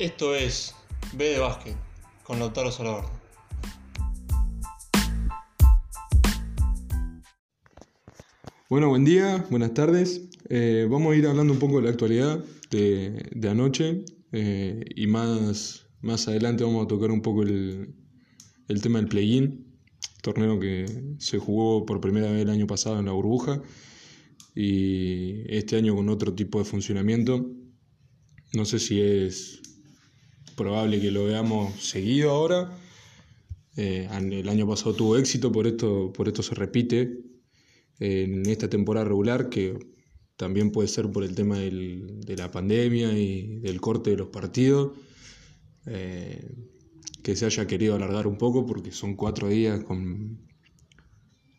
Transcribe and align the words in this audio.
Esto 0.00 0.34
es 0.34 0.74
B 1.12 1.26
de 1.26 1.38
Básquet 1.40 1.76
con 2.22 2.38
Lautaro 2.38 2.72
Salvador. 2.72 3.04
Bueno, 8.70 8.88
buen 8.88 9.04
día, 9.04 9.44
buenas 9.50 9.74
tardes. 9.74 10.30
Eh, 10.48 10.88
vamos 10.90 11.12
a 11.12 11.16
ir 11.16 11.26
hablando 11.26 11.52
un 11.52 11.58
poco 11.58 11.76
de 11.76 11.82
la 11.82 11.90
actualidad 11.90 12.42
de, 12.70 13.28
de 13.30 13.48
anoche 13.50 14.06
eh, 14.32 14.82
y 14.96 15.06
más, 15.06 15.86
más 16.00 16.26
adelante 16.28 16.64
vamos 16.64 16.86
a 16.86 16.88
tocar 16.88 17.10
un 17.10 17.20
poco 17.20 17.42
el, 17.42 17.94
el 18.68 18.80
tema 18.80 19.00
del 19.00 19.08
play-in, 19.08 19.66
torneo 20.22 20.58
que 20.58 20.86
se 21.18 21.38
jugó 21.38 21.84
por 21.84 22.00
primera 22.00 22.32
vez 22.32 22.40
el 22.40 22.48
año 22.48 22.66
pasado 22.66 22.98
en 22.98 23.04
la 23.04 23.12
burbuja 23.12 23.60
y 24.54 25.42
este 25.54 25.76
año 25.76 25.94
con 25.94 26.08
otro 26.08 26.32
tipo 26.32 26.58
de 26.58 26.64
funcionamiento. 26.64 27.50
No 28.54 28.64
sé 28.64 28.78
si 28.78 28.98
es 29.02 29.60
probable 30.56 31.00
que 31.00 31.10
lo 31.10 31.24
veamos 31.24 31.82
seguido 31.82 32.30
ahora. 32.30 32.76
Eh, 33.76 34.08
el 34.10 34.48
año 34.48 34.66
pasado 34.66 34.94
tuvo 34.94 35.16
éxito, 35.16 35.50
por 35.52 35.66
esto, 35.66 36.12
por 36.12 36.28
esto 36.28 36.42
se 36.42 36.54
repite 36.54 37.20
en 37.98 38.46
esta 38.46 38.68
temporada 38.68 39.06
regular, 39.06 39.48
que 39.48 39.78
también 40.36 40.72
puede 40.72 40.88
ser 40.88 41.10
por 41.10 41.22
el 41.22 41.34
tema 41.34 41.58
del, 41.58 42.20
de 42.24 42.36
la 42.36 42.50
pandemia 42.50 43.12
y 43.12 43.58
del 43.60 43.80
corte 43.80 44.10
de 44.10 44.16
los 44.16 44.28
partidos, 44.28 44.92
eh, 45.86 46.50
que 47.22 47.36
se 47.36 47.44
haya 47.44 47.66
querido 47.66 47.94
alargar 47.94 48.26
un 48.26 48.38
poco 48.38 48.64
porque 48.64 48.90
son 48.90 49.16
cuatro 49.16 49.48
días 49.48 49.84
con 49.84 50.40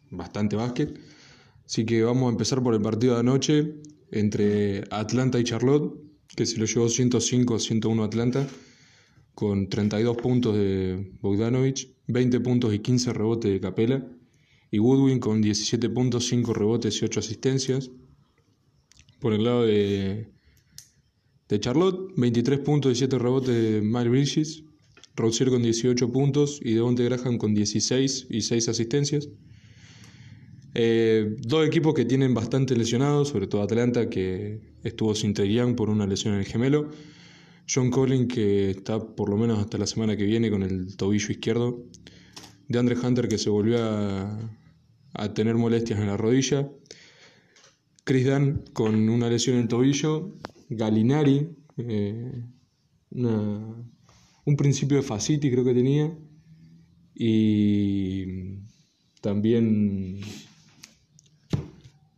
bastante 0.10 0.56
básquet. 0.56 1.00
Así 1.64 1.86
que 1.86 2.04
vamos 2.04 2.28
a 2.28 2.32
empezar 2.32 2.62
por 2.64 2.74
el 2.74 2.82
partido 2.82 3.14
de 3.14 3.20
anoche 3.20 3.76
entre 4.12 4.84
Atlanta 4.90 5.40
y 5.40 5.44
Charlotte, 5.44 5.94
que 6.36 6.48
se 6.48 6.58
lo 6.58 6.66
llevó 6.66 6.88
105-101 6.88 8.04
Atlanta, 8.04 8.48
con 9.42 9.70
32 9.70 10.18
puntos 10.18 10.56
de 10.56 11.14
Bogdanovich, 11.20 11.90
20 12.06 12.42
puntos 12.42 12.76
y 12.76 12.78
15 12.78 13.12
rebotes 13.12 13.52
de 13.52 13.60
Capela, 13.60 14.08
y 14.70 14.78
Woodwin 14.78 15.20
con 15.20 15.42
17 15.42 15.90
puntos, 15.90 16.28
5 16.28 16.54
rebotes 16.54 17.02
y 17.02 17.06
8 17.06 17.20
asistencias. 17.22 17.90
Por 19.20 19.34
el 19.34 19.44
lado 19.44 19.64
de, 19.64 20.28
de 21.50 21.60
Charlotte, 21.60 22.14
23 22.18 22.60
puntos 22.60 22.92
y 22.92 22.96
7 22.98 23.18
rebotes 23.18 23.56
de 23.56 23.82
Miles 23.82 24.12
Bridges, 24.12 24.64
Rozier 25.16 25.50
con 25.50 25.64
18 25.64 26.12
puntos 26.12 26.60
y 26.64 26.76
Devonte 26.76 27.04
Graham 27.04 27.40
con 27.40 27.56
16 27.56 28.28
y 28.30 28.42
6 28.42 28.70
asistencias. 28.70 29.28
Eh, 30.76 31.36
dos 31.40 31.66
equipos 31.66 31.96
que 31.96 32.06
tienen 32.06 32.36
bastante 32.36 32.76
lesionados, 32.76 33.30
sobre 33.30 33.48
todo 33.48 33.64
Atlanta, 33.64 34.08
que 34.08 34.62
estuvo 34.84 35.16
sin 35.16 35.34
Young 35.34 35.76
por 35.76 35.90
una 35.90 36.06
lesión 36.06 36.36
en 36.36 36.42
el 36.42 36.46
gemelo. 36.46 36.92
John 37.68 37.90
Collins, 37.90 38.34
que 38.34 38.72
está 38.72 39.00
por 39.00 39.30
lo 39.30 39.38
menos 39.38 39.60
hasta 39.60 39.78
la 39.78 39.88
semana 39.88 40.16
que 40.18 40.26
viene 40.26 40.50
con 40.50 40.64
el 40.64 40.96
tobillo 40.98 41.32
izquierdo. 41.32 41.86
De 42.68 42.80
Andre 42.80 42.98
Hunter, 42.98 43.28
que 43.28 43.38
se 43.38 43.50
volvió 43.50 43.84
a, 43.84 44.38
a 45.14 45.34
tener 45.34 45.56
molestias 45.56 46.00
en 46.00 46.08
la 46.08 46.18
rodilla. 46.18 46.70
Chris 48.04 48.26
Dunn 48.26 48.64
con 48.74 49.10
una 49.10 49.30
lesión 49.30 49.58
en 49.58 49.64
el 49.64 49.68
tobillo. 49.68 50.38
Galinari, 50.70 51.50
eh, 51.78 52.46
una, 53.12 53.76
un 54.46 54.56
principio 54.56 54.98
de 54.98 55.04
fascitis 55.04 55.52
creo 55.52 55.64
que 55.66 55.74
tenía. 55.74 56.18
Y 57.14 58.26
también 59.22 60.22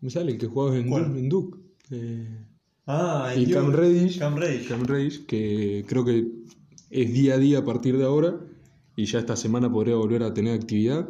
me 0.02 0.10
sale 0.10 0.38
que 0.38 0.48
jugaba 0.48 0.78
en, 0.78 0.88
¿Cuál? 0.88 1.06
Duke, 1.06 1.20
en 1.20 1.30
Duke. 1.30 1.60
Eh, 1.92 2.43
Ah, 2.86 3.34
y 3.36 3.50
Cam 3.50 3.72
Reddish, 3.72 4.20
Cam 4.20 4.36
Reddish. 4.36 4.68
Cam 4.68 4.84
Reddish, 4.84 5.26
que 5.26 5.86
creo 5.88 6.04
que 6.04 6.28
es 6.90 7.14
día 7.14 7.36
a 7.36 7.38
día 7.38 7.60
a 7.60 7.66
partir 7.66 7.98
de 7.98 8.04
ahora 8.04 8.40
y 8.96 9.06
ya 9.06 9.20
esta 9.20 9.36
semana 9.36 9.72
podría 9.72 9.96
volver 9.96 10.24
a 10.24 10.34
tener 10.34 10.54
actividad. 10.54 11.10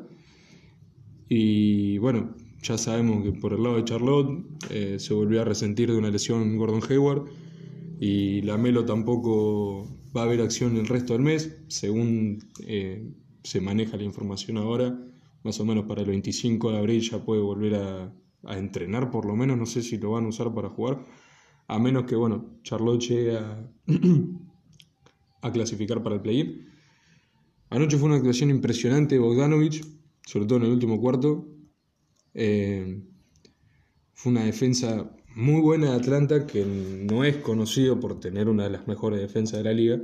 Y 1.29 1.97
bueno, 1.97 2.35
ya 2.61 2.77
sabemos 2.77 3.23
que 3.23 3.31
por 3.31 3.53
el 3.53 3.63
lado 3.63 3.77
de 3.77 3.85
Charlotte 3.85 4.45
eh, 4.69 4.97
se 4.99 5.13
volvió 5.13 5.41
a 5.41 5.45
resentir 5.45 5.91
de 5.91 5.97
una 5.97 6.11
lesión 6.11 6.57
Gordon 6.57 6.81
Hayward 6.89 7.25
y 7.99 8.41
la 8.43 8.57
Melo 8.57 8.85
tampoco 8.85 9.87
va 10.15 10.21
a 10.21 10.25
haber 10.25 10.41
acción 10.41 10.77
el 10.77 10.87
resto 10.87 11.13
del 11.13 11.23
mes, 11.23 11.57
según 11.67 12.39
eh, 12.67 13.11
se 13.43 13.61
maneja 13.61 13.97
la 13.97 14.03
información 14.03 14.57
ahora, 14.57 14.97
más 15.43 15.59
o 15.59 15.65
menos 15.65 15.85
para 15.85 16.01
el 16.01 16.07
25 16.07 16.71
de 16.71 16.77
abril 16.77 17.01
ya 17.01 17.23
puede 17.23 17.41
volver 17.41 17.75
a, 17.75 18.13
a 18.43 18.57
entrenar 18.57 19.09
por 19.09 19.25
lo 19.25 19.35
menos, 19.35 19.57
no 19.57 19.65
sé 19.65 19.81
si 19.81 19.97
lo 19.97 20.11
van 20.11 20.25
a 20.25 20.27
usar 20.27 20.53
para 20.53 20.69
jugar, 20.69 21.03
a 21.73 21.79
menos 21.79 22.05
que 22.05 22.15
bueno, 22.15 22.59
Charlotte 22.61 23.01
llegue 23.01 23.35
a, 25.41 25.51
clasificar 25.51 26.03
para 26.03 26.15
el 26.15 26.21
play-in. 26.21 26.67
Anoche 27.71 27.97
fue 27.97 28.09
una 28.09 28.17
actuación 28.17 28.51
impresionante 28.51 29.15
de 29.15 29.19
Bogdanovich, 29.19 29.83
sobre 30.23 30.45
todo 30.45 30.59
en 30.59 30.65
el 30.65 30.71
último 30.71 31.01
cuarto. 31.01 31.47
Eh, 32.35 33.01
fue 34.13 34.31
una 34.31 34.43
defensa 34.43 35.15
muy 35.35 35.61
buena 35.61 35.89
de 35.89 35.95
Atlanta, 35.95 36.45
que 36.45 36.63
no 36.63 37.23
es 37.23 37.37
conocido 37.37 37.99
por 37.99 38.19
tener 38.19 38.49
una 38.49 38.65
de 38.65 38.69
las 38.69 38.87
mejores 38.87 39.19
defensas 39.19 39.57
de 39.57 39.63
la 39.63 39.73
liga. 39.73 39.99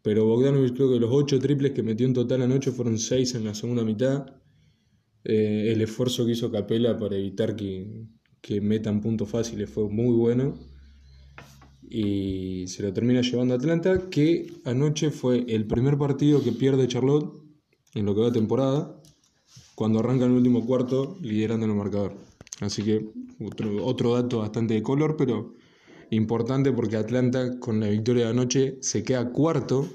Pero 0.00 0.24
Bogdanovich 0.24 0.74
creo 0.74 0.90
que 0.90 0.98
los 0.98 1.10
8 1.12 1.40
triples 1.40 1.72
que 1.72 1.82
metió 1.82 2.06
en 2.06 2.14
total 2.14 2.40
anoche 2.40 2.72
fueron 2.72 2.98
6 2.98 3.34
en 3.34 3.44
la 3.44 3.54
segunda 3.54 3.84
mitad. 3.84 4.34
Eh, 5.24 5.72
el 5.74 5.82
esfuerzo 5.82 6.24
que 6.24 6.32
hizo 6.32 6.50
Capela 6.50 6.98
para 6.98 7.16
evitar 7.16 7.54
que, 7.54 8.06
que 8.48 8.62
metan 8.62 9.02
puntos 9.02 9.28
fáciles 9.28 9.68
fue 9.68 9.90
muy 9.90 10.14
bueno. 10.16 10.54
Y 11.82 12.66
se 12.68 12.82
lo 12.82 12.90
termina 12.94 13.20
llevando 13.20 13.54
Atlanta, 13.54 14.08
que 14.08 14.50
anoche 14.64 15.10
fue 15.10 15.44
el 15.48 15.66
primer 15.66 15.98
partido 15.98 16.42
que 16.42 16.52
pierde 16.52 16.88
Charlotte 16.88 17.30
en 17.94 18.06
lo 18.06 18.14
que 18.14 18.22
va 18.22 18.32
temporada, 18.32 19.02
cuando 19.74 19.98
arranca 19.98 20.24
el 20.24 20.32
último 20.32 20.64
cuarto 20.64 21.18
liderando 21.20 21.66
en 21.66 21.72
el 21.72 21.76
marcador. 21.76 22.14
Así 22.60 22.82
que 22.82 23.10
otro, 23.44 23.84
otro 23.84 24.14
dato 24.14 24.38
bastante 24.38 24.72
de 24.72 24.82
color, 24.82 25.16
pero 25.18 25.54
importante 26.08 26.72
porque 26.72 26.96
Atlanta 26.96 27.58
con 27.58 27.80
la 27.80 27.88
victoria 27.88 28.24
de 28.24 28.30
anoche 28.30 28.78
se 28.80 29.04
queda 29.04 29.30
cuarto 29.30 29.86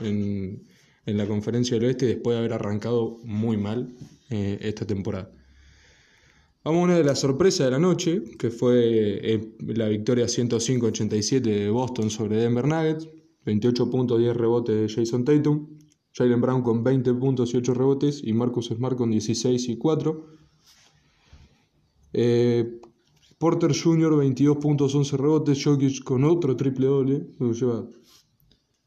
en, 0.00 0.62
en 1.06 1.16
la 1.16 1.26
conferencia 1.26 1.76
del 1.76 1.86
oeste 1.86 2.06
después 2.06 2.36
de 2.36 2.38
haber 2.38 2.52
arrancado 2.52 3.18
muy 3.24 3.56
mal 3.56 3.96
eh, 4.30 4.58
esta 4.60 4.86
temporada. 4.86 5.28
Vamos 6.66 6.80
a 6.80 6.84
una 6.86 6.96
de 6.96 7.04
las 7.04 7.20
sorpresas 7.20 7.66
de 7.66 7.70
la 7.70 7.78
noche, 7.78 8.24
que 8.36 8.50
fue 8.50 8.74
eh, 9.22 9.54
la 9.68 9.86
victoria 9.86 10.26
105-87 10.26 11.40
de 11.40 11.70
Boston 11.70 12.10
sobre 12.10 12.38
Denver 12.38 12.66
Nuggets, 12.66 13.08
28 13.44 13.88
puntos, 13.88 14.18
10 14.18 14.36
rebotes 14.36 14.74
de 14.74 14.92
Jason 14.92 15.24
Tatum, 15.24 15.78
Jalen 16.12 16.40
Brown 16.40 16.62
con 16.62 16.82
20 16.82 17.14
puntos 17.14 17.54
y 17.54 17.58
8 17.58 17.72
rebotes 17.72 18.20
y 18.20 18.32
Marcus 18.32 18.66
Smart 18.66 18.96
con 18.96 19.12
16 19.12 19.68
y 19.68 19.78
4. 19.78 20.26
Eh, 22.14 22.80
Porter 23.38 23.70
Jr. 23.72 24.16
22 24.16 24.56
puntos, 24.56 24.92
11 24.92 25.16
rebotes, 25.18 25.62
Jokic 25.62 26.02
con 26.02 26.24
otro 26.24 26.56
triple 26.56 26.88
doble, 26.88 27.28
lo 27.38 27.52
lleva 27.52 27.88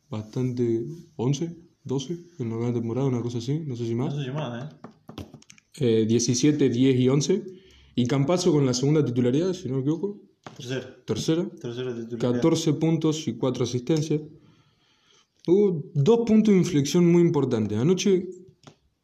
bastante 0.09 0.85
11, 1.16 1.56
12 1.85 2.17
en 2.40 2.61
la 2.61 2.73
temporada, 2.73 3.07
una 3.07 3.22
cosa 3.22 3.38
así, 3.38 3.57
no 3.66 3.78
sé 3.78 3.85
si 3.85 3.96
más. 3.96 4.13
No 4.13 4.19
sé 4.19 4.25
si 4.28 4.31
más, 4.34 4.66
¿eh? 4.66 4.75
Eh, 5.79 6.06
17, 6.06 6.67
10 6.67 7.00
y 7.00 7.07
11. 7.07 7.59
Y 8.00 8.08
Campazo 8.08 8.54
con 8.54 8.66
la 8.66 8.74
segunda 8.74 9.04
titularidad, 9.04 9.52
si 9.52 9.68
no 9.68 9.76
me 9.76 9.82
equivoco. 9.82 10.22
Tercero. 10.56 10.88
Tercera. 11.06 11.50
Tercero 11.50 11.94
titular. 11.94 12.32
14 12.36 12.74
puntos 12.76 13.28
y 13.28 13.36
4 13.36 13.66
asistencias. 13.66 14.22
Hubo 15.46 15.84
dos 15.94 16.20
puntos 16.26 16.54
de 16.54 16.59
inflexión 16.59 17.12
muy 17.12 17.22
importantes. 17.22 17.78
Anoche, 17.78 18.30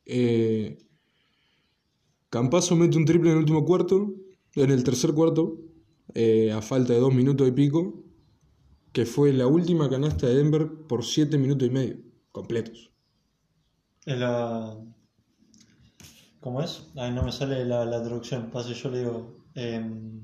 eh, 0.05 0.77
Campazo 2.29 2.77
mete 2.77 2.97
un 2.97 3.03
triple 3.03 3.31
en 3.31 3.35
el 3.35 3.39
último 3.39 3.65
cuarto, 3.65 4.15
en 4.55 4.71
el 4.71 4.81
tercer 4.85 5.11
cuarto, 5.11 5.59
eh, 6.13 6.53
a 6.53 6.61
falta 6.61 6.93
de 6.93 6.99
dos 6.99 7.13
minutos 7.13 7.49
y 7.49 7.51
pico, 7.51 8.01
que 8.93 9.05
fue 9.05 9.33
la 9.33 9.45
última 9.45 9.89
canasta 9.89 10.27
de 10.27 10.35
Denver 10.35 10.71
por 10.87 11.03
7 11.03 11.37
minutos 11.37 11.67
y 11.67 11.71
medio, 11.71 11.97
completos. 12.31 12.91
Es 14.05 14.17
la. 14.17 14.77
¿Cómo 16.45 16.61
es? 16.61 16.83
Ay, 16.95 17.11
no 17.11 17.23
me 17.23 17.31
sale 17.31 17.65
la, 17.65 17.83
la 17.85 18.03
traducción. 18.03 18.51
Pase, 18.51 18.75
yo 18.75 18.91
le 18.91 18.99
digo. 18.99 19.35
em, 19.55 20.21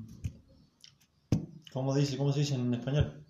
¿Cómo 1.74 1.96
dice? 1.96 2.16
¿Cómo 2.16 2.32
se 2.32 2.42
dice 2.42 2.54
en 2.54 2.72
español? 2.76 3.26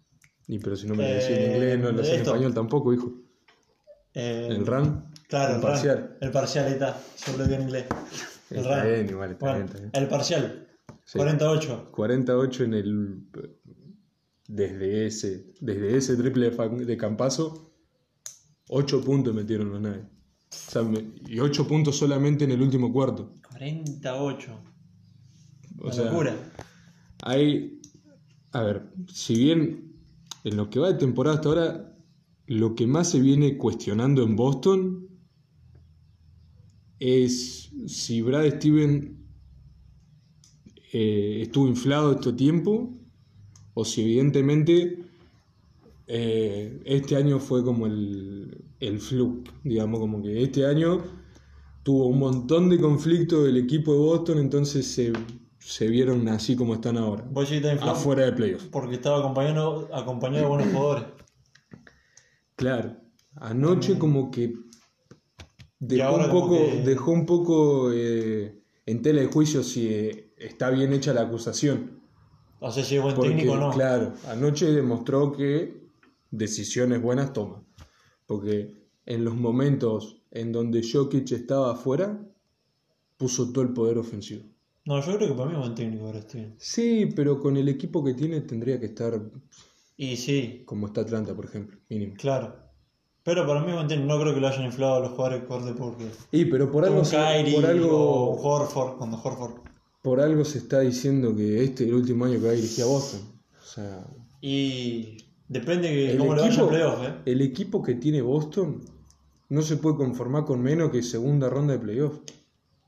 Y 0.46 0.60
pero 0.60 0.76
si 0.76 0.88
no 0.88 0.96
me 0.96 1.04
lo 1.04 1.10
Eh, 1.10 1.14
decís 1.14 1.30
en 1.38 1.52
inglés, 1.54 1.80
no 1.80 1.92
lo 1.94 2.04
sé 2.04 2.10
en 2.16 2.18
esto. 2.18 2.32
español 2.32 2.54
tampoco, 2.54 2.94
hijo. 2.94 3.14
Em, 4.14 4.52
El 4.52 4.68
RAN. 4.68 5.10
Claro, 5.30 5.52
el 5.52 5.56
el 5.56 5.62
parcial. 5.62 6.18
El 6.20 6.32
parcial, 6.32 6.66
ahí 6.66 6.74
está. 6.74 7.00
Yo 7.26 7.38
lo 7.38 7.44
digo 7.46 7.56
en 7.56 7.62
inglés. 7.62 7.86
El 8.50 8.58
Está 8.58 8.70
RAN. 8.76 8.88
bien, 8.88 9.10
igual, 9.10 9.32
está 9.32 9.46
Bueno, 9.46 9.56
bien, 9.56 9.68
está 9.68 9.78
bien. 9.80 9.92
El 9.94 10.08
parcial. 10.10 10.68
Sí. 11.06 11.18
48. 11.18 11.92
48 11.92 12.64
en 12.66 12.74
el. 12.74 13.24
Desde 14.50 15.06
ese, 15.06 15.54
desde 15.62 15.96
ese 15.96 16.18
triple 16.18 16.50
de, 16.50 16.86
de 16.86 16.98
Campazo, 16.98 17.72
8 18.68 19.02
puntos 19.02 19.34
metieron 19.34 19.70
los 19.72 19.80
Nuggets. 19.80 20.10
O 20.52 20.72
sea, 20.72 20.84
y 21.28 21.40
8 21.40 21.68
puntos 21.68 21.98
solamente 21.98 22.44
en 22.44 22.52
el 22.52 22.62
último 22.62 22.92
cuarto. 22.92 23.34
48. 23.50 24.60
O 25.80 25.92
sea, 25.92 26.06
locura. 26.06 26.36
hay. 27.24 27.80
A 28.52 28.64
ver, 28.64 28.92
si 29.08 29.36
bien 29.36 29.94
en 30.44 30.58
lo 30.58 30.70
que 30.70 30.80
va 30.80 30.92
de 30.92 31.00
temporada 31.00 31.38
hasta 31.38 31.50
ahora, 31.50 31.96
lo 32.48 32.76
que 32.76 32.86
más 32.86 33.10
se 33.10 33.20
viene 33.20 33.58
cuestionando 33.58 34.24
en 34.24 34.36
Boston 34.36 35.08
es 37.00 37.72
si 37.88 38.22
Brad 38.22 38.58
Steven 38.58 39.26
eh, 40.92 41.40
estuvo 41.44 41.68
inflado 41.68 42.12
este 42.12 42.34
tiempo 42.34 42.94
o 43.74 43.86
si 43.86 44.02
evidentemente 44.02 45.00
eh, 46.08 46.82
este 46.86 47.16
año 47.16 47.40
fue 47.40 47.64
como 47.64 47.88
el, 47.88 48.61
el 48.82 49.00
fluke, 49.00 49.50
digamos, 49.64 50.00
como 50.00 50.22
que 50.22 50.44
este 50.44 50.66
año 50.66 51.02
tuvo 51.84 52.08
un 52.08 52.20
montón 52.20 52.70
de 52.70 52.80
conflictos 52.80 53.46
del 53.46 53.58
equipo 53.58 53.94
de 53.94 54.00
Boston, 54.00 54.40
entonces 54.40 54.86
se, 54.88 55.14
se 55.60 55.88
vieron 55.88 56.28
así 56.28 56.56
como 56.56 56.74
están 56.76 56.98
ahora, 56.98 57.24
afuera 57.82 58.26
de 58.26 58.34
playoff. 58.34 58.66
porque 58.72 58.96
estaba 58.96 59.20
acompañado, 59.20 59.88
acompañado 59.94 60.44
de 60.44 60.50
buenos 60.50 60.68
jugadores. 60.74 61.06
Claro, 62.56 62.96
anoche 63.36 63.98
como 63.98 64.30
que 64.32 64.54
dejó 65.80 66.16
un 66.16 66.30
poco, 66.30 66.50
que- 66.58 66.82
dejó 66.86 67.12
un 67.12 67.26
poco 67.26 67.92
eh, 67.94 68.60
en 68.86 69.02
tela 69.02 69.22
de 69.22 69.28
juicio 69.28 69.64
si 69.64 69.88
eh, 69.88 70.34
está 70.38 70.70
bien 70.70 70.94
hecha 70.94 71.14
la 71.14 71.22
acusación. 71.22 72.00
No 72.62 72.72
sé 72.72 72.84
si 72.84 72.96
es 72.98 73.02
buen 73.02 73.16
Porque, 73.16 73.30
técnico 73.32 73.54
o 73.54 73.58
no. 73.58 73.72
claro, 73.72 74.14
anoche 74.28 74.72
demostró 74.72 75.32
que 75.32 75.82
decisiones 76.30 77.02
buenas 77.02 77.34
toma. 77.34 77.64
Porque 78.32 78.74
en 79.06 79.26
los 79.26 79.36
momentos 79.36 80.24
en 80.32 80.54
donde 80.54 80.90
Jokic 80.90 81.30
estaba 81.34 81.74
afuera, 81.74 82.18
puso 83.18 83.52
todo 83.52 83.66
el 83.66 83.74
poder 83.74 83.98
ofensivo. 83.98 84.46
No, 84.86 85.02
yo 85.06 85.18
creo 85.18 85.28
que 85.28 85.34
para 85.36 85.50
mí 85.50 85.56
es 85.56 85.60
buen 85.60 85.76
técnico 85.76 86.06
ahora 86.06 86.22
Steven. 86.22 86.56
Sí, 86.58 87.10
pero 87.14 87.42
con 87.42 87.58
el 87.58 87.68
equipo 87.68 88.02
que 88.02 88.14
tiene 88.14 88.40
tendría 88.40 88.80
que 88.80 88.86
estar 88.86 89.22
Y 89.98 90.16
sí, 90.16 90.64
como 90.66 90.88
está 90.88 91.02
Atlanta, 91.02 91.36
por 91.36 91.44
ejemplo, 91.44 91.78
mínimo. 91.90 92.14
claro. 92.18 92.56
Pero 93.24 93.46
para 93.46 93.60
mí 93.64 93.68
es 93.72 93.76
buen 93.76 93.88
técnico. 93.90 94.14
No 94.14 94.22
creo 94.22 94.34
que 94.34 94.40
lo 94.40 94.48
hayan 94.48 94.64
inflado 94.64 94.96
a 94.96 95.00
los 95.02 95.10
jugadores 95.12 95.44
corte 95.44 95.74
porque. 95.78 96.06
Y 96.32 96.46
pero 96.46 96.72
por 96.72 96.86
algo, 96.86 97.02
Kyrie 97.02 97.56
por 97.56 97.66
o 97.66 97.68
algo, 97.68 98.32
Horford, 98.42 98.98
cuando 98.98 99.18
Horford. 99.22 99.56
por 100.02 100.22
algo 100.22 100.46
se 100.46 100.60
está 100.60 100.80
diciendo 100.80 101.36
que 101.36 101.66
este 101.66 101.84
es 101.84 101.90
el 101.90 101.96
último 101.96 102.24
año 102.24 102.40
que 102.40 102.46
va 102.46 102.52
a 102.52 102.56
dirigir 102.56 102.86
a 102.86 102.88
Boston. 102.88 103.20
O 103.62 103.66
sea, 103.66 104.08
Y 104.40 105.18
depende 105.52 105.90
de 105.90 106.18
cómo 106.18 106.34
le 106.34 106.42
vaya 106.44 106.68
playoff, 106.68 107.04
¿eh? 107.04 107.14
el 107.26 107.42
equipo 107.42 107.84
que 107.84 107.96
tiene 107.96 108.22
Boston 108.22 108.82
no 109.50 109.62
se 109.62 109.76
puede 109.76 109.98
conformar 109.98 110.46
con 110.46 110.62
menos 110.62 110.92
que 110.92 111.04
segunda 111.04 111.50
ronda 111.50 111.74
de 111.74 111.80
playoff. 111.80 112.20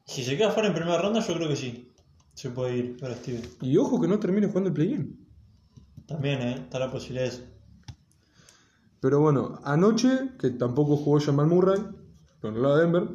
Si 0.06 0.24
se 0.24 0.38
queda 0.38 0.52
fuera 0.52 0.70
en 0.70 0.74
primera 0.74 0.98
ronda, 0.98 1.20
yo 1.20 1.34
creo 1.36 1.50
que 1.50 1.58
sí. 1.58 1.92
Se 2.34 2.50
puede 2.50 2.78
ir 2.78 2.98
para 2.98 3.16
Steven. 3.16 3.44
Y 3.62 3.76
ojo 3.78 4.00
que 4.00 4.08
no 4.08 4.18
termine 4.18 4.48
jugando 4.48 4.70
el 4.70 4.74
play-in. 4.74 5.28
También, 6.06 6.42
¿eh? 6.42 6.54
Está 6.56 6.80
la 6.80 6.90
posibilidad 6.90 7.24
de 7.24 7.30
eso. 7.30 7.44
Pero 9.02 9.20
bueno, 9.20 9.60
anoche, 9.66 10.30
que 10.40 10.52
tampoco 10.52 10.96
jugó 10.96 11.20
Jamal 11.20 11.48
Murray, 11.48 11.82
por 12.40 12.54
el 12.54 12.62
lado 12.62 12.78
de 12.78 12.84
Denver, 12.84 13.10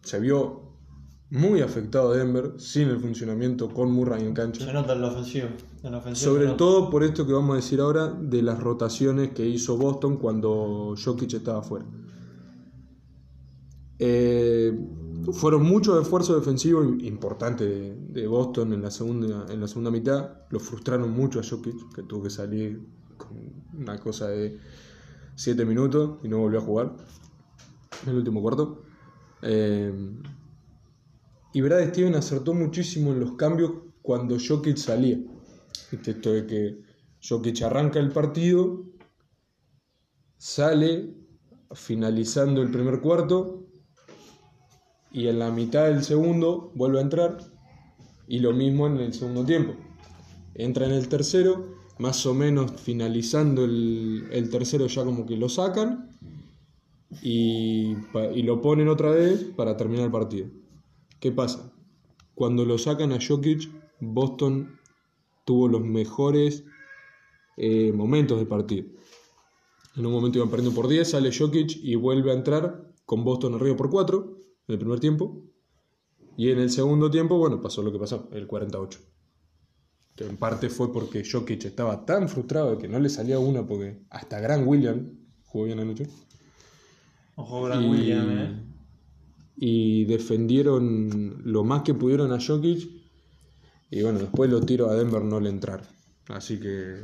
se 0.00 0.18
vio 0.18 0.65
muy 1.30 1.60
afectado 1.60 2.12
Denver 2.12 2.52
sin 2.58 2.88
el 2.88 3.00
funcionamiento 3.00 3.68
con 3.72 3.90
Murray 3.90 4.22
en 4.22 4.28
Se 4.28 4.34
cancha. 4.34 4.72
nota 4.72 4.92
en 4.92 5.00
la 5.00 5.08
ofensiva. 5.08 5.48
En 5.82 5.92
la 5.92 5.98
ofensiva 5.98 6.14
se 6.14 6.24
Sobre 6.24 6.46
todo 6.56 6.88
por 6.88 7.02
esto 7.02 7.26
que 7.26 7.32
vamos 7.32 7.54
a 7.54 7.56
decir 7.56 7.80
ahora 7.80 8.08
de 8.08 8.42
las 8.42 8.60
rotaciones 8.60 9.30
que 9.30 9.44
hizo 9.46 9.76
Boston 9.76 10.18
cuando 10.18 10.94
Jokic 11.02 11.34
estaba 11.34 11.62
fuera. 11.62 11.86
Eh, 13.98 14.78
fueron 15.32 15.64
muchos 15.64 16.00
esfuerzos 16.00 16.38
defensivos 16.38 16.86
importantes 17.02 17.68
de, 17.68 17.96
de 18.20 18.26
Boston 18.28 18.72
en 18.72 18.82
la, 18.82 18.90
segunda, 18.90 19.46
en 19.50 19.60
la 19.60 19.66
segunda 19.66 19.90
mitad. 19.90 20.30
Lo 20.50 20.60
frustraron 20.60 21.10
mucho 21.10 21.40
a 21.40 21.42
Jokic, 21.42 21.92
que 21.92 22.02
tuvo 22.02 22.24
que 22.24 22.30
salir 22.30 22.86
con 23.16 23.30
una 23.76 23.98
cosa 23.98 24.28
de 24.28 24.58
7 25.34 25.64
minutos 25.64 26.18
y 26.22 26.28
no 26.28 26.38
volvió 26.38 26.60
a 26.60 26.62
jugar 26.62 26.92
en 28.04 28.10
el 28.10 28.16
último 28.18 28.42
cuarto. 28.42 28.82
Eh, 29.42 29.92
y 31.56 31.62
Brad 31.62 31.88
Steven 31.88 32.14
acertó 32.14 32.52
muchísimo 32.52 33.12
en 33.12 33.20
los 33.20 33.32
cambios 33.32 33.72
cuando 34.02 34.36
Jokic 34.38 34.76
salía. 34.76 35.18
Viste, 35.90 36.10
Esto 36.10 36.32
de 36.34 36.46
que 36.46 36.82
Jokic 37.26 37.62
arranca 37.62 37.98
el 37.98 38.12
partido, 38.12 38.84
sale 40.36 41.14
finalizando 41.72 42.60
el 42.60 42.70
primer 42.70 43.00
cuarto 43.00 43.68
y 45.10 45.28
en 45.28 45.38
la 45.38 45.50
mitad 45.50 45.86
del 45.86 46.04
segundo 46.04 46.72
vuelve 46.74 46.98
a 46.98 47.02
entrar 47.04 47.38
y 48.28 48.40
lo 48.40 48.52
mismo 48.52 48.86
en 48.86 48.98
el 48.98 49.14
segundo 49.14 49.42
tiempo. 49.42 49.76
Entra 50.52 50.84
en 50.84 50.92
el 50.92 51.08
tercero, 51.08 51.74
más 51.98 52.26
o 52.26 52.34
menos 52.34 52.78
finalizando 52.82 53.64
el, 53.64 54.48
tercero 54.52 54.88
ya 54.88 55.06
como 55.06 55.24
que 55.24 55.38
lo 55.38 55.48
sacan 55.48 56.10
y 57.22 57.94
lo 58.42 58.60
ponen 58.60 58.88
otra 58.88 59.08
vez 59.08 59.42
para 59.56 59.74
terminar 59.78 60.04
el 60.04 60.12
partido. 60.12 60.65
¿Qué 61.20 61.32
pasa? 61.32 61.72
Cuando 62.34 62.64
lo 62.64 62.78
sacan 62.78 63.12
a 63.12 63.18
Jokic, 63.24 63.70
Boston 64.00 64.78
tuvo 65.44 65.68
los 65.68 65.82
mejores 65.82 66.64
eh, 67.56 67.92
momentos 67.92 68.38
del 68.38 68.46
partido. 68.46 68.86
En 69.96 70.04
un 70.04 70.12
momento 70.12 70.38
iban 70.38 70.50
perdiendo 70.50 70.74
por 70.74 70.88
10, 70.88 71.08
sale 71.10 71.30
Jokic 71.36 71.76
y 71.82 71.94
vuelve 71.94 72.30
a 72.30 72.34
entrar 72.34 72.92
con 73.06 73.24
Boston 73.24 73.54
arriba 73.54 73.76
por 73.76 73.88
4 73.88 74.36
en 74.68 74.72
el 74.72 74.78
primer 74.78 75.00
tiempo. 75.00 75.42
Y 76.36 76.50
en 76.50 76.58
el 76.58 76.70
segundo 76.70 77.10
tiempo, 77.10 77.38
bueno, 77.38 77.62
pasó 77.62 77.82
lo 77.82 77.90
que 77.90 77.98
pasó, 77.98 78.28
el 78.32 78.46
48. 78.46 79.00
Que 80.14 80.24
en 80.26 80.36
parte 80.36 80.68
fue 80.68 80.92
porque 80.92 81.24
Jokic 81.30 81.64
estaba 81.64 82.04
tan 82.04 82.28
frustrado 82.28 82.72
de 82.72 82.78
que 82.78 82.88
no 82.88 82.98
le 82.98 83.08
salía 83.08 83.38
una 83.38 83.66
porque 83.66 84.02
hasta 84.10 84.38
Gran 84.40 84.66
William 84.68 85.12
jugó 85.46 85.64
bien 85.64 85.80
anoche. 85.80 86.06
Ojo, 87.36 87.62
Gran 87.64 87.84
Y- 87.84 87.88
William, 87.90 88.30
¿eh? 88.38 88.62
Y 89.56 90.04
defendieron 90.04 91.42
lo 91.44 91.64
más 91.64 91.82
que 91.82 91.94
pudieron 91.94 92.32
a 92.32 92.38
Jokic. 92.40 92.88
Y 93.90 94.02
bueno, 94.02 94.18
después 94.18 94.50
los 94.50 94.66
tiros 94.66 94.90
a 94.90 94.94
Denver 94.94 95.22
no 95.22 95.40
le 95.40 95.48
entraron. 95.48 95.86
Así 96.28 96.60
que 96.60 96.96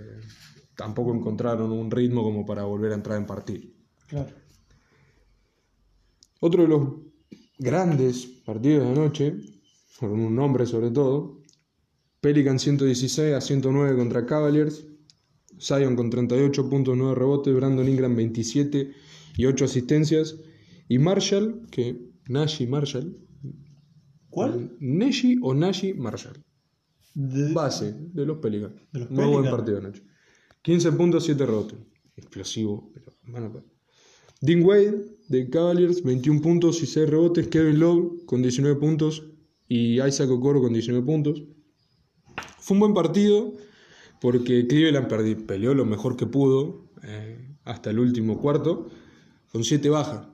tampoco 0.76 1.14
encontraron 1.14 1.70
un 1.72 1.90
ritmo 1.90 2.22
como 2.22 2.44
para 2.44 2.64
volver 2.64 2.92
a 2.92 2.96
entrar 2.96 3.18
en 3.18 3.26
partido. 3.26 3.62
Claro. 4.08 4.34
Otro 6.40 6.62
de 6.62 6.68
los 6.68 6.88
grandes 7.58 8.26
partidos 8.44 8.84
de 8.84 8.90
anoche, 8.90 9.36
con 9.98 10.10
un 10.10 10.34
nombre 10.34 10.66
sobre 10.66 10.90
todo, 10.90 11.40
Pelican 12.20 12.58
116 12.58 13.34
a 13.34 13.40
109 13.40 13.96
contra 13.96 14.26
Cavaliers, 14.26 14.84
Zion 15.60 15.94
con 15.94 16.10
38 16.10 16.68
puntos, 16.68 16.96
9 16.96 17.14
rebotes, 17.14 17.54
Brandon 17.54 17.88
Ingram 17.88 18.16
27 18.16 18.92
y 19.36 19.46
8 19.46 19.64
asistencias, 19.64 20.36
y 20.88 20.98
Marshall, 20.98 21.66
que 21.70 22.11
Nashi 22.28 22.66
Marshall, 22.66 23.16
¿Cuál? 24.30 24.76
Neshi 24.80 25.38
o 25.42 25.52
Nashi 25.54 25.92
Marshall, 25.94 26.42
De- 27.14 27.52
base 27.52 27.92
de 28.14 28.24
los 28.26 28.38
Pelicans. 28.38 28.74
De 28.92 29.00
los 29.00 29.10
Muy 29.10 29.26
buen 29.26 29.50
partido 29.50 29.78
anoche. 29.78 30.02
15 30.62 30.92
puntos, 30.92 31.24
7 31.24 31.44
rebotes. 31.44 31.78
Explosivo, 32.16 32.90
pero 32.94 33.12
pa- 33.52 33.62
Dean 34.40 34.62
Wade 34.64 35.04
de 35.28 35.50
Cavaliers, 35.50 36.02
21 36.02 36.40
puntos 36.40 36.82
y 36.82 36.86
6 36.86 37.08
rebotes. 37.08 37.48
Kevin 37.48 37.78
Love 37.78 38.24
con 38.26 38.42
19 38.42 38.78
puntos 38.80 39.24
y 39.68 40.00
Isaac 40.02 40.30
Okoro 40.30 40.60
con 40.62 40.72
19 40.72 41.04
puntos. 41.04 41.42
Fue 42.58 42.74
un 42.74 42.80
buen 42.80 42.94
partido 42.94 43.52
porque 44.20 44.66
Cleveland 44.66 45.08
peleó 45.46 45.74
lo 45.74 45.84
mejor 45.84 46.16
que 46.16 46.26
pudo 46.26 46.88
eh, 47.02 47.56
hasta 47.64 47.90
el 47.90 47.98
último 47.98 48.40
cuarto 48.40 48.88
con 49.50 49.64
7 49.64 49.88
bajas, 49.90 50.26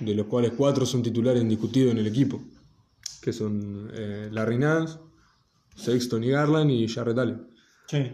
de 0.00 0.14
los 0.14 0.26
cuales 0.26 0.52
4 0.56 0.86
son 0.86 1.02
titulares 1.02 1.42
indiscutidos 1.42 1.92
en 1.92 1.98
el 1.98 2.06
equipo, 2.06 2.40
que 3.20 3.32
son 3.32 3.90
eh, 3.94 4.28
Larry 4.30 4.58
Nance, 4.58 4.98
Sexton 5.74 6.24
y 6.24 6.30
Garland 6.30 6.70
y 6.70 6.88
Jarrett 6.88 7.18
Allen. 7.18 7.46
Sí. 7.86 8.12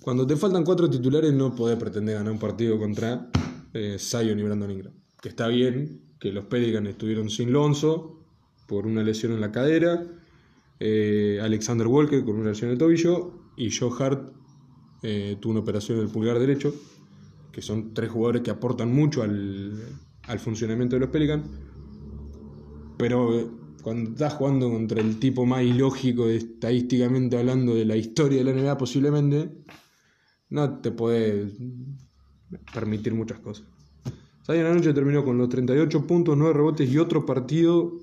Cuando 0.00 0.26
te 0.26 0.36
faltan 0.36 0.64
cuatro 0.64 0.88
titulares 0.88 1.32
no 1.32 1.54
podés 1.54 1.76
pretender 1.76 2.16
ganar 2.16 2.32
un 2.32 2.38
partido 2.38 2.78
contra 2.78 3.30
eh, 3.74 3.96
Zion 3.98 4.38
y 4.38 4.42
Brandon 4.42 4.70
Ingram. 4.70 4.94
Que 5.20 5.28
está 5.28 5.48
bien 5.48 6.00
que 6.18 6.32
los 6.32 6.46
Pelicans 6.46 6.88
estuvieron 6.88 7.28
sin 7.30 7.52
Lonzo 7.52 8.18
por 8.66 8.86
una 8.86 9.02
lesión 9.02 9.32
en 9.32 9.40
la 9.40 9.52
cadera, 9.52 10.04
eh, 10.80 11.40
Alexander 11.42 11.86
Walker 11.86 12.24
con 12.24 12.36
una 12.36 12.50
lesión 12.50 12.68
en 12.68 12.72
el 12.72 12.78
tobillo 12.78 13.32
y 13.56 13.70
Joe 13.70 13.90
Hart 13.98 14.32
eh, 15.02 15.36
tuvo 15.40 15.52
una 15.52 15.60
operación 15.60 15.98
en 15.98 16.04
el 16.04 16.10
pulgar 16.10 16.38
derecho, 16.38 16.74
que 17.52 17.62
son 17.62 17.94
tres 17.94 18.10
jugadores 18.10 18.42
que 18.42 18.50
aportan 18.50 18.92
mucho 18.92 19.22
al, 19.22 19.80
al 20.28 20.38
funcionamiento 20.38 20.96
de 20.96 21.00
los 21.00 21.10
Pelicans. 21.10 21.48
Pero 22.96 23.38
eh, 23.38 23.46
cuando 23.82 24.10
estás 24.10 24.34
jugando 24.34 24.70
contra 24.70 25.00
el 25.00 25.18
tipo 25.18 25.46
más 25.46 25.62
ilógico, 25.62 26.28
estadísticamente 26.28 27.38
hablando, 27.38 27.74
de 27.74 27.84
la 27.84 27.96
historia 27.96 28.42
de 28.42 28.44
la 28.44 28.60
NBA 28.60 28.78
posiblemente, 28.78 29.50
no 30.50 30.80
te 30.80 30.90
puede 30.90 31.52
permitir 32.72 33.14
muchas 33.14 33.40
cosas. 33.40 33.66
Zion 34.44 34.66
anoche 34.66 34.94
terminó 34.94 35.24
con 35.24 35.36
los 35.36 35.48
38 35.48 36.06
puntos, 36.06 36.36
9 36.36 36.54
rebotes 36.54 36.90
y 36.90 36.98
otro 36.98 37.26
partido 37.26 37.98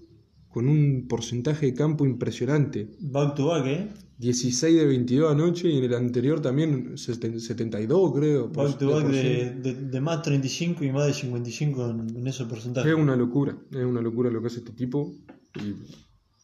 con 0.50 0.70
un 0.70 1.08
porcentaje 1.08 1.66
de 1.66 1.74
campo 1.74 2.06
impresionante. 2.06 2.90
Back 3.00 3.36
to 3.36 3.48
back, 3.48 3.66
¿eh? 3.66 3.90
16 4.18 4.76
de 4.78 4.86
22 4.86 5.32
anoche 5.32 5.70
y 5.70 5.78
en 5.78 5.84
el 5.84 5.94
anterior 5.94 6.42
también 6.42 6.94
seten- 6.98 7.40
72 7.40 8.14
creo. 8.14 8.52
por- 8.52 8.68
Back 8.70 8.80
to 8.80 8.90
back 8.90 9.04
por 9.04 9.12
de, 9.12 9.56
de, 9.56 9.74
de 9.74 10.02
más 10.02 10.22
35 10.22 10.84
y 10.86 10.92
más 10.92 11.08
de 11.08 11.14
55 11.14 11.90
en, 11.90 12.16
en 12.18 12.28
ese 12.28 12.46
porcentaje. 12.46 12.90
Es 12.90 12.96
una 12.96 13.16
locura, 13.16 13.58
es 13.72 13.84
una 13.86 14.02
locura 14.02 14.30
lo 14.32 14.42
que 14.42 14.48
hace 14.48 14.60
este 14.60 14.72
tipo 14.72 15.14
y 15.56 15.74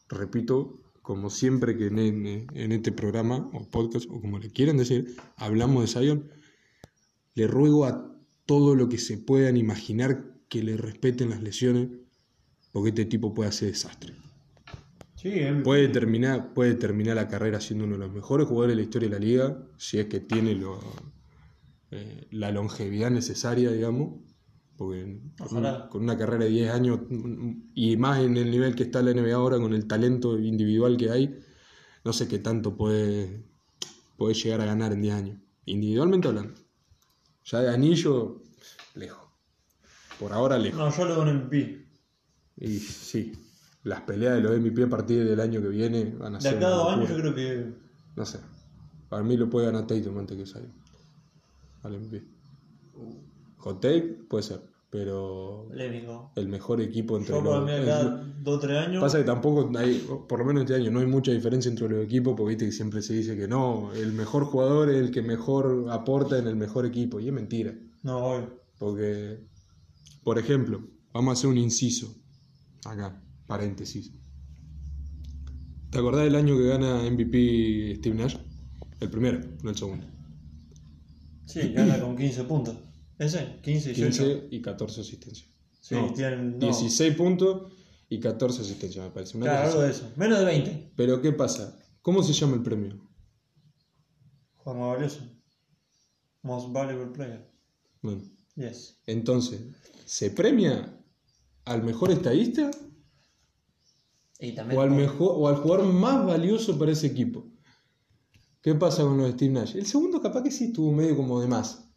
repito, 0.08 0.80
como 1.00 1.30
siempre 1.30 1.76
que 1.76 1.86
en, 1.86 1.98
en- 1.98 2.46
en 2.54 2.72
este 2.72 2.92
programa 2.92 3.50
o 3.54 3.68
podcast 3.70 4.06
o 4.10 4.20
como 4.20 4.38
le 4.38 4.50
quieran 4.50 4.76
decir, 4.76 5.16
hablamos 5.36 5.82
de 5.94 6.00
Zion, 6.00 6.28
le 7.34 7.46
ruego 7.46 7.86
a 7.86 8.14
todo 8.44 8.74
lo 8.74 8.88
que 8.88 8.98
se 8.98 9.16
puedan 9.16 9.56
imaginar 9.56 10.30
que 10.48 10.62
le 10.62 10.76
respeten 10.76 11.30
las 11.30 11.42
lesiones 11.42 11.88
porque 12.72 12.90
este 12.90 13.06
tipo 13.06 13.32
puede 13.32 13.48
hacer 13.48 13.68
desastre. 13.68 14.14
Sí, 15.22 15.28
él- 15.38 15.62
Puede 15.62 15.86
terminar, 15.88 16.52
puede 16.52 16.74
terminar 16.74 17.14
la 17.14 17.28
carrera 17.28 17.60
siendo 17.60 17.84
uno 17.84 17.94
de 17.94 18.00
los 18.06 18.12
mejores 18.12 18.48
jugadores 18.48 18.72
de 18.76 18.82
la 18.82 18.82
historia 18.82 19.08
de 19.08 19.14
la 19.14 19.24
liga, 19.24 19.56
si 19.76 19.98
es 20.00 20.06
que 20.06 20.18
tiene 20.18 20.54
lo- 20.56 20.80
eh, 21.92 22.26
la 22.32 22.50
longevidad 22.50 23.08
necesaria, 23.10 23.70
digamos, 23.70 24.20
porque 24.76 25.20
con, 25.38 25.46
Ojalá. 25.46 25.88
con 25.90 26.02
una 26.02 26.16
carrera 26.18 26.44
de 26.46 26.50
10 26.50 26.70
años 26.72 27.00
y 27.74 27.96
más 27.96 28.18
en 28.20 28.36
el 28.36 28.50
nivel 28.50 28.74
que 28.74 28.82
está 28.82 29.00
la 29.02 29.12
NBA 29.12 29.34
ahora, 29.36 29.58
con 29.58 29.74
el 29.74 29.86
talento 29.86 30.38
individual 30.38 30.96
que 30.96 31.10
hay, 31.10 31.38
no 32.04 32.12
sé 32.12 32.26
qué 32.26 32.40
tanto 32.40 32.76
puede, 32.76 33.44
puede 34.16 34.34
llegar 34.34 34.60
a 34.62 34.64
ganar 34.64 34.92
en 34.92 35.02
10 35.02 35.14
años, 35.14 35.38
individualmente 35.66 36.26
hablando. 36.28 36.54
Ya 37.44 37.60
de 37.60 37.68
anillo, 37.70 38.42
lejos. 38.94 39.28
Por 40.18 40.32
ahora 40.32 40.58
lejos. 40.58 40.78
No, 40.80 40.90
yo 40.96 41.04
le 41.06 41.14
doy 41.14 41.22
un 41.30 41.36
MVP. 41.36 41.86
Y 42.56 42.78
sí, 42.78 43.32
las 43.84 44.02
peleas 44.02 44.34
de 44.36 44.40
los 44.42 44.58
MVP 44.58 44.84
a 44.84 44.88
partir 44.88 45.24
del 45.24 45.40
año 45.40 45.60
que 45.60 45.68
viene 45.68 46.14
van 46.18 46.34
a 46.34 46.38
De 46.38 46.42
ser. 46.42 46.56
acá 46.56 46.66
a 46.68 46.70
dos 46.70 46.92
años 46.92 47.08
yo 47.08 47.16
creo 47.16 47.34
que. 47.34 47.72
No 48.16 48.24
sé. 48.26 48.38
Para 49.08 49.22
mí 49.22 49.36
lo 49.36 49.50
puede 49.50 49.66
ganar 49.66 49.86
Tatum 49.86 50.18
antes 50.18 50.36
que 50.36 50.46
Zion. 50.46 50.72
Al 51.82 51.98
MVP. 52.00 52.22
Hot 53.58 53.80
take 53.80 54.24
puede 54.28 54.42
ser, 54.42 54.60
pero 54.90 55.66
Polémico. 55.68 56.32
el 56.36 56.48
mejor 56.48 56.80
equipo 56.80 57.16
entre 57.16 57.34
Yo 57.34 57.42
para 57.44 57.56
los. 57.58 57.64
mí 57.66 57.72
es- 57.72 57.88
acá 57.88 58.24
2 58.42 58.56
o 58.56 58.58
3 58.60 58.78
años. 58.86 59.00
Pasa 59.02 59.18
que 59.18 59.24
tampoco 59.24 59.70
hay, 59.78 60.04
por 60.28 60.38
lo 60.38 60.44
menos 60.44 60.62
este 60.62 60.74
año, 60.74 60.90
no 60.90 61.00
hay 61.00 61.06
mucha 61.06 61.30
diferencia 61.32 61.68
entre 61.70 61.88
los 61.88 62.04
equipos, 62.04 62.34
porque 62.36 62.50
viste 62.50 62.66
que 62.66 62.72
siempre 62.72 63.02
se 63.02 63.14
dice 63.14 63.36
que 63.36 63.46
no, 63.48 63.92
el 63.94 64.12
mejor 64.12 64.44
jugador 64.44 64.90
es 64.90 64.96
el 64.96 65.10
que 65.10 65.22
mejor 65.22 65.86
aporta 65.90 66.38
en 66.38 66.46
el 66.48 66.56
mejor 66.56 66.86
equipo, 66.86 67.20
y 67.20 67.28
es 67.28 67.32
mentira. 67.32 67.72
No, 68.02 68.18
hoy. 68.18 68.44
Porque, 68.78 69.40
por 70.24 70.38
ejemplo, 70.38 70.82
vamos 71.12 71.30
a 71.30 71.32
hacer 71.34 71.50
un 71.50 71.58
inciso. 71.58 72.12
Acá, 72.84 73.22
paréntesis. 73.52 74.10
¿Te 75.90 75.98
acordás 75.98 76.24
del 76.24 76.36
año 76.36 76.56
que 76.56 76.68
gana 76.68 77.02
MVP 77.02 77.96
Steve 77.96 78.16
Nash? 78.16 78.36
El 78.98 79.10
primero, 79.10 79.40
no 79.62 79.68
el 79.68 79.76
segundo. 79.76 80.06
Sí, 81.44 81.60
gana 81.74 82.00
con 82.00 82.16
15 82.16 82.44
puntos. 82.44 82.76
Ese, 83.18 83.60
15, 83.62 83.92
18. 83.92 84.24
15 84.40 84.48
y 84.56 84.62
14 84.62 85.00
asistencias. 85.02 85.50
Sí, 85.82 85.94
No, 85.94 86.10
tienen. 86.14 86.52
No. 86.52 86.66
16 86.66 87.14
puntos 87.14 87.72
y 88.08 88.20
14 88.20 88.62
asistencias, 88.62 89.04
me 89.04 89.10
parece. 89.10 89.36
Una 89.36 89.46
Claro, 89.46 89.68
algo 89.68 89.82
de 89.82 89.90
eso. 89.90 90.10
Menos 90.16 90.38
de 90.38 90.44
20. 90.46 90.92
Pero 90.96 91.20
¿qué 91.20 91.32
pasa? 91.32 91.78
¿Cómo 92.00 92.22
se 92.22 92.32
llama 92.32 92.54
el 92.56 92.62
premio? 92.62 93.06
Juan 94.56 94.78
más 94.78 94.88
valioso. 94.94 95.20
Most 96.42 96.72
valuable 96.72 97.12
player. 97.12 97.50
Bueno, 98.00 98.22
Yes. 98.56 98.98
entonces, 99.06 99.60
¿se 100.06 100.30
premia 100.30 100.98
al 101.66 101.82
mejor 101.82 102.10
estadista 102.12 102.70
Y 104.42 104.52
también. 104.52 104.78
o 104.78 104.82
al, 104.82 104.90
mejor, 104.90 105.34
o 105.36 105.48
al 105.48 105.56
jugador 105.56 105.86
más 105.86 106.26
valioso 106.26 106.78
para 106.78 106.92
ese 106.92 107.06
equipo. 107.06 107.46
¿Qué 108.60 108.74
pasa 108.74 109.04
con 109.04 109.16
los 109.16 109.26
de 109.26 109.32
Steve 109.32 109.52
Nash? 109.52 109.76
El 109.76 109.86
segundo 109.86 110.20
capaz 110.20 110.42
que 110.42 110.50
sí 110.50 110.64
estuvo 110.64 110.92
medio 110.92 111.16
como 111.16 111.40
de 111.40 111.46
más. 111.46 111.88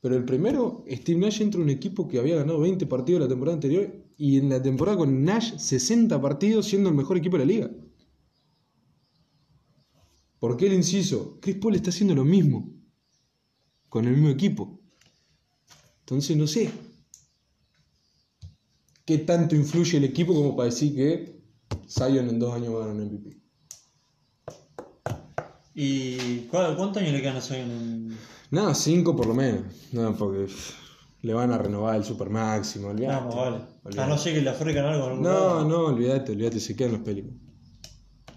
Pero 0.00 0.16
el 0.16 0.24
primero, 0.24 0.84
Steve 0.90 1.20
Nash 1.20 1.42
entra 1.42 1.60
a 1.60 1.64
un 1.64 1.70
equipo 1.70 2.08
que 2.08 2.18
había 2.18 2.36
ganado 2.36 2.60
20 2.60 2.86
partidos 2.86 3.20
la 3.20 3.28
temporada 3.28 3.54
anterior 3.54 3.94
y 4.16 4.38
en 4.38 4.48
la 4.48 4.60
temporada 4.60 4.98
con 4.98 5.24
Nash 5.24 5.56
60 5.56 6.20
partidos 6.20 6.66
siendo 6.66 6.88
el 6.88 6.94
mejor 6.94 7.18
equipo 7.18 7.38
de 7.38 7.46
la 7.46 7.52
liga. 7.52 7.70
¿Por 10.38 10.56
qué 10.56 10.66
el 10.66 10.72
inciso? 10.72 11.38
Chris 11.40 11.56
Paul 11.56 11.76
está 11.76 11.90
haciendo 11.90 12.14
lo 12.14 12.24
mismo 12.24 12.74
con 13.88 14.06
el 14.06 14.14
mismo 14.14 14.30
equipo. 14.30 14.80
Entonces 16.00 16.36
no 16.36 16.46
sé 16.46 16.70
qué 19.04 19.18
tanto 19.18 19.54
influye 19.54 19.98
el 19.98 20.04
equipo 20.04 20.34
como 20.34 20.56
para 20.56 20.70
decir 20.70 20.94
que 20.94 21.41
Zion 21.92 22.28
en 22.28 22.38
dos 22.38 22.54
años 22.54 22.74
va 22.74 22.84
a 22.84 22.86
ganar 22.88 23.04
MVP. 23.06 23.36
¿Y 25.74 26.40
cuántos 26.48 26.96
años 26.98 27.12
le 27.12 27.20
quedan 27.22 27.36
a 27.36 27.40
Zion 27.40 27.70
en.? 27.70 28.16
Nada, 28.50 28.74
cinco 28.74 29.14
por 29.16 29.26
lo 29.26 29.34
menos. 29.34 29.62
No, 29.92 30.14
porque 30.16 30.46
le 31.22 31.34
van 31.34 31.52
a 31.52 31.58
renovar 31.58 31.96
el 31.96 32.04
super 32.04 32.30
máximo. 32.30 32.88
Olvidate, 32.88 33.14
Vamos, 33.14 33.36
vale. 33.36 33.56
olvidate. 33.84 34.00
A 34.00 34.06
no 34.06 34.18
ser 34.18 34.34
que 34.34 34.42
le 34.42 34.50
ofrezcan 34.50 34.86
algo 34.86 35.10
No, 35.16 35.64
no, 35.64 35.86
olvídate, 35.86 36.32
olvídate, 36.32 36.60
se 36.60 36.76
quedan 36.76 36.92
los 36.92 37.00
Pelicans. 37.02 37.36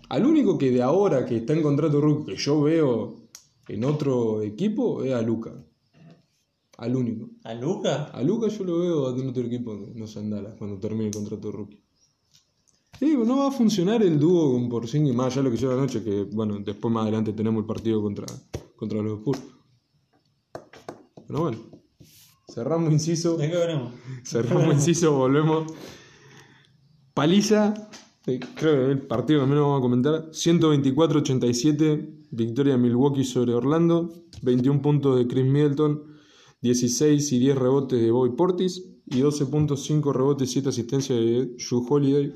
Al 0.09 0.25
único 0.25 0.57
que 0.57 0.71
de 0.71 0.81
ahora 0.81 1.25
que 1.25 1.37
está 1.37 1.53
en 1.53 1.63
contrato 1.63 1.99
rookie 1.99 2.33
que 2.33 2.37
yo 2.37 2.61
veo 2.61 3.27
en 3.67 3.83
otro 3.83 4.41
equipo 4.41 5.03
es 5.03 5.13
a 5.13 5.21
Luca. 5.21 5.51
Al 6.77 6.95
único. 6.95 7.29
¿A 7.43 7.53
Luca? 7.53 8.05
A 8.05 8.21
Luca 8.21 8.47
yo 8.49 8.63
lo 8.65 8.79
veo 8.79 9.17
en 9.17 9.29
otro 9.29 9.43
equipo, 9.43 9.73
no 9.95 10.07
sé, 10.07 10.19
en 10.19 10.29
Dallas, 10.29 10.55
cuando 10.57 10.77
termine 10.79 11.07
el 11.07 11.13
contrato 11.13 11.51
rookie. 11.51 11.84
Sí, 12.99 13.15
no 13.15 13.37
va 13.37 13.47
a 13.47 13.51
funcionar 13.51 14.01
el 14.03 14.19
dúo 14.19 14.53
con 14.53 14.69
Porzingis 14.69 15.13
más 15.13 15.27
allá 15.27 15.37
de 15.37 15.43
lo 15.43 15.51
que 15.51 15.57
lleva 15.57 15.73
anoche, 15.73 16.03
que 16.03 16.23
bueno, 16.23 16.59
después 16.59 16.93
más 16.93 17.03
adelante 17.03 17.33
tenemos 17.33 17.61
el 17.61 17.65
partido 17.65 18.01
contra, 18.01 18.25
contra 18.75 19.01
los 19.01 19.19
Spurs. 19.19 19.41
Pero 21.27 21.39
bueno, 21.41 21.57
cerramos 22.53 22.93
inciso. 22.93 23.35
¿De 23.37 23.49
qué 23.49 23.57
veremos? 23.57 23.93
Cerramos 24.23 24.73
inciso, 24.75 25.13
volvemos. 25.13 25.73
Paliza, 27.13 27.73
eh, 28.27 28.39
creo 28.55 28.85
que 28.85 28.91
el 28.91 29.01
partido 29.01 29.41
que 29.41 29.47
menos 29.47 29.63
vamos 29.63 29.79
a 29.79 29.81
comentar. 29.81 30.31
124-87, 30.31 32.27
victoria 32.31 32.73
de 32.73 32.79
Milwaukee 32.79 33.23
sobre 33.23 33.53
Orlando. 33.53 34.13
21 34.41 34.81
puntos 34.81 35.17
de 35.17 35.27
Chris 35.27 35.45
Middleton, 35.45 36.03
16 36.61 37.31
y 37.31 37.39
10 37.39 37.57
rebotes 37.57 37.99
de 37.99 38.11
Bobby 38.11 38.35
Portis. 38.35 38.83
Y 39.07 39.19
12 39.19 39.45
puntos, 39.47 39.83
5 39.83 40.13
rebotes 40.13 40.49
y 40.49 40.53
7 40.53 40.69
asistencias 40.69 41.19
de 41.19 41.55
Drew 41.57 41.85
Holiday. 41.87 42.33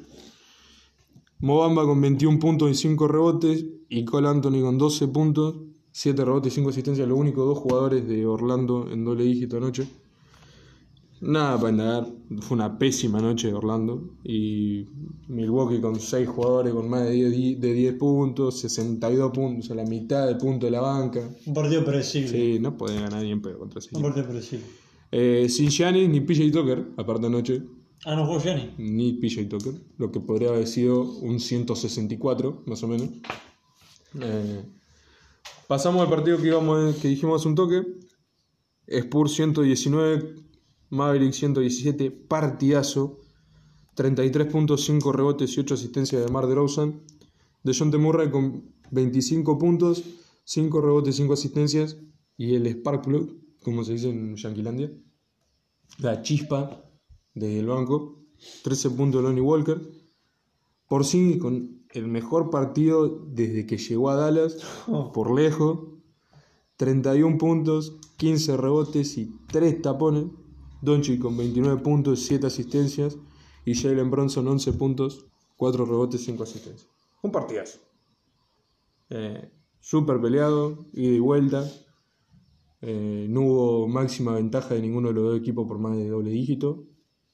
Mobamba 1.40 1.84
con 1.86 2.00
21 2.02 2.40
puntos 2.40 2.70
y 2.72 2.74
5 2.76 3.08
rebotes. 3.08 3.66
Y 3.90 4.06
Cole 4.06 4.28
Anthony 4.28 4.62
con 4.62 4.78
12 4.78 5.08
puntos, 5.08 5.56
7 5.92 6.24
rebotes 6.24 6.54
y 6.54 6.56
5 6.56 6.70
asistencias. 6.70 7.08
Los 7.08 7.18
únicos 7.18 7.46
dos 7.46 7.58
jugadores 7.58 8.08
de 8.08 8.26
Orlando 8.26 8.88
en 8.92 9.04
doble 9.04 9.24
dígito 9.24 9.58
anoche. 9.58 9.88
Nada 11.22 11.58
para 11.60 11.72
indagar, 11.72 12.08
fue 12.40 12.56
una 12.56 12.78
pésima 12.80 13.20
noche 13.20 13.48
de 13.50 13.54
Orlando 13.54 14.12
y 14.24 14.86
Milwaukee 15.28 15.82
con 15.82 16.00
6 16.00 16.30
jugadores 16.30 16.74
con 16.74 16.88
más 16.90 17.04
de 17.04 17.12
10, 17.12 17.32
di- 17.32 17.56
de 17.56 17.74
10 17.74 17.94
puntos, 17.96 18.58
62 18.60 19.32
puntos, 19.34 19.66
o 19.66 19.68
sea, 19.68 19.76
la 19.84 19.90
mitad 19.90 20.28
del 20.28 20.38
punto 20.38 20.66
de 20.68 20.72
la 20.72 20.80
banca. 20.80 21.30
Un 21.46 21.54
partido 21.54 21.84
predecible. 21.84 22.30
Sí, 22.30 22.60
no 22.62 22.78
puede 22.78 23.02
ganar 23.02 23.22
ni 23.22 23.32
en 23.32 23.42
pedo 23.42 23.60
contra 23.60 23.80
ese 23.80 23.90
Un 23.98 24.02
partido 24.02 24.28
predecible. 24.28 24.66
Eh, 25.12 25.48
sin 25.50 25.70
Giannis 25.70 26.08
ni 26.08 26.22
PJ 26.22 26.52
Tucker, 26.54 26.86
aparte 26.96 27.26
anoche, 27.26 27.64
Ah, 28.06 28.16
no 28.16 28.26
jugó 28.26 28.40
Gianni. 28.40 28.74
ni 28.78 29.14
PJ 29.14 29.46
Tucker, 29.50 29.74
lo 29.98 30.12
que 30.12 30.20
podría 30.22 30.50
haber 30.50 30.68
sido 30.68 31.02
un 31.02 31.40
164, 31.40 32.64
más 32.66 32.82
o 32.84 32.88
menos. 32.88 33.10
Eh, 34.22 34.64
pasamos 35.68 36.02
al 36.02 36.10
partido 36.10 36.38
que, 36.38 37.00
que 37.02 37.08
dijimos 37.10 37.42
hace 37.42 37.50
un 37.50 37.56
toque. 37.56 37.84
Spurs 38.88 39.34
119, 39.34 40.36
Maverick 40.90 41.34
117, 41.34 42.12
partidazo. 42.12 43.20
33.5 43.96 45.14
rebotes 45.14 45.58
y 45.58 45.60
8 45.60 45.74
asistencias 45.74 46.26
de 46.26 46.32
Mar 46.32 46.48
DeRozan. 46.48 47.02
De 47.64 47.76
John 47.78 47.92
Murray 48.02 48.32
con 48.32 48.74
25 48.92 49.58
puntos, 49.58 50.04
5 50.46 50.82
rebotes, 50.82 51.18
5 51.18 51.34
asistencias. 51.34 51.98
Y 52.38 52.56
el 52.56 52.66
Spark 52.68 53.04
Plug, 53.04 53.30
como 53.62 53.84
se 53.84 53.94
dice 53.94 54.10
en 54.10 54.38
Yanquilandia. 54.38 54.90
La 55.98 56.22
chispa 56.22 56.89
desde 57.34 57.60
el 57.60 57.68
banco. 57.68 58.24
13 58.64 58.92
puntos 58.92 59.24
Lonnie 59.24 59.42
Walker. 59.42 59.82
Por 60.88 61.06
sí, 61.06 61.38
con 61.38 61.84
el 61.92 62.08
mejor 62.08 62.50
partido 62.50 63.26
desde 63.32 63.66
que 63.66 63.78
llegó 63.78 64.10
a 64.10 64.16
Dallas, 64.16 64.58
por 65.14 65.34
lejos. 65.34 65.80
31 66.78 67.38
puntos, 67.38 67.98
15 68.18 68.56
rebotes 68.58 69.18
y 69.18 69.32
3 69.48 69.82
tapones. 69.82 70.26
Doncic 70.82 71.22
con 71.22 71.36
29 71.36 71.82
puntos, 71.82 72.22
7 72.22 72.48
asistencias. 72.48 73.18
Y 73.66 73.76
Jalen 73.76 74.10
Bronson 74.10 74.48
11 74.48 74.74
puntos, 74.74 75.26
4 75.58 75.86
rebotes, 75.86 76.24
5 76.24 76.44
asistencias. 76.44 76.90
Un 77.22 77.32
partidazo. 77.32 77.80
Eh, 79.10 79.52
Súper 79.80 80.20
peleado, 80.22 80.86
ida 80.94 81.16
y 81.16 81.20
vuelta. 81.20 81.70
Eh, 82.82 83.28
no 83.30 83.42
hubo 83.42 83.88
máxima 83.88 84.34
ventaja 84.34 84.76
de 84.76 84.82
ninguno 84.82 85.10
de 85.10 85.14
los 85.14 85.24
dos 85.24 85.40
equipos 85.40 85.68
por 85.68 85.80
más 85.80 85.96
de 85.96 86.10
doble 86.10 86.32
dígito. 86.32 86.84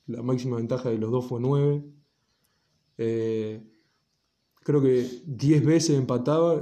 La 0.08 0.22
máxima 0.22 0.58
ventaja 0.58 0.90
de 0.90 0.98
los 0.98 1.12
dos 1.12 1.26
fue 1.26 1.40
9. 1.40 1.84
Eh, 2.98 3.64
creo 4.64 4.82
que 4.82 5.22
10 5.26 5.66
veces 5.66 5.98
empataba 5.98 6.62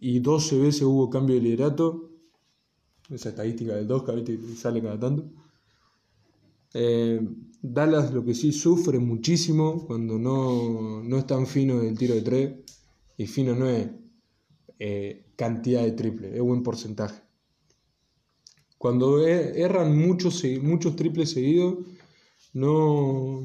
y 0.00 0.20
12 0.20 0.58
veces 0.58 0.82
hubo 0.82 1.10
cambio 1.10 1.36
de 1.36 1.42
liderato. 1.42 2.10
Esa 3.10 3.30
estadística 3.30 3.74
de 3.74 3.84
dos 3.84 4.02
que 4.02 4.38
sale 4.56 4.82
cada 4.82 4.98
tanto. 4.98 5.30
Eh, 6.72 7.20
Dallas 7.62 8.12
lo 8.12 8.24
que 8.24 8.34
sí 8.34 8.52
sufre 8.52 8.98
muchísimo 8.98 9.86
cuando 9.86 10.18
no, 10.18 11.02
no 11.02 11.16
es 11.18 11.26
tan 11.26 11.46
fino 11.46 11.80
el 11.80 11.96
tiro 11.96 12.14
de 12.14 12.22
tres. 12.22 12.54
Y 13.16 13.26
fino 13.26 13.54
no 13.54 13.68
es 13.68 13.88
eh, 14.78 15.24
cantidad 15.36 15.82
de 15.82 15.92
triple, 15.92 16.34
es 16.34 16.42
buen 16.42 16.62
porcentaje. 16.62 17.22
Cuando 18.76 19.26
e, 19.26 19.62
erran 19.62 19.96
muchos, 19.96 20.42
muchos 20.60 20.96
triples 20.96 21.30
seguidos, 21.30 21.78
no, 22.54 23.42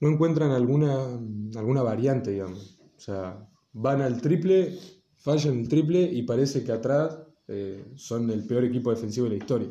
no 0.00 0.08
encuentran 0.08 0.50
alguna, 0.52 1.20
alguna 1.56 1.82
variante, 1.82 2.30
digamos. 2.30 2.78
O 2.96 3.00
sea, 3.00 3.46
van 3.72 4.00
al 4.00 4.20
triple, 4.20 4.78
fallan 5.16 5.60
el 5.60 5.68
triple 5.68 6.02
y 6.02 6.22
parece 6.22 6.64
que 6.64 6.72
atrás 6.72 7.18
eh, 7.48 7.84
son 7.96 8.30
el 8.30 8.46
peor 8.46 8.64
equipo 8.64 8.90
defensivo 8.90 9.24
de 9.24 9.36
la 9.36 9.36
historia. 9.36 9.68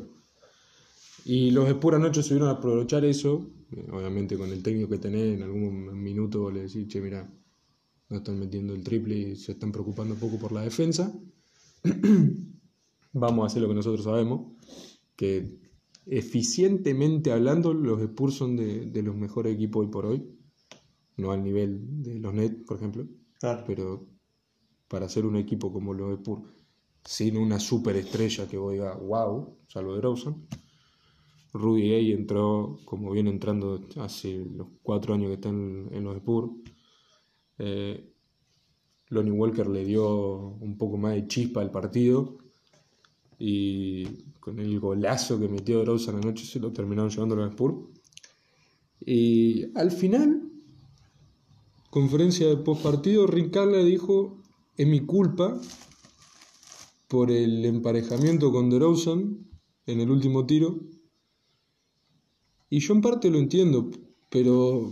Y 1.24 1.50
los 1.50 1.68
Spurs 1.68 1.96
anoche 1.96 2.22
subieron 2.22 2.48
a 2.48 2.52
aprovechar 2.52 3.04
eso, 3.04 3.50
eh, 3.72 3.86
obviamente 3.90 4.38
con 4.38 4.50
el 4.50 4.62
técnico 4.62 4.88
que 4.88 4.98
tenés, 4.98 5.36
en 5.36 5.42
algún 5.42 6.00
minuto 6.02 6.50
le 6.50 6.62
decís, 6.62 6.88
che, 6.88 7.00
mira, 7.00 7.30
no 8.08 8.16
están 8.18 8.38
metiendo 8.38 8.74
el 8.74 8.82
triple 8.82 9.16
y 9.16 9.36
se 9.36 9.52
están 9.52 9.72
preocupando 9.72 10.14
un 10.14 10.20
poco 10.20 10.38
por 10.38 10.52
la 10.52 10.62
defensa. 10.62 11.12
Vamos 13.12 13.42
a 13.42 13.46
hacer 13.46 13.62
lo 13.62 13.68
que 13.68 13.74
nosotros 13.74 14.04
sabemos, 14.04 14.52
que 15.16 15.67
eficientemente 16.10 17.32
hablando, 17.32 17.72
los 17.74 18.00
Spurs 18.00 18.34
son 18.34 18.56
de, 18.56 19.02
los 19.02 19.16
mejores 19.16 19.54
equipos 19.54 19.84
hoy 19.84 19.90
por 19.90 20.06
hoy. 20.06 20.22
No 21.16 21.32
al 21.32 21.42
nivel 21.42 22.02
de 22.02 22.18
los 22.18 22.32
Nets, 22.32 22.64
por 22.64 22.76
ejemplo. 22.76 23.06
Pero 23.66 24.06
para 24.88 25.08
ser 25.08 25.26
un 25.26 25.36
equipo 25.36 25.72
como 25.72 25.92
los 25.92 26.14
Spurs, 26.14 26.42
sin 27.04 27.36
una 27.36 27.58
superestrella 27.58 28.48
que 28.48 28.56
diga 28.56 28.96
wow, 28.96 29.56
salvo 29.68 29.94
de 29.94 30.00
Rawson. 30.00 30.46
Rudy 31.52 31.88
Gay 31.88 32.12
entró 32.12 32.78
como 32.84 33.10
viene 33.10 33.30
entrando 33.30 33.80
hace 33.96 34.44
los 34.44 34.68
cuatro 34.82 35.14
años 35.14 35.28
que 35.28 35.34
está 35.34 35.48
en, 35.48 36.04
los 36.04 36.16
Spurs. 36.16 36.52
Eh, 37.58 38.12
Lonnie 39.08 39.32
Walker 39.32 39.66
le 39.66 39.84
dio 39.84 40.56
un 40.60 40.76
poco 40.76 40.98
más 40.98 41.14
de 41.14 41.26
chispa 41.26 41.62
al 41.62 41.70
partido 41.70 42.38
y 43.38 44.27
con 44.48 44.60
el 44.60 44.80
golazo 44.80 45.38
que 45.38 45.46
metió 45.46 45.84
Rosa 45.84 46.10
anoche 46.10 46.46
se 46.46 46.58
lo 46.58 46.72
terminaron 46.72 47.10
llevando 47.10 47.34
a 47.34 47.38
los 47.38 47.50
Spurs. 47.50 47.76
Y 49.04 49.76
al 49.76 49.90
final, 49.90 50.50
conferencia 51.90 52.48
de 52.48 52.56
post 52.56 52.82
partido, 52.82 53.26
Rick 53.26 53.54
le 53.56 53.84
dijo: 53.84 54.40
Es 54.74 54.86
mi 54.86 55.00
culpa 55.00 55.60
por 57.08 57.30
el 57.30 57.62
emparejamiento 57.66 58.50
con 58.50 58.70
DeRozan 58.70 59.46
en 59.84 60.00
el 60.00 60.10
último 60.10 60.46
tiro. 60.46 60.80
Y 62.70 62.80
yo 62.80 62.94
en 62.94 63.02
parte 63.02 63.30
lo 63.30 63.38
entiendo, 63.38 63.90
pero 64.30 64.90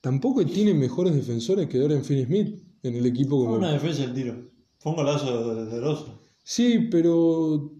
tampoco 0.00 0.44
tiene 0.44 0.74
mejores 0.74 1.14
defensores 1.14 1.68
que 1.68 1.78
Dorian 1.78 2.04
Finney-Smith 2.04 2.60
en 2.82 2.96
el 2.96 3.06
equipo 3.06 3.38
como... 3.38 3.50
Fue 3.50 3.58
una 3.58 3.72
defensa 3.72 4.02
del 4.02 4.14
tiro. 4.14 4.50
Fue 4.78 4.90
un 4.90 4.96
golazo 4.96 5.54
de 5.54 5.66
DeRozan. 5.66 6.14
Sí, 6.42 6.88
pero 6.90 7.72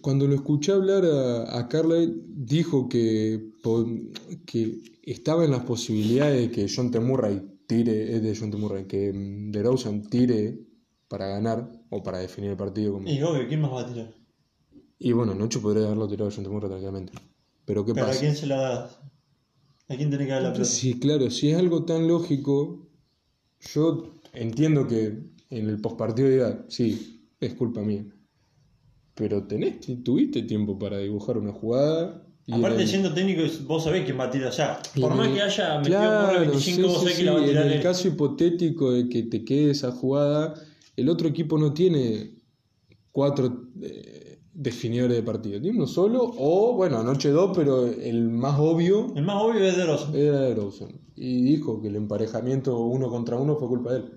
cuando 0.00 0.26
lo 0.26 0.34
escuché 0.34 0.72
hablar 0.72 1.04
a, 1.04 1.58
a 1.58 1.68
Carlyle, 1.68 2.14
dijo 2.26 2.88
que, 2.88 3.52
que 4.46 4.80
estaba 5.02 5.44
en 5.44 5.50
las 5.50 5.64
posibilidades 5.64 6.40
de 6.40 6.50
que 6.50 6.72
John 6.74 6.90
T. 6.90 6.98
Murray 7.00 7.42
tire, 7.66 8.16
es 8.16 8.22
de 8.22 8.36
John 8.36 8.50
T. 8.50 8.56
Murray, 8.56 8.86
que 8.86 9.12
mm, 9.12 9.50
DeRozan 9.50 10.02
tire 10.08 10.58
para 11.08 11.26
ganar 11.26 11.70
o 11.90 12.02
para 12.02 12.18
definir 12.18 12.50
el 12.50 12.56
partido. 12.56 12.94
Como... 12.94 13.08
Y 13.08 13.22
obvio, 13.22 13.46
¿quién 13.46 13.60
más 13.60 13.72
va 13.72 13.82
a 13.82 13.86
tirar? 13.86 14.14
Y 14.98 15.12
bueno, 15.12 15.34
Noche 15.34 15.58
podría 15.58 15.86
haberlo 15.86 16.08
tirado 16.08 16.30
a 16.30 16.32
John 16.34 16.44
T. 16.44 16.50
Murray 16.50 16.70
tranquilamente. 16.70 17.12
Pero 17.66 17.84
¿qué 17.84 17.92
¿Pero 17.92 18.06
pasa? 18.06 18.18
¿A 18.18 18.20
quién 18.20 18.34
se 18.34 18.46
la 18.46 18.56
das? 18.56 18.98
¿A 19.88 19.96
quién 19.96 20.08
tiene 20.08 20.24
que 20.24 20.32
dar 20.32 20.42
la 20.42 20.52
pelota? 20.52 20.70
Sí, 20.70 20.98
claro, 20.98 21.30
si 21.30 21.50
es 21.50 21.58
algo 21.58 21.84
tan 21.84 22.08
lógico, 22.08 22.88
yo 23.60 24.14
entiendo 24.32 24.86
que 24.86 25.22
en 25.50 25.68
el 25.68 25.80
postpartido 25.80 26.28
diga, 26.28 26.64
sí, 26.68 27.28
es 27.40 27.54
culpa 27.54 27.82
mía. 27.82 28.06
Pero 29.14 29.44
tenés, 29.44 29.74
tuviste 30.02 30.42
tiempo 30.42 30.78
para 30.78 30.98
dibujar 30.98 31.36
una 31.38 31.52
jugada. 31.52 32.22
Aparte, 32.50 32.86
siendo 32.86 33.12
técnico, 33.12 33.42
vos 33.66 33.84
sabés 33.84 34.04
quién 34.04 34.18
va 34.18 34.24
a 34.24 34.30
tirar. 34.30 34.48
allá 34.48 34.80
por 35.00 35.14
más 35.14 35.28
que 35.28 35.42
haya 35.42 35.78
metido 35.78 35.98
claro, 35.98 36.40
25, 36.40 36.88
vos 36.88 36.98
sabés 37.00 37.16
que 37.16 37.24
la 37.24 37.32
va 37.32 37.40
a 37.40 37.44
tirar. 37.44 37.66
En 37.66 37.72
el 37.72 37.82
caso 37.82 38.08
hipotético 38.08 38.92
de 38.92 39.08
que 39.08 39.22
te 39.24 39.44
quede 39.44 39.70
esa 39.70 39.92
jugada, 39.92 40.54
el 40.96 41.08
otro 41.08 41.28
equipo 41.28 41.58
no 41.58 41.72
tiene 41.72 42.34
cuatro 43.12 43.68
eh, 43.80 44.40
definidores 44.52 45.16
de 45.16 45.22
partido. 45.22 45.60
Tiene 45.60 45.76
uno 45.76 45.86
solo, 45.86 46.32
o 46.36 46.74
bueno, 46.74 46.98
anoche 46.98 47.30
dos, 47.30 47.52
pero 47.54 47.86
el 47.86 48.28
más 48.28 48.58
obvio. 48.58 49.12
El 49.14 49.24
más 49.24 49.40
obvio 49.40 49.64
es 49.64 49.76
de 49.76 49.86
Rosen. 49.86 50.14
Era 50.14 50.40
de 50.40 50.54
Rosen. 50.54 51.00
Y 51.14 51.42
dijo 51.42 51.80
que 51.80 51.88
el 51.88 51.96
emparejamiento 51.96 52.78
uno 52.78 53.08
contra 53.08 53.36
uno 53.36 53.56
fue 53.56 53.68
culpa 53.68 53.92
de 53.92 53.98
él. 53.98 54.12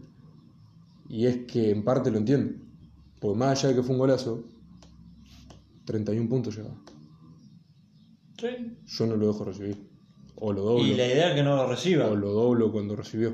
Y 1.09 1.25
es 1.27 1.45
que 1.45 1.69
en 1.69 1.83
parte 1.83 2.09
lo 2.09 2.17
entiendo. 2.17 2.55
Porque 3.19 3.37
más 3.37 3.59
allá 3.59 3.69
de 3.69 3.75
que 3.75 3.83
fue 3.83 3.93
un 3.93 3.99
golazo, 3.99 4.43
31 5.85 6.29
puntos 6.29 6.55
lleva. 6.55 6.75
Sí. 8.37 8.77
Yo 8.85 9.05
no 9.05 9.15
lo 9.15 9.27
dejo 9.27 9.45
recibir. 9.45 9.77
O 10.35 10.51
lo 10.51 10.63
doblo. 10.63 10.85
Y 10.85 10.95
la 10.95 11.05
idea 11.05 11.29
es 11.29 11.35
que 11.35 11.43
no 11.43 11.55
lo 11.55 11.67
reciba. 11.67 12.07
O 12.07 12.15
lo 12.15 12.31
doblo 12.31 12.71
cuando 12.71 12.95
recibió. 12.95 13.33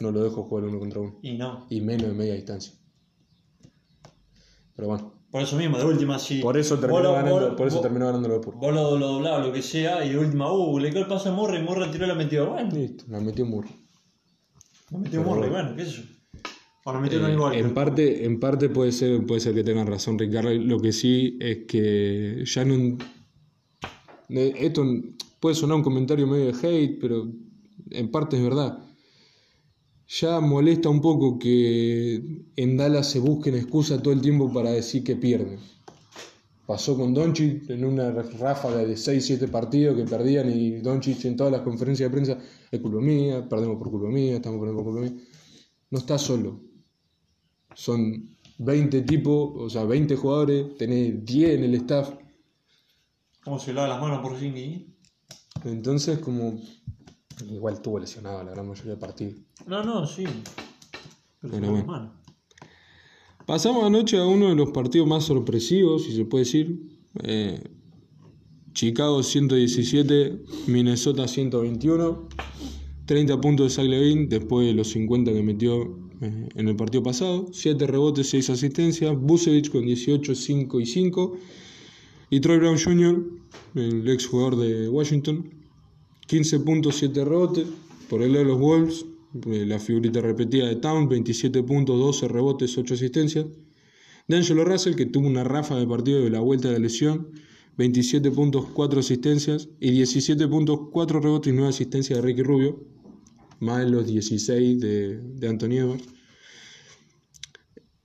No 0.00 0.10
lo 0.10 0.22
dejo 0.22 0.44
jugar 0.44 0.64
uno 0.64 0.78
contra 0.78 1.00
uno. 1.00 1.18
Y 1.22 1.36
no. 1.36 1.66
Y 1.70 1.80
menos 1.80 2.08
de 2.08 2.14
media 2.14 2.34
distancia. 2.34 2.74
Pero 4.76 4.88
bueno. 4.88 5.14
Por 5.30 5.42
eso 5.42 5.56
mismo, 5.56 5.78
de 5.78 5.84
última 5.84 6.18
sí. 6.18 6.40
Por 6.40 6.56
eso 6.56 6.78
terminó 6.78 7.12
ganando, 7.12 7.56
por 7.56 7.66
eso 7.66 7.80
terminó 7.80 8.06
ganando 8.06 8.28
lo 8.28 8.40
Vos 8.40 8.72
lo, 8.72 8.96
lo 8.96 9.08
doblabas, 9.08 9.44
lo 9.44 9.52
que 9.52 9.62
sea, 9.62 10.04
y 10.04 10.10
de 10.10 10.18
última, 10.18 10.52
uh, 10.52 10.78
le 10.78 10.90
quedó 10.90 11.00
el 11.00 11.08
pase 11.08 11.28
a 11.28 11.32
Murray, 11.32 11.60
Murray 11.60 11.90
tiró 11.90 12.06
la 12.06 12.14
metió. 12.14 12.50
Bueno. 12.50 12.70
Listo, 12.72 13.04
la 13.08 13.18
metió 13.18 13.44
Murray. 13.44 13.72
La 14.90 14.98
metió 14.98 15.22
Murray, 15.22 15.50
bueno, 15.50 15.74
qué 15.74 15.86
sé 15.86 15.90
yo. 15.90 16.02
Eh, 16.86 17.50
en, 17.54 17.72
parte, 17.72 18.26
en 18.26 18.38
parte 18.38 18.68
puede 18.68 18.92
ser, 18.92 19.24
puede 19.24 19.40
ser 19.40 19.54
que 19.54 19.64
tengan 19.64 19.86
razón 19.86 20.18
Ricardo. 20.18 20.52
Lo 20.52 20.78
que 20.78 20.92
sí 20.92 21.38
es 21.40 21.64
que 21.66 22.44
ya 22.44 22.62
no. 22.66 22.98
Esto 24.28 24.84
puede 25.40 25.54
sonar 25.54 25.78
un 25.78 25.82
comentario 25.82 26.26
medio 26.26 26.52
de 26.52 26.52
hate, 26.52 26.98
pero 27.00 27.26
en 27.90 28.10
parte 28.10 28.36
es 28.36 28.42
verdad. 28.42 28.84
Ya 30.08 30.40
molesta 30.40 30.90
un 30.90 31.00
poco 31.00 31.38
que 31.38 32.22
en 32.54 32.76
Dallas 32.76 33.10
se 33.10 33.18
busquen 33.18 33.54
excusas 33.54 34.02
todo 34.02 34.12
el 34.12 34.20
tiempo 34.20 34.52
para 34.52 34.70
decir 34.70 35.02
que 35.02 35.16
pierden. 35.16 35.60
Pasó 36.66 36.98
con 36.98 37.14
Doncic 37.14 37.68
en 37.70 37.84
una 37.86 38.12
ráfaga 38.12 38.84
de 38.84 38.94
6-7 38.94 39.50
partidos 39.50 39.96
que 39.96 40.04
perdían 40.04 40.50
y 40.50 40.80
Doncic 40.80 41.24
en 41.24 41.36
todas 41.36 41.52
las 41.52 41.62
conferencias 41.62 42.10
de 42.10 42.14
prensa 42.14 42.38
es 42.70 42.80
culpa 42.80 43.00
mía, 43.00 43.48
perdemos 43.48 43.78
por 43.78 43.90
culpa 43.90 44.08
mía, 44.08 44.36
estamos 44.36 44.60
perdiendo 44.60 44.84
por 44.84 44.92
culpa 44.92 45.08
mía. 45.08 45.24
No 45.90 45.98
está 45.98 46.18
solo 46.18 46.73
son 47.74 48.36
20 48.58 49.02
tipos, 49.02 49.52
o 49.56 49.68
sea, 49.68 49.84
20 49.84 50.16
jugadores, 50.16 50.76
tenés 50.76 51.24
10 51.24 51.50
en 51.58 51.64
el 51.64 51.74
staff. 51.74 52.10
¿Cómo 53.42 53.58
se 53.58 53.72
lava 53.72 53.88
las 53.88 54.00
manos 54.00 54.20
por 54.20 54.36
fin? 54.36 54.94
Entonces, 55.64 56.18
como. 56.18 56.60
Igual 57.50 57.74
estuvo 57.74 57.98
lesionado 57.98 58.44
la 58.44 58.52
gran 58.52 58.68
mayoría 58.68 58.92
del 58.92 59.00
partido. 59.00 59.32
No, 59.66 59.82
no, 59.82 60.06
sí. 60.06 60.24
Pero, 61.40 61.72
bueno. 61.72 62.12
Pasamos 63.44 63.84
anoche 63.84 64.16
a 64.16 64.24
uno 64.24 64.48
de 64.48 64.54
los 64.54 64.70
partidos 64.70 65.06
más 65.06 65.24
sorpresivos, 65.24 66.04
si 66.04 66.14
se 66.14 66.24
puede 66.24 66.44
decir. 66.44 66.88
Eh, 67.22 67.62
Chicago 68.72 69.22
117, 69.22 70.42
Minnesota 70.68 71.28
121. 71.28 72.28
30 73.06 73.40
puntos 73.40 73.66
de 73.66 73.70
Zach 73.70 73.86
Levine 73.86 74.26
después 74.26 74.66
de 74.66 74.72
los 74.72 74.88
50 74.88 75.32
que 75.32 75.42
metió 75.42 76.03
eh, 76.24 76.48
en 76.54 76.68
el 76.68 76.76
partido 76.76 77.02
pasado, 77.02 77.48
7 77.52 77.86
rebotes, 77.86 78.30
6 78.30 78.50
asistencias, 78.50 79.14
Busevich 79.18 79.70
con 79.70 79.84
18, 79.84 80.34
5 80.34 80.80
y 80.80 80.86
5, 80.86 81.36
y 82.30 82.40
Troy 82.40 82.58
Brown 82.58 82.78
Jr., 82.78 83.24
el 83.74 84.08
ex 84.08 84.26
jugador 84.26 84.56
de 84.56 84.88
Washington, 84.88 85.50
15 86.26 86.60
puntos, 86.60 86.96
7 86.96 87.24
rebotes, 87.24 87.66
por 88.08 88.22
el 88.22 88.32
de 88.32 88.44
los 88.44 88.58
Wolves, 88.58 89.04
eh, 89.46 89.64
la 89.66 89.78
figurita 89.78 90.20
repetida 90.20 90.66
de 90.66 90.76
Town, 90.76 91.08
27 91.08 91.62
puntos, 91.62 91.98
12 91.98 92.28
rebotes, 92.28 92.78
8 92.78 92.94
asistencias, 92.94 93.46
D'Angelo 94.26 94.64
Russell, 94.64 94.94
que 94.94 95.06
tuvo 95.06 95.26
una 95.26 95.44
rafa 95.44 95.76
de 95.76 95.86
partido 95.86 96.22
de 96.22 96.30
la 96.30 96.40
vuelta 96.40 96.68
de 96.68 96.74
la 96.74 96.80
lesión, 96.80 97.28
27 97.76 98.30
puntos, 98.30 98.66
4 98.72 99.00
asistencias 99.00 99.68
y 99.80 99.90
17 99.90 100.48
puntos, 100.48 100.80
4 100.92 101.20
rebotes 101.20 101.52
y 101.52 101.56
9 101.56 101.68
asistencias 101.68 102.18
de 102.18 102.22
Ricky 102.24 102.42
Rubio, 102.42 102.93
más 103.60 103.88
los 103.88 104.06
16 104.06 104.80
de, 104.80 105.18
de 105.20 105.48
Anthony 105.48 105.78
Edwards. 105.78 106.04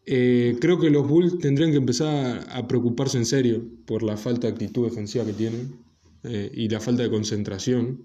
Eh, 0.05 0.57
creo 0.59 0.79
que 0.79 0.89
los 0.89 1.07
Bulls 1.07 1.37
tendrían 1.39 1.71
que 1.71 1.77
empezar 1.77 2.47
a 2.49 2.67
preocuparse 2.67 3.17
en 3.17 3.25
serio 3.25 3.63
por 3.85 4.01
la 4.01 4.17
falta 4.17 4.47
de 4.47 4.53
actitud 4.53 4.85
defensiva 4.85 5.23
que 5.25 5.33
tienen 5.33 5.75
eh, 6.23 6.51
y 6.53 6.67
la 6.69 6.79
falta 6.79 7.03
de 7.03 7.09
concentración. 7.11 8.03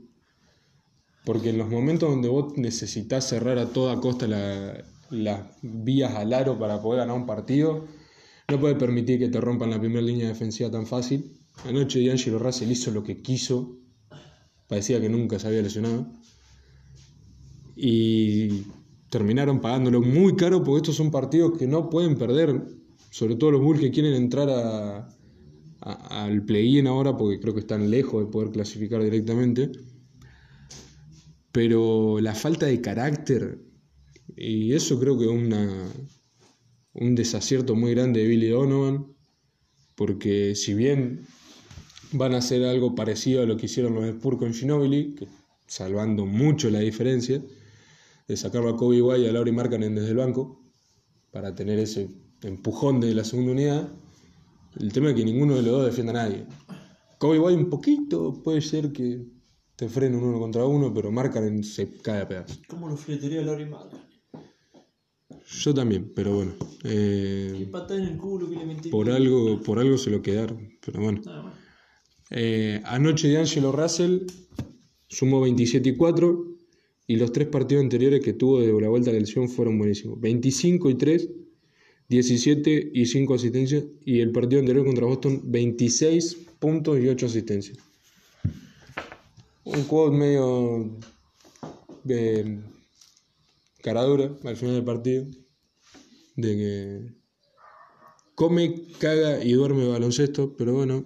Porque 1.24 1.50
en 1.50 1.59
los 1.59 1.70
momentos 1.70 2.11
donde 2.11 2.28
vos 2.28 2.52
necesitas 2.59 3.26
cerrar 3.26 3.59
a 3.59 3.70
toda 3.70 4.00
costa 4.00 4.26
la- 4.26 4.85
las 5.11 5.40
vías 5.62 6.14
al 6.14 6.33
aro 6.35 6.59
para 6.59 6.83
poder 6.83 7.00
ganar 7.00 7.16
un 7.16 7.26
partido, 7.26 7.87
no 8.50 8.61
puedes 8.61 8.76
permitir 8.76 9.18
que 9.18 9.28
te 9.28 9.40
rompan 9.40 9.70
la 9.70 9.80
primera 9.80 10.02
línea 10.02 10.28
defensiva 10.28 10.70
tan 10.70 10.87
fácil. 10.87 11.33
Anoche 11.64 12.04
D'Angelo 12.07 12.38
Russell 12.38 12.70
hizo 12.70 12.90
lo 12.90 13.02
que 13.02 13.22
quiso, 13.22 13.78
parecía 14.68 15.00
que 15.00 15.09
nunca 15.09 15.38
se 15.38 15.46
había 15.48 15.62
lesionado. 15.62 16.07
Y 17.76 18.64
terminaron 19.10 19.60
pagándolo 19.60 20.00
muy 20.00 20.37
caro 20.37 20.62
porque 20.62 20.78
estos 20.78 20.96
son 20.96 21.10
partidos 21.10 21.58
que 21.58 21.66
no 21.66 21.90
pueden 21.90 22.16
perder, 22.16 22.62
sobre 23.10 23.37
todo 23.37 23.52
los 23.52 23.62
Bulls 23.62 23.80
que 23.80 23.90
quieren 23.90 24.14
entrar 24.14 24.48
a, 24.50 25.08
al 25.80 26.44
play-in 26.44 26.87
ahora 26.87 27.16
porque 27.16 27.38
creo 27.40 27.54
que 27.54 27.60
están 27.60 27.90
lejos 27.90 28.24
de 28.24 28.30
poder 28.30 28.50
clasificar 28.50 29.02
directamente. 29.02 29.70
Pero 31.52 32.18
la 32.20 32.34
falta 32.34 32.66
de 32.66 32.80
carácter, 32.80 33.60
y 34.37 34.72
eso 34.72 34.98
creo 34.98 35.18
que 35.18 35.26
es 35.26 35.30
una, 35.30 35.92
un 36.94 37.14
desacierto 37.14 37.76
muy 37.76 37.92
grande 37.92 38.20
de 38.20 38.28
Billy 38.28 38.48
Donovan, 38.48 39.06
porque 39.94 40.54
si 40.56 40.74
bien 40.74 41.26
van 42.12 42.34
a 42.34 42.38
hacer 42.38 42.64
algo 42.64 42.94
parecido 42.94 43.42
a 43.42 43.46
lo 43.46 43.56
que 43.56 43.66
hicieron 43.66 43.94
los 43.94 44.06
Spurs 44.06 44.38
con 44.38 44.54
Ginobili, 44.54 45.14
salvando 45.66 46.26
mucho 46.26 46.70
la 46.70 46.80
diferencia, 46.80 47.40
de 48.26 48.37
sacarlo 48.37 48.70
a 48.70 48.76
Kobe 48.76 49.02
White 49.02 49.24
y 49.24 49.28
a 49.28 49.32
Lauri 49.32 49.52
Markkanen 49.52 49.94
desde 49.94 50.10
el 50.10 50.16
banco, 50.16 50.62
para 51.30 51.54
tener 51.54 51.78
ese 51.78 52.08
empujón 52.42 53.00
de 53.00 53.14
la 53.14 53.24
segunda 53.24 53.52
unidad, 53.52 53.88
el 54.78 54.92
tema 54.92 55.10
es 55.10 55.14
que 55.16 55.24
ninguno 55.24 55.54
de 55.56 55.62
los 55.62 55.72
dos 55.72 55.87
defiende 55.87 56.10
a 56.12 56.14
nadie. 56.14 56.46
Kobe 57.18 57.38
White 57.38 57.58
un 57.62 57.70
poquito, 57.70 58.42
puede 58.42 58.60
ser 58.60 58.92
que 58.92 59.24
te 59.76 59.88
frene 59.88 60.16
un 60.16 60.24
uno 60.24 60.38
contra 60.38 60.64
uno, 60.64 60.92
pero 60.94 61.10
Markkanen 61.10 61.64
se 61.64 61.90
cae 62.00 62.22
a 62.22 62.28
pedazos. 62.28 62.60
¿Cómo 62.68 62.88
lo 62.88 62.96
fletería 62.96 63.42
Laurie 63.42 63.66
Marca? 63.66 63.96
Yo 65.46 65.74
también, 65.74 66.12
pero 66.14 66.34
bueno. 66.37 66.52
eh, 66.84 67.54
Qué 67.58 67.66
patada 67.66 68.00
en 68.00 68.08
el 68.08 68.16
culo 68.16 68.48
que 68.48 68.56
le 68.56 68.64
metí. 68.66 68.88
por, 68.88 69.10
algo, 69.10 69.60
por 69.60 69.78
algo 69.78 69.98
se 69.98 70.10
lo 70.10 70.22
quedaron, 70.22 70.70
pero 70.84 71.00
bueno. 71.02 71.20
Más. 71.24 71.54
Eh, 72.30 72.80
anoche 72.84 73.30
D'Angelo 73.32 73.70
Russell 73.70 74.20
sumó 75.08 75.40
27 75.42 75.90
y 75.90 75.96
4 75.96 76.53
y 77.06 77.16
los 77.16 77.32
tres 77.32 77.48
partidos 77.48 77.82
anteriores 77.82 78.22
que 78.22 78.32
tuvo 78.32 78.60
de 78.60 78.80
la 78.80 78.88
vuelta 78.88 79.12
la 79.12 79.18
lesión 79.18 79.48
fueron 79.48 79.78
buenísimos. 79.78 80.20
25 80.20 80.90
y 80.90 80.94
3, 80.94 81.28
17 82.08 82.90
y 82.94 83.06
5 83.06 83.34
asistencias 83.34 83.84
y 84.04 84.20
el 84.20 84.32
partido 84.32 84.60
anterior 84.60 84.84
contra 84.84 85.06
Boston 85.06 85.40
26 85.44 86.34
puntos 86.58 86.98
y 87.00 87.08
8 87.08 87.26
asistencias. 87.26 87.78
Un 89.64 89.84
quote 89.84 90.16
medio 90.16 90.98
de 92.04 92.58
caradura 93.82 94.34
al 94.44 94.56
final 94.56 94.74
del 94.74 94.84
partido 94.84 95.26
de 96.36 96.56
que 96.56 97.24
come, 98.34 98.86
caga 98.98 99.42
y 99.44 99.52
duerme 99.52 99.86
baloncesto, 99.86 100.56
pero 100.56 100.74
bueno, 100.74 101.04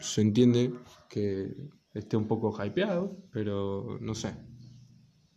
se 0.00 0.20
entiende 0.20 0.72
que 1.08 1.54
esté 1.94 2.16
un 2.16 2.28
poco 2.28 2.54
hypeado, 2.62 3.16
pero 3.32 3.98
no 4.00 4.14
sé. 4.14 4.34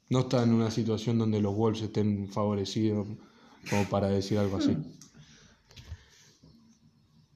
No 0.10 0.22
está 0.22 0.43
en 0.43 0.54
una 0.54 0.72
situación 0.72 1.17
donde 1.19 1.39
los 1.39 1.56
Wolves 1.56 1.84
estén 1.84 2.28
favorecidos 2.28 3.08
como 3.69 3.88
para 3.89 4.08
decir 4.08 4.38
algo 4.38 4.58
así. 4.58 4.76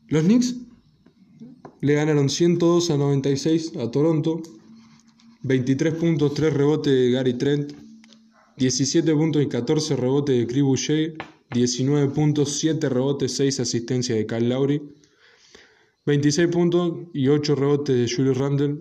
Los 0.08 0.24
Knicks 0.24 0.56
le 1.82 1.94
ganaron 1.96 2.30
102 2.30 2.90
a 2.92 2.98
96 2.98 3.74
a 3.78 3.92
Toronto. 3.92 4.42
23 5.44 5.96
puntos, 5.96 6.34
3 6.34 6.54
rebotes 6.54 6.94
de 6.94 7.12
Gary 7.12 7.34
Trent. 7.34 7.74
17 8.58 9.14
puntos 9.14 9.44
y 9.44 9.48
14 9.48 9.96
rebotes 9.96 10.38
de 10.38 10.48
Chris 10.48 10.64
Boucher. 10.64 11.14
19 11.52 12.14
puntos, 12.14 12.58
7 12.58 12.90
rebotes, 12.90 13.36
6 13.36 13.60
asistencias 13.60 14.18
de 14.18 14.26
Kyle 14.26 14.50
Lowry. 14.50 14.82
26 16.06 16.48
puntos 16.48 16.94
y 17.14 17.28
8 17.28 17.56
rebotes 17.56 17.96
de 17.96 18.16
Julius 18.16 18.38
Randle. 18.38 18.80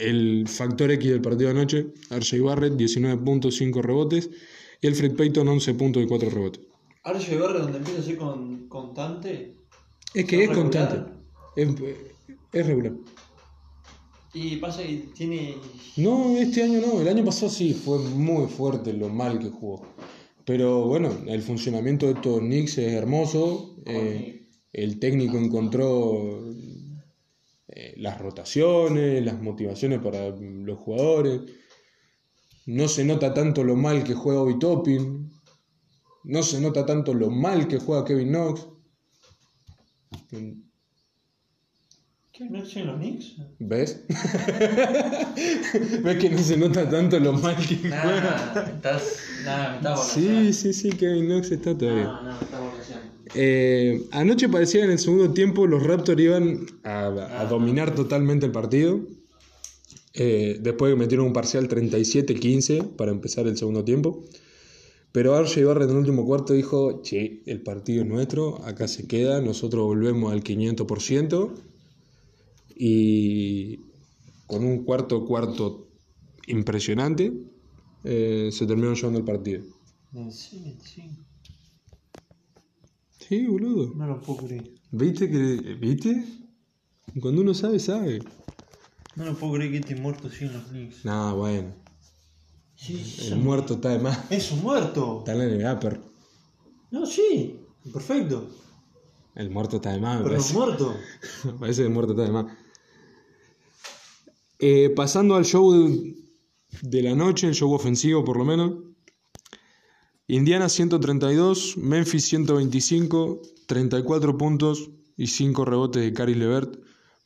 El 0.00 0.46
factor 0.48 0.90
X 0.92 1.10
del 1.10 1.20
partido 1.20 1.52
de 1.52 1.58
anoche, 1.58 1.86
RJ 2.10 2.40
Barrett, 2.42 2.76
19 2.76 3.22
puntos, 3.24 3.56
5 3.56 3.82
rebotes. 3.82 4.30
Y 4.80 4.86
Alfred 4.86 5.16
Payton, 5.16 5.48
11 5.48 5.74
puntos 5.74 6.02
y 6.02 6.06
4 6.06 6.30
rebotes. 6.30 6.62
Archie 7.04 7.36
Barre, 7.36 7.60
donde 7.60 7.78
empieza 7.78 8.00
a 8.00 8.02
ser 8.02 8.16
con, 8.16 8.68
constante. 8.68 9.56
Es 10.14 10.24
que 10.24 10.44
es 10.44 10.48
¿Regular? 10.48 10.62
constante. 10.62 11.12
Es, 11.56 11.68
es 12.52 12.66
regular. 12.66 12.92
Y 14.34 14.56
pasa 14.56 14.82
que 14.82 15.08
tiene. 15.14 15.56
No, 15.96 16.36
este 16.36 16.62
año 16.62 16.80
no. 16.80 17.00
El 17.00 17.08
año 17.08 17.24
pasado 17.24 17.50
sí 17.50 17.72
fue 17.72 17.98
muy 17.98 18.46
fuerte 18.46 18.92
lo 18.92 19.08
mal 19.08 19.38
que 19.38 19.48
jugó. 19.48 19.86
Pero 20.44 20.86
bueno, 20.86 21.10
el 21.26 21.42
funcionamiento 21.42 22.06
de 22.06 22.12
estos 22.12 22.40
Knicks 22.40 22.78
es 22.78 22.92
hermoso. 22.92 23.76
Eh, 23.86 24.46
el 24.72 24.98
técnico 24.98 25.38
encontró 25.38 26.47
eh, 27.68 27.94
las 27.98 28.18
rotaciones, 28.20 29.24
las 29.24 29.40
motivaciones 29.40 30.00
para 30.00 30.30
los 30.30 30.78
jugadores. 30.78 31.42
No 32.66 32.88
se 32.88 33.04
nota 33.04 33.32
tanto 33.34 33.64
lo 33.64 33.76
mal 33.76 34.04
que 34.04 34.14
juega 34.14 34.40
Obi 34.40 34.58
Toppin. 34.58 35.30
No 36.24 36.42
se 36.42 36.60
nota 36.60 36.84
tanto 36.84 37.14
lo 37.14 37.30
mal 37.30 37.68
que 37.68 37.78
juega 37.78 38.04
Kevin 38.04 38.28
Knox. 38.28 38.66
¿Qué? 42.38 42.44
¿No 42.44 42.58
en 42.58 42.86
los 42.86 42.96
Knicks? 42.98 43.34
¿Ves? 43.58 44.04
¿Ves 46.04 46.16
que 46.18 46.30
no 46.30 46.38
se 46.38 46.56
nota 46.56 46.88
tanto 46.88 47.18
lo 47.18 47.32
mal 47.32 47.56
que 47.56 47.76
juega? 47.78 48.52
Nah, 48.54 48.62
estás. 48.62 49.18
Nah, 49.44 49.70
me 49.70 49.76
estás 49.78 50.08
Sí, 50.12 50.52
sí, 50.52 50.72
sí, 50.72 50.90
Kevin 50.90 51.26
Knox 51.26 51.50
está 51.50 51.76
todavía. 51.76 52.04
No, 52.04 52.22
no. 52.22 52.38
Eh, 53.34 54.06
anoche 54.12 54.48
parecía 54.48 54.84
en 54.84 54.92
el 54.92 55.00
segundo 55.00 55.32
tiempo 55.32 55.66
los 55.66 55.82
Raptors 55.82 56.20
iban 56.20 56.64
a, 56.84 57.06
a 57.40 57.46
dominar 57.46 57.96
totalmente 57.96 58.46
el 58.46 58.52
partido. 58.52 59.00
Eh, 60.14 60.58
después 60.60 60.96
metieron 60.96 61.26
un 61.26 61.32
parcial 61.32 61.68
37-15 61.68 62.94
para 62.94 63.10
empezar 63.10 63.48
el 63.48 63.58
segundo 63.58 63.82
tiempo. 63.82 64.24
Pero 65.10 65.42
RJ 65.42 65.64
Barrett 65.64 65.88
en 65.88 65.96
el 65.96 66.00
último 66.02 66.24
cuarto 66.24 66.52
dijo, 66.52 67.02
che, 67.02 67.42
el 67.46 67.62
partido 67.62 68.04
es 68.04 68.08
nuestro, 68.08 68.64
acá 68.64 68.86
se 68.86 69.08
queda, 69.08 69.40
nosotros 69.40 69.84
volvemos 69.84 70.32
al 70.32 70.44
500%. 70.44 71.50
Y 72.78 73.80
con 74.46 74.64
un 74.64 74.84
cuarto 74.84 75.24
cuarto 75.26 75.88
impresionante, 76.46 77.32
eh, 78.04 78.50
se 78.52 78.66
terminó 78.66 78.94
llevando 78.94 79.18
el 79.18 79.24
partido. 79.24 79.62
Sí, 80.30 80.78
sí. 80.82 81.10
Sí, 83.18 83.46
boludo. 83.46 83.94
No 83.94 84.06
lo 84.06 84.20
puedo 84.20 84.46
creer. 84.46 84.70
¿Viste 84.90 85.28
que. 85.30 85.74
¿Viste? 85.74 86.24
Cuando 87.20 87.42
uno 87.42 87.52
sabe, 87.52 87.78
sabe. 87.78 88.24
No 89.16 89.24
lo 89.24 89.34
puedo 89.34 89.54
creer 89.54 89.72
que 89.72 89.78
esté 89.78 89.96
muerto 89.96 90.30
sí 90.30 90.44
en 90.44 90.52
los 90.54 90.64
Knicks. 90.68 91.04
Nah, 91.04 91.32
bueno. 91.32 91.74
Sí, 92.74 93.04
El 93.26 93.38
muerto 93.38 93.74
está 93.74 93.90
de 93.90 93.98
más. 93.98 94.30
Es 94.30 94.52
un 94.52 94.62
muerto. 94.62 95.18
Está 95.18 95.32
en 95.32 95.38
la 95.38 95.72
NBA, 95.72 95.80
pero. 95.80 96.00
No, 96.90 97.04
sí. 97.04 97.60
Perfecto. 97.92 98.48
El 99.34 99.50
muerto 99.50 99.76
está 99.76 99.92
de 99.92 100.00
más, 100.00 100.22
Pero 100.22 100.36
es 100.36 100.54
muerto. 100.54 100.96
parece 101.60 101.82
que 101.82 101.88
el 101.88 101.92
muerto 101.92 102.12
está 102.12 102.24
de 102.24 102.32
más. 102.32 102.46
Eh, 104.60 104.90
pasando 104.90 105.36
al 105.36 105.44
show 105.44 105.72
de, 106.82 107.02
la 107.02 107.14
noche, 107.14 107.46
el 107.46 107.54
show 107.54 107.72
ofensivo 107.72 108.24
por 108.24 108.36
lo 108.36 108.44
menos. 108.44 108.72
Indiana 110.26 110.68
132, 110.68 111.76
Memphis 111.78 112.24
125, 112.26 113.40
34 113.66 114.36
puntos 114.36 114.90
y 115.16 115.28
5 115.28 115.64
rebotes 115.64 116.02
de 116.02 116.12
Caris 116.12 116.36
Levert, 116.36 116.76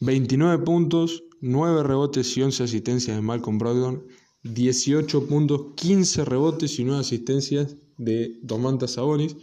29 0.00 0.62
puntos, 0.64 1.24
9 1.40 1.82
rebotes 1.82 2.36
y 2.36 2.42
11 2.42 2.64
asistencias 2.64 3.16
de 3.16 3.22
Malcolm 3.22 3.58
Brogdon, 3.58 4.06
18 4.44 5.26
puntos, 5.26 5.74
15 5.76 6.24
rebotes 6.24 6.78
y 6.78 6.84
9 6.84 7.00
asistencias 7.00 7.76
de 7.96 8.38
Domantas 8.42 8.92
Sabonis. 8.92 9.36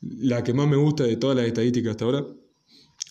La 0.00 0.44
que 0.44 0.54
más 0.54 0.68
me 0.68 0.76
gusta 0.76 1.04
de 1.04 1.16
todas 1.16 1.36
las 1.36 1.46
estadísticas 1.46 1.92
hasta 1.92 2.04
ahora. 2.04 2.26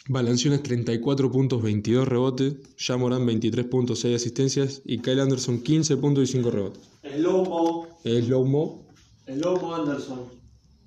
Valanciunas 0.09 0.63
34 0.63 1.31
puntos, 1.31 1.61
22 1.61 2.07
rebotes. 2.07 2.55
Jamoran 2.77 3.25
23 3.25 3.65
puntos, 3.65 3.99
6 3.99 4.15
asistencias. 4.15 4.81
Y 4.85 4.99
Kyle 4.99 5.21
Anderson 5.21 5.61
15 5.61 5.97
puntos 5.97 6.29
y 6.29 6.31
5 6.33 6.51
rebotes. 6.51 6.83
El 7.03 7.23
Lomo. 7.23 7.87
Es 8.03 8.27
low 8.27 8.45
mo. 8.45 8.87
El 9.25 9.39
Lomo 9.39 9.73
Anderson. 9.73 10.21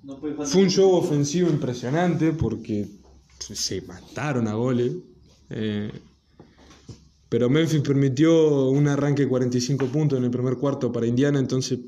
No 0.03 0.19
puede 0.19 0.35
faltar. 0.35 0.53
Fue 0.53 0.61
un 0.61 0.69
show 0.69 0.91
ofensivo 0.93 1.49
impresionante 1.49 2.31
porque 2.31 2.87
se 3.39 3.81
mataron 3.81 4.47
a 4.47 4.53
goles. 4.53 4.93
Eh, 5.49 5.91
pero 7.29 7.49
Memphis 7.49 7.81
permitió 7.81 8.69
un 8.69 8.87
arranque 8.87 9.23
de 9.23 9.29
45 9.29 9.87
puntos 9.87 10.17
en 10.17 10.25
el 10.25 10.31
primer 10.31 10.55
cuarto 10.55 10.91
para 10.91 11.07
Indiana, 11.07 11.39
entonces 11.39 11.79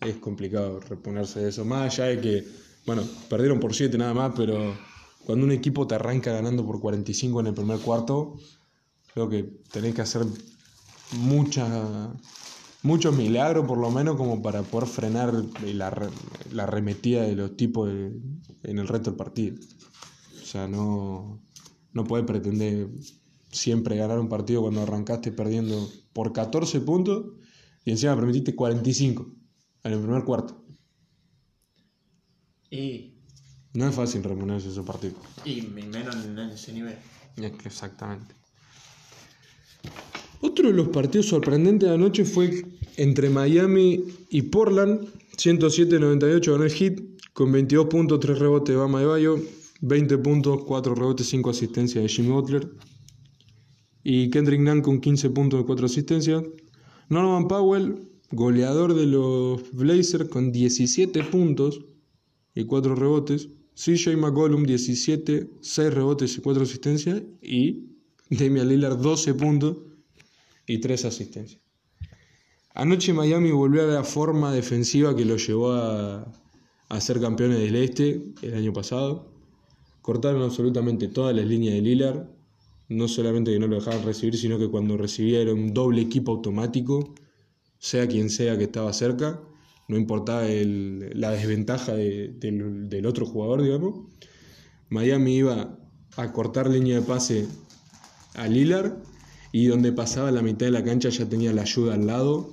es 0.00 0.16
complicado 0.16 0.80
reponerse 0.80 1.40
de 1.40 1.48
eso. 1.48 1.64
Más 1.64 1.92
allá 1.92 2.06
de 2.06 2.20
que, 2.20 2.44
bueno, 2.84 3.02
perdieron 3.28 3.58
por 3.58 3.74
7 3.74 3.96
nada 3.96 4.12
más, 4.12 4.32
pero 4.36 4.76
cuando 5.30 5.46
un 5.46 5.52
equipo 5.52 5.86
te 5.86 5.94
arranca 5.94 6.32
ganando 6.32 6.66
por 6.66 6.80
45 6.80 7.38
en 7.38 7.46
el 7.46 7.54
primer 7.54 7.78
cuarto, 7.78 8.34
creo 9.14 9.28
que 9.28 9.44
tenés 9.70 9.94
que 9.94 10.02
hacer 10.02 10.26
mucha, 11.18 12.12
muchos 12.82 13.14
milagros, 13.14 13.64
por 13.64 13.78
lo 13.78 13.92
menos, 13.92 14.16
como 14.16 14.42
para 14.42 14.62
poder 14.62 14.88
frenar 14.88 15.32
la, 15.62 16.10
la 16.50 16.66
de 16.66 17.36
los 17.36 17.56
tipos 17.56 17.88
en 17.90 18.78
el 18.80 18.88
resto 18.88 19.10
del 19.10 19.18
partido. 19.18 19.56
O 20.42 20.44
sea, 20.44 20.66
no, 20.66 21.40
no 21.92 22.02
puedes 22.02 22.26
pretender 22.26 22.88
siempre 23.52 23.96
ganar 23.96 24.18
un 24.18 24.28
partido 24.28 24.62
cuando 24.62 24.82
arrancaste 24.82 25.30
perdiendo 25.30 25.88
por 26.12 26.32
14 26.32 26.80
puntos 26.80 27.34
y 27.84 27.92
encima 27.92 28.16
permitiste 28.16 28.56
45 28.56 29.32
en 29.84 29.92
el 29.92 30.00
primer 30.00 30.24
cuarto. 30.24 30.60
Y, 32.68 33.19
No 33.72 33.88
es 33.88 33.94
fácil 33.94 34.22
reponerse 34.24 34.68
esos 34.68 34.84
partidos. 34.84 35.18
y 35.44 35.62
menos 35.62 36.16
en 36.24 36.38
ese 36.38 36.72
nivel. 36.72 36.96
Exactamente. 37.64 38.34
Otro 40.40 40.68
de 40.68 40.74
los 40.74 40.88
partidos 40.88 41.26
sorprendentes 41.26 41.88
de 41.88 41.94
anoche 41.94 42.24
fue 42.24 42.64
entre 42.96 43.30
Miami 43.30 44.02
y 44.30 44.42
Portland. 44.42 45.06
107-98 45.36 46.52
ganó 46.52 46.64
el 46.64 46.70
Heat 46.70 47.00
con 47.32 47.52
22 47.52 47.86
puntos, 47.86 48.20
3 48.20 48.38
rebotes 48.38 48.74
de 48.74 48.80
Bama 48.80 49.00
de 49.00 49.06
Bayo, 49.06 49.38
20 49.80 50.18
puntos, 50.18 50.64
4 50.64 50.94
rebotes, 50.94 51.28
5 51.28 51.50
asistencias 51.50 52.02
de 52.02 52.08
Jimmy 52.08 52.30
Butler. 52.30 52.70
Y 54.02 54.30
Kendrick 54.30 54.60
Nunn 54.60 54.82
con 54.82 55.00
15 55.00 55.30
puntos, 55.30 55.64
4 55.64 55.86
asistencias. 55.86 56.42
Norman 57.08 57.48
Powell, 57.48 58.08
goleador 58.30 58.94
de 58.94 59.06
los 59.06 59.70
Blazers 59.72 60.28
con 60.28 60.52
17 60.52 61.22
puntos 61.24 61.80
y 62.54 62.64
4 62.64 62.94
rebotes. 62.94 63.48
CJ 63.82 64.16
McCollum 64.16 64.64
17, 64.64 65.48
6 65.62 65.94
rebotes 65.94 66.36
y 66.36 66.40
4 66.42 66.62
asistencias. 66.62 67.22
Y 67.40 67.86
Damian 68.28 68.68
Lillard 68.68 68.98
12 68.98 69.34
puntos 69.34 69.78
y 70.66 70.78
3 70.78 71.06
asistencias. 71.06 71.62
Anoche 72.74 73.14
Miami 73.14 73.50
volvió 73.50 73.82
a 73.82 73.86
la 73.86 74.04
forma 74.04 74.52
defensiva 74.52 75.16
que 75.16 75.24
lo 75.24 75.36
llevó 75.36 75.72
a, 75.72 76.30
a 76.88 77.00
ser 77.00 77.20
campeones 77.20 77.58
del 77.58 77.74
Este 77.76 78.22
el 78.42 78.54
año 78.54 78.72
pasado. 78.72 79.32
Cortaron 80.02 80.42
absolutamente 80.42 81.08
todas 81.08 81.34
las 81.34 81.46
líneas 81.46 81.74
de 81.74 81.80
Lillard. 81.80 82.28
No 82.88 83.08
solamente 83.08 83.52
que 83.52 83.58
no 83.58 83.66
lo 83.66 83.76
dejaban 83.76 84.04
recibir, 84.04 84.36
sino 84.36 84.58
que 84.58 84.68
cuando 84.68 84.96
recibía 84.98 85.40
era 85.40 85.54
un 85.54 85.72
doble 85.72 86.02
equipo 86.02 86.32
automático, 86.32 87.14
sea 87.78 88.06
quien 88.06 88.28
sea 88.28 88.58
que 88.58 88.64
estaba 88.64 88.92
cerca. 88.92 89.40
No 89.90 89.96
importaba 89.96 90.46
el- 90.46 91.10
la 91.14 91.30
desventaja 91.32 91.94
de- 91.94 92.28
del, 92.38 92.88
del 92.88 93.06
otro 93.06 93.26
jugador, 93.26 93.62
digamos. 93.62 93.92
Miami 94.88 95.36
iba 95.38 95.76
a 96.16 96.32
cortar 96.32 96.68
línea 96.70 97.00
de 97.00 97.02
pase 97.06 97.46
a 98.34 98.46
Lillard 98.46 98.92
y 99.52 99.66
donde 99.66 99.92
pasaba 99.92 100.30
la 100.30 100.42
mitad 100.42 100.66
de 100.66 100.72
la 100.72 100.84
cancha 100.84 101.08
ya 101.08 101.28
tenía 101.28 101.52
la 101.52 101.62
ayuda 101.62 101.94
al 101.94 102.06
lado. 102.06 102.52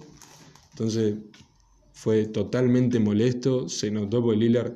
Entonces 0.71 1.15
fue 1.93 2.25
totalmente 2.25 2.99
molesto. 2.99 3.69
Se 3.69 3.91
notó 3.91 4.21
porque 4.23 4.37
Lillard 4.39 4.73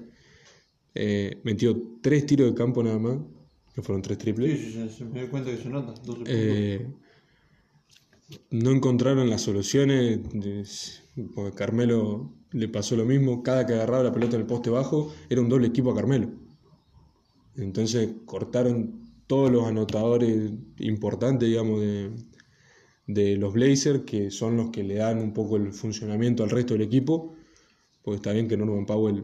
eh, 0.94 1.42
metió 1.44 1.82
tres 2.02 2.26
tiros 2.28 2.50
de 2.50 2.56
campo 2.56 2.84
nada 2.84 3.00
más, 3.00 3.18
que 3.74 3.82
fueron 3.82 4.02
tres 4.04 4.18
triples. 4.20 4.60
Sí, 4.60 4.90
sí, 4.98 5.04
me 5.06 5.22
dio 5.22 5.32
cuenta 5.32 5.50
que 5.50 5.58
se 5.58 5.70
nota. 5.70 5.94
12 5.94 6.06
puntos. 6.06 6.26
Eh, 6.28 6.88
no 8.52 8.70
encontraron 8.72 9.30
las 9.32 9.42
soluciones. 9.42 10.20
Porque 11.36 11.56
Carmelo 11.56 12.34
le 12.52 12.68
pasó 12.68 12.96
lo 12.96 13.06
mismo. 13.06 13.44
Cada 13.44 13.66
que 13.66 13.74
agarraba 13.74 14.04
la 14.04 14.14
pelota 14.14 14.36
en 14.36 14.42
el 14.42 14.48
poste 14.48 14.70
bajo 14.70 15.14
era 15.30 15.42
un 15.42 15.50
doble 15.50 15.68
equipo 15.68 15.92
a 15.92 15.96
Carmelo. 15.96 16.30
Entonces 17.56 18.10
cortaron 18.26 19.12
todos 19.28 19.52
los 19.52 19.66
anotadores 19.66 20.52
importantes, 20.80 21.48
digamos, 21.48 21.80
de, 21.80 22.12
de 23.08 23.38
los 23.38 23.54
Blazers, 23.54 24.02
que 24.06 24.32
son 24.32 24.58
los 24.58 24.70
que 24.72 24.84
le 24.84 24.96
dan 24.96 25.20
un 25.20 25.34
poco 25.34 25.58
el 25.58 25.72
funcionamiento 25.74 26.44
al 26.44 26.50
resto 26.50 26.74
del 26.74 26.84
equipo. 26.84 27.36
Porque 28.02 28.18
está 28.18 28.32
bien 28.32 28.48
que 28.48 28.58
Norman 28.58 28.86
Powell 28.86 29.24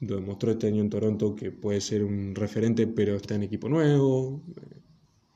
lo 0.00 0.16
demostró 0.16 0.50
este 0.50 0.66
año 0.66 0.82
en 0.82 0.90
Toronto 0.90 1.34
que 1.34 1.50
puede 1.50 1.80
ser 1.80 2.04
un 2.04 2.34
referente, 2.34 2.86
pero 2.86 3.16
está 3.16 3.34
en 3.34 3.44
equipo 3.44 3.68
nuevo, 3.68 4.42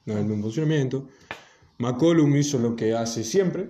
no 0.05 0.13
es 0.13 0.19
el 0.19 0.27
mismo 0.27 0.43
funcionamiento. 0.43 1.09
McCollum 1.79 2.37
hizo 2.37 2.59
lo 2.59 2.77
que 2.77 2.93
hace 2.93 3.25
siempre, 3.25 3.69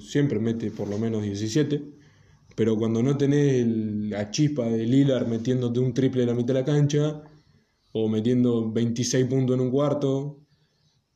siempre 0.00 0.38
mete 0.38 0.70
por 0.70 0.88
lo 0.88 0.98
menos 0.98 1.22
17, 1.22 1.82
pero 2.54 2.76
cuando 2.76 3.02
no 3.02 3.16
tenés 3.16 3.66
la 3.66 4.30
chispa 4.30 4.66
de 4.66 4.86
Lillard 4.86 5.26
metiéndote 5.26 5.80
un 5.80 5.94
triple 5.94 6.22
en 6.22 6.28
la 6.28 6.34
mitad 6.34 6.54
de 6.54 6.60
la 6.60 6.66
cancha, 6.66 7.22
o 7.92 8.08
metiendo 8.08 8.70
26 8.72 9.26
puntos 9.26 9.54
en 9.54 9.60
un 9.60 9.70
cuarto, 9.70 10.40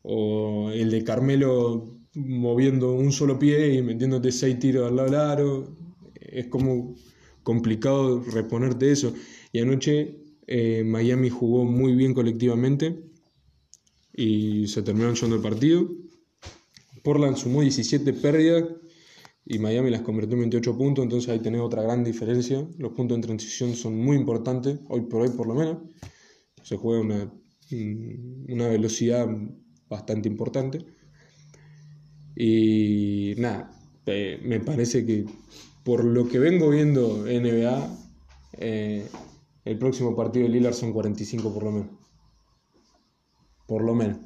o 0.02 0.70
el 0.70 0.90
de 0.90 1.04
Carmelo 1.04 1.98
moviendo 2.14 2.92
un 2.92 3.12
solo 3.12 3.38
pie 3.38 3.74
y 3.74 3.82
metiéndote 3.82 4.32
6 4.32 4.58
tiros 4.58 4.88
al 4.88 4.96
lado 4.96 5.10
del 5.10 5.20
aro, 5.20 5.76
es 6.14 6.46
como 6.46 6.94
complicado 7.42 8.22
reponerte 8.32 8.90
eso. 8.90 9.12
Y 9.52 9.60
anoche 9.60 10.18
eh, 10.46 10.82
Miami 10.84 11.28
jugó 11.28 11.64
muy 11.64 11.94
bien 11.94 12.14
colectivamente 12.14 13.02
y 14.14 14.66
se 14.68 14.82
terminaron 14.82 15.14
llevando 15.14 15.36
el 15.36 15.42
partido. 15.42 15.88
Portland 17.02 17.36
sumó 17.36 17.60
17 17.60 18.12
pérdidas 18.14 18.64
y 19.48 19.60
Miami 19.60 19.90
las 19.90 20.00
convirtió 20.02 20.34
en 20.34 20.40
28 20.40 20.76
puntos, 20.76 21.04
entonces 21.04 21.30
ahí 21.30 21.38
tenés 21.38 21.60
otra 21.60 21.80
gran 21.82 22.02
diferencia. 22.02 22.66
Los 22.78 22.92
puntos 22.92 23.14
en 23.14 23.22
transición 23.22 23.76
son 23.76 23.96
muy 23.96 24.16
importantes, 24.16 24.80
hoy 24.88 25.02
por 25.02 25.22
hoy 25.22 25.28
por 25.30 25.46
lo 25.46 25.54
menos. 25.54 25.78
Se 26.64 26.76
juega 26.76 27.00
una, 27.00 27.32
mm, 27.70 28.52
una 28.52 28.66
velocidad 28.66 29.28
bastante 29.88 30.28
importante. 30.28 30.84
Y 32.34 33.34
nada, 33.38 33.70
eh, 34.06 34.40
me 34.42 34.58
parece 34.58 35.06
que 35.06 35.24
por 35.84 36.04
lo 36.04 36.26
que 36.26 36.40
vengo 36.40 36.70
viendo 36.70 37.26
NBA, 37.28 37.96
eh, 38.54 39.08
el 39.64 39.78
próximo 39.78 40.16
partido 40.16 40.44
de 40.46 40.52
Lillard 40.52 40.74
son 40.74 40.92
45 40.92 41.54
por 41.54 41.62
lo 41.62 41.70
menos. 41.70 41.90
Por 43.68 43.84
lo 43.84 43.94
menos, 43.94 44.18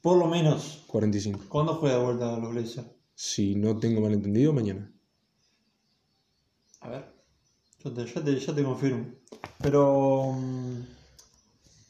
Por 0.00 0.18
lo 0.18 0.28
menos. 0.28 0.84
45. 0.86 1.40
¿Cuándo 1.48 1.74
juega 1.74 1.98
de 1.98 2.04
vuelta 2.04 2.34
a 2.34 2.38
los 2.38 2.52
Blazers? 2.52 3.01
Si 3.24 3.54
no 3.54 3.78
tengo 3.78 4.00
malentendido, 4.00 4.52
mañana. 4.52 4.90
A 6.80 6.88
ver. 6.88 7.04
Yo 7.84 7.92
te, 7.92 8.04
ya, 8.04 8.20
te, 8.24 8.36
ya 8.36 8.52
te 8.52 8.64
confirmo. 8.64 9.06
Pero. 9.60 10.32
mm, 10.32 10.80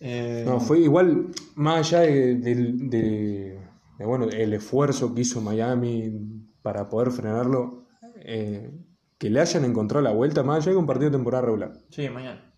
eh, 0.00 0.44
No, 0.46 0.60
fue 0.60 0.80
igual, 0.80 1.28
más 1.54 1.78
allá 1.90 2.00
de, 2.00 2.34
del- 2.34 2.90
de- 2.90 3.58
de, 3.98 4.04
bueno, 4.04 4.26
el 4.28 4.52
esfuerzo 4.52 5.14
que 5.14 5.22
hizo 5.22 5.40
Miami 5.40 6.12
para 6.60 6.90
poder 6.90 7.10
frenarlo, 7.10 7.86
eh, 8.16 8.70
que 9.16 9.30
le 9.30 9.40
hayan 9.40 9.64
encontrado 9.64 10.02
la 10.04 10.12
vuelta, 10.12 10.42
más 10.42 10.58
allá 10.58 10.72
de 10.72 10.78
un 10.78 10.86
partido 10.86 11.10
de 11.10 11.16
temporada 11.16 11.46
regular, 11.46 11.72
Sí, 11.88 12.10
mañana. 12.10 12.52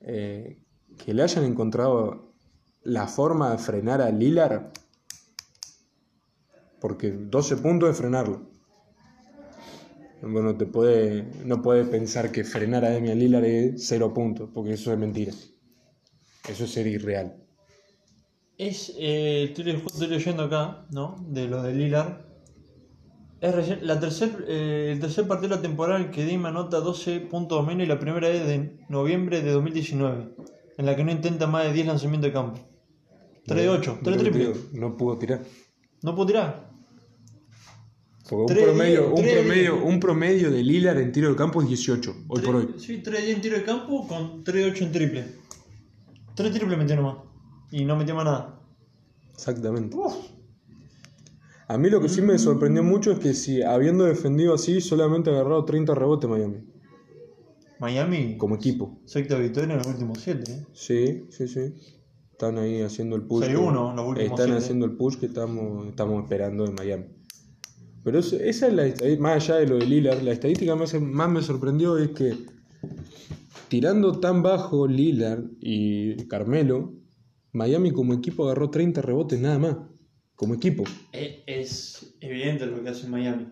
eh, 0.00 0.62
que 0.96 1.12
le 1.12 1.22
hayan 1.22 1.44
encontrado 1.44 2.32
la 2.84 3.06
forma 3.06 3.50
de 3.50 3.58
frenar 3.58 4.00
a 4.00 4.10
Lillard, 4.10 4.72
porque 6.84 7.12
12 7.12 7.56
puntos 7.56 7.88
de 7.88 7.94
frenarlo. 7.94 8.42
Bueno, 10.20 10.54
te 10.54 10.66
puede, 10.66 11.24
no 11.42 11.62
puede 11.62 11.86
pensar 11.86 12.30
que 12.30 12.44
frenar 12.44 12.84
a 12.84 12.90
Damian 12.90 13.18
Lillard 13.18 13.44
es 13.46 13.86
0 13.88 14.12
puntos, 14.12 14.50
porque 14.52 14.74
eso 14.74 14.92
es 14.92 14.98
mentira. 14.98 15.32
Eso 16.46 16.64
es 16.64 16.70
ser 16.70 16.86
irreal. 16.86 17.36
Es, 18.58 18.92
eh, 18.98 19.44
estoy, 19.44 19.64
le- 19.64 19.76
estoy 19.76 20.08
leyendo 20.08 20.42
acá, 20.42 20.84
¿no? 20.90 21.16
De 21.26 21.48
lo 21.48 21.62
de 21.62 21.72
Lillard. 21.72 22.18
Es 23.40 23.54
recién- 23.54 23.78
la 23.86 23.98
tercer, 23.98 24.44
eh, 24.46 24.90
el 24.92 25.00
tercer 25.00 25.26
partido 25.26 25.48
de 25.48 25.56
la 25.56 25.62
temporada 25.62 26.00
en 26.00 26.10
que 26.10 26.26
Dima 26.26 26.50
anota 26.50 26.80
12 26.80 27.18
puntos 27.20 27.58
o 27.58 27.62
menos 27.62 27.84
y 27.84 27.86
la 27.88 27.98
primera 27.98 28.28
es 28.28 28.46
de 28.46 28.76
noviembre 28.90 29.40
de 29.40 29.52
2019, 29.52 30.34
en 30.76 30.84
la 30.84 30.94
que 30.94 31.02
no 31.02 31.12
intenta 31.12 31.46
más 31.46 31.64
de 31.64 31.72
10 31.72 31.86
lanzamientos 31.86 32.28
de 32.28 32.32
campo. 32.34 32.60
3 33.46 33.62
de 33.62 33.70
8, 33.70 33.98
3 34.04 34.16
Lo 34.18 34.22
que 34.22 34.30
te 34.30 34.36
triples. 34.38 34.72
No 34.74 34.98
pudo 34.98 35.16
tirar. 35.16 35.40
No 36.02 36.14
puedo 36.14 36.26
tirar. 36.26 36.73
Porque 38.28 38.54
un 38.54 38.64
promedio, 38.64 39.14
un, 39.14 39.22
promedio, 39.22 39.84
un 39.84 40.00
promedio 40.00 40.50
de 40.50 40.62
Lillard 40.62 40.98
en 40.98 41.12
tiro 41.12 41.28
de 41.28 41.36
campo 41.36 41.60
es 41.60 41.68
18, 41.68 42.16
hoy 42.28 42.42
por 42.42 42.56
hoy. 42.56 42.74
Sí, 42.78 42.98
3 43.02 43.20
de 43.20 43.24
10 43.26 43.36
en 43.36 43.42
tiro 43.42 43.56
de 43.58 43.64
campo 43.64 44.06
con 44.08 44.42
3 44.42 44.64
de 44.64 44.70
8 44.70 44.84
en 44.84 44.92
triple. 44.92 45.24
3 46.34 46.52
triples 46.52 46.78
metió 46.78 46.96
nomás. 46.96 47.18
Y 47.70 47.84
no 47.84 47.96
metió 47.96 48.14
más 48.14 48.24
nada. 48.24 48.60
Exactamente. 49.34 49.96
A 51.68 51.78
mí 51.78 51.90
lo 51.90 52.00
que 52.00 52.08
sí 52.08 52.22
me 52.22 52.38
sorprendió 52.38 52.82
mucho 52.82 53.12
es 53.12 53.18
que 53.18 53.34
si 53.34 53.62
habiendo 53.62 54.04
defendido 54.04 54.54
así, 54.54 54.80
solamente 54.80 55.30
ha 55.30 55.34
agarrado 55.34 55.64
30 55.64 55.94
rebotes 55.94 56.28
Miami, 56.30 56.64
Miami, 57.78 58.36
como 58.38 58.54
equipo. 58.54 59.00
sexta 59.04 59.38
victoria 59.38 59.72
en 59.72 59.78
los 59.78 59.86
últimos 59.86 60.18
7. 60.20 60.50
¿eh? 60.50 60.66
Sí, 60.72 61.26
sí, 61.30 61.48
sí. 61.48 61.74
Están 62.32 62.58
ahí 62.58 62.80
haciendo 62.82 63.16
el 63.16 63.22
push. 63.22 63.44
6-1 63.44 63.90
en 63.90 63.96
los 63.96 64.06
últimos 64.08 64.18
Están 64.18 64.46
siete. 64.46 64.58
haciendo 64.58 64.86
el 64.86 64.92
push 64.96 65.16
que 65.16 65.26
estamos, 65.26 65.88
estamos 65.88 66.22
esperando 66.22 66.64
de 66.64 66.72
Miami. 66.72 67.04
Pero 68.04 68.18
eso- 68.18 68.36
esa 68.36 68.68
es 68.68 68.74
la 68.74 68.86
estadística, 68.86 69.22
más 69.22 69.42
allá 69.48 69.56
de 69.60 69.66
lo 69.66 69.76
de 69.78 69.86
Lillard, 69.86 70.22
la 70.22 70.32
estadística 70.32 70.74
más, 70.76 70.94
más 71.00 71.30
me 71.30 71.42
sorprendió 71.42 71.96
es 71.98 72.10
que 72.10 72.34
tirando 73.68 74.20
tan 74.20 74.42
bajo 74.42 74.86
Lillard 74.86 75.44
y 75.60 76.16
Carmelo, 76.28 76.94
Miami 77.52 77.92
como 77.92 78.12
equipo 78.14 78.44
agarró 78.44 78.70
30 78.70 79.00
rebotes 79.02 79.40
nada 79.40 79.58
más. 79.58 79.76
como 80.36 80.54
equipo. 80.54 80.82
Es 81.12 82.16
evidente 82.20 82.66
lo 82.66 82.82
que 82.82 82.88
hace 82.88 83.06
Miami. 83.08 83.46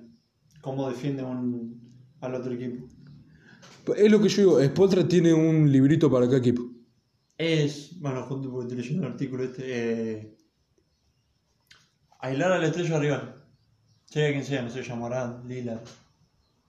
Cómo 0.62 0.88
defiende 0.88 1.22
un, 1.22 1.80
al 2.20 2.34
otro 2.34 2.52
equipo. 2.52 2.88
Es 3.96 4.10
lo 4.10 4.20
que 4.20 4.28
yo 4.28 4.58
digo, 4.58 4.64
Spoltra 4.64 5.06
tiene 5.06 5.32
un 5.32 5.70
librito 5.70 6.10
para 6.10 6.26
cada 6.26 6.38
equipo. 6.38 6.62
Es, 7.38 7.98
bueno, 8.00 8.22
junto 8.24 8.50
porque 8.50 8.64
estoy 8.66 8.78
leyendo 8.82 9.06
el 9.06 9.12
artículo 9.12 9.44
este, 9.44 9.62
eh, 9.64 10.36
aislar 12.20 12.50
a 12.52 12.58
la 12.58 12.66
estrella 12.66 12.98
rival. 12.98 13.41
Sea 14.12 14.30
quien 14.30 14.44
sea, 14.44 14.60
no 14.60 14.68
sé, 14.68 14.82
Morán, 14.94 15.42
Lila. 15.48 15.80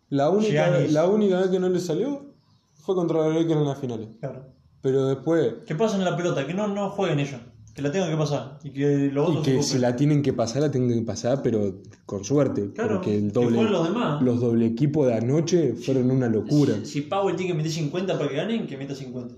La 0.07 0.29
única, 0.29 0.69
Giannis. 0.69 0.93
la 0.93 1.09
única 1.09 1.41
vez 1.41 1.49
que 1.49 1.59
no 1.59 1.67
le 1.67 1.81
salió 1.81 2.25
fue 2.73 2.95
contra 2.95 3.17
los 3.17 3.35
Lakers 3.35 3.59
en 3.59 3.65
las 3.65 3.77
finales. 3.79 4.07
Claro. 4.21 4.45
Pero 4.81 5.07
después, 5.07 5.55
Que 5.65 5.75
pasen 5.75 6.05
la 6.05 6.15
pelota, 6.15 6.47
que 6.47 6.53
no, 6.53 6.69
no 6.69 6.89
jueguen 6.91 7.19
ellos. 7.19 7.41
Que 7.75 7.81
la 7.81 7.91
tengan 7.91 8.11
que 8.11 8.15
pasar. 8.15 8.59
Y 8.63 8.69
que 8.69 9.09
los 9.11 9.27
y 9.27 9.31
otros 9.31 9.45
que 9.45 9.61
se 9.61 9.73
si 9.73 9.79
la 9.79 9.93
tienen 9.93 10.21
que 10.21 10.31
pasar, 10.31 10.61
la 10.61 10.71
tienen 10.71 10.97
que 10.97 11.05
pasar, 11.05 11.41
pero 11.43 11.81
con 12.05 12.23
suerte. 12.23 12.71
Claro, 12.71 12.95
porque 12.95 13.17
el 13.17 13.33
doble, 13.33 13.61
los 13.63 13.89
demás. 13.89 14.21
los 14.21 14.39
doble 14.39 14.65
equipos 14.65 15.07
de 15.07 15.15
anoche 15.15 15.73
fueron 15.73 16.11
una 16.11 16.29
locura. 16.29 16.75
Si 16.85 17.01
Powell 17.01 17.35
tiene 17.35 17.51
que 17.51 17.57
meter 17.57 17.73
50 17.73 18.17
para 18.17 18.29
que 18.29 18.35
ganen, 18.37 18.67
que 18.67 18.77
meta 18.77 18.95
50. 18.95 19.35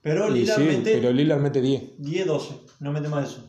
Pero 0.00 0.28
Y 0.28 0.40
Lillard 0.40 0.58
sí, 0.58 0.66
mete 0.66 0.96
pero 0.96 1.12
Lillard 1.12 1.40
mete 1.40 1.60
10. 1.60 1.82
10, 1.98 2.26
12. 2.26 2.54
No 2.80 2.90
mete 2.90 3.08
más 3.08 3.30
eso. 3.30 3.44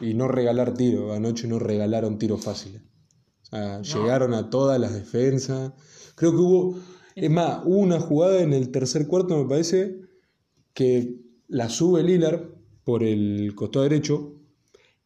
Y 0.00 0.14
no 0.14 0.28
regalar 0.28 0.74
tiro. 0.74 1.12
Anoche 1.12 1.48
no 1.48 1.58
regalaron 1.58 2.16
tiros 2.16 2.44
fáciles. 2.44 2.82
Llegaron 3.52 4.34
a 4.34 4.48
todas 4.50 4.80
las 4.80 4.92
defensas. 4.94 5.72
Creo 6.14 6.32
que 6.32 6.38
hubo. 6.38 6.78
Es 7.14 7.30
más, 7.30 7.62
hubo 7.64 7.78
una 7.78 8.00
jugada 8.00 8.40
en 8.40 8.52
el 8.52 8.70
tercer 8.70 9.06
cuarto, 9.06 9.36
me 9.42 9.48
parece, 9.48 10.00
que 10.72 11.16
la 11.48 11.68
sube 11.68 12.02
Lillard 12.02 12.54
por 12.84 13.02
el 13.02 13.52
costado 13.54 13.82
derecho. 13.82 14.36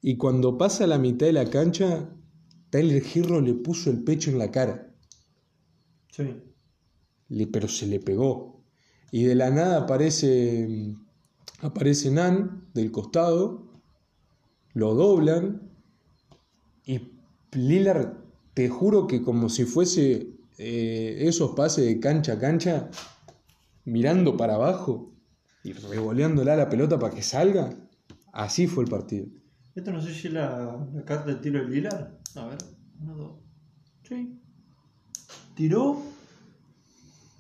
Y 0.02 0.16
cuando 0.18 0.59
pasa 0.59 0.85
a 0.85 0.87
la 0.87 0.98
mitad 0.98 1.26
de 1.26 1.33
la 1.33 1.48
cancha, 1.48 2.11
Tyler 2.70 3.02
Hero 3.14 3.40
le 3.40 3.54
puso 3.54 3.90
el 3.90 4.04
pecho 4.04 4.30
en 4.30 4.38
la 4.38 4.50
cara. 4.50 4.94
Sí. 6.11 6.42
Le- 7.28 7.46
pero 7.46 7.68
se 7.68 7.87
le 7.87 8.00
pegó. 8.00 8.62
Y 9.11 9.24
de 9.24 9.35
la 9.35 9.50
nada 9.50 9.78
aparece, 9.83 10.94
aparece 11.61 12.11
Nan 12.11 12.68
del 12.74 12.90
costado, 12.92 13.72
lo 14.74 14.94
doblan 14.94 15.70
y 16.85 17.00
Lillard, 17.52 18.23
te 18.54 18.68
juro 18.68 19.06
que 19.06 19.22
como 19.22 19.48
si 19.48 19.64
fuese 19.64 20.28
eh, 20.58 21.16
esos 21.20 21.52
pases 21.56 21.84
de 21.86 22.00
cancha 22.00 22.34
a 22.34 22.38
cancha, 22.38 22.90
mirando 23.84 24.36
para 24.36 24.54
abajo 24.54 25.12
y 25.62 25.72
revoleándola 25.72 26.56
la 26.56 26.68
pelota 26.68 26.98
para 26.98 27.14
que 27.14 27.22
salga, 27.22 27.74
así 28.32 28.66
fue 28.66 28.84
el 28.84 28.90
partido. 28.90 29.26
Esto 29.74 29.92
no 29.92 30.00
sé 30.00 30.14
si 30.14 30.28
es 30.28 30.32
la, 30.34 30.86
la 30.94 31.04
carta 31.04 31.32
de 31.32 31.40
tiro 31.40 31.58
de 31.60 31.68
Lillard. 31.68 32.12
A 32.36 32.46
ver. 32.46 32.58
Uno, 33.02 33.16
dos. 33.16 33.32
Sí. 34.08 34.38
Tiró. 35.56 36.00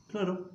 Claro. 0.08 0.50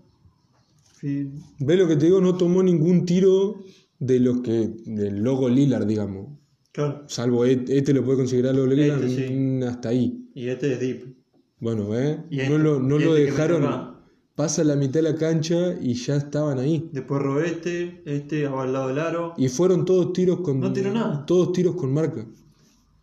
Fin. 0.96 1.42
¿Ves 1.60 1.80
lo 1.80 1.88
que 1.88 1.96
te 1.96 2.06
digo? 2.06 2.20
No 2.20 2.36
tomó 2.36 2.62
ningún 2.64 3.06
tiro 3.06 3.64
de 4.00 4.20
los 4.20 4.42
que, 4.42 4.74
del 4.86 5.24
logo 5.24 5.48
Lillard, 5.48 5.86
digamos. 5.86 6.38
Claro. 6.74 7.04
Salvo 7.08 7.46
e- 7.46 7.64
este 7.70 7.94
lo 7.94 8.04
puede 8.04 8.18
considerar 8.20 8.56
logo 8.56 8.68
Lillard, 8.68 9.04
Este 9.04 9.28
sí. 9.30 9.64
hasta 9.66 9.90
ahí. 9.90 10.19
Y 10.40 10.48
este 10.48 10.72
es 10.72 10.80
deep. 10.80 11.18
Bueno, 11.60 11.94
¿eh? 12.00 12.24
Y 12.30 12.38
no 12.38 12.44
este- 12.44 12.60
lo, 12.60 12.80
no 12.80 12.98
y 12.98 13.04
este 13.04 13.24
dejaron. 13.26 14.00
Pasa 14.36 14.64
la 14.64 14.78
mitad 14.78 15.02
de 15.02 15.12
la 15.12 15.16
cancha 15.16 15.74
y 15.82 15.96
ya 15.96 16.16
estaban 16.16 16.60
ahí. 16.60 16.90
Después 16.94 17.22
robó 17.22 17.42
este. 17.42 18.02
Este 18.06 18.46
al 18.48 18.72
lado 18.72 18.88
del 18.88 19.00
aro. 19.00 19.34
Y 19.36 19.50
fueron 19.50 19.84
todos 19.84 20.14
tiros 20.14 20.40
con. 20.40 20.62
No 20.62 20.72
tiró 20.72 20.94
nada. 20.94 21.26
Todos 21.26 21.52
tiros 21.52 21.76
con 21.76 21.94
marca. 21.94 22.26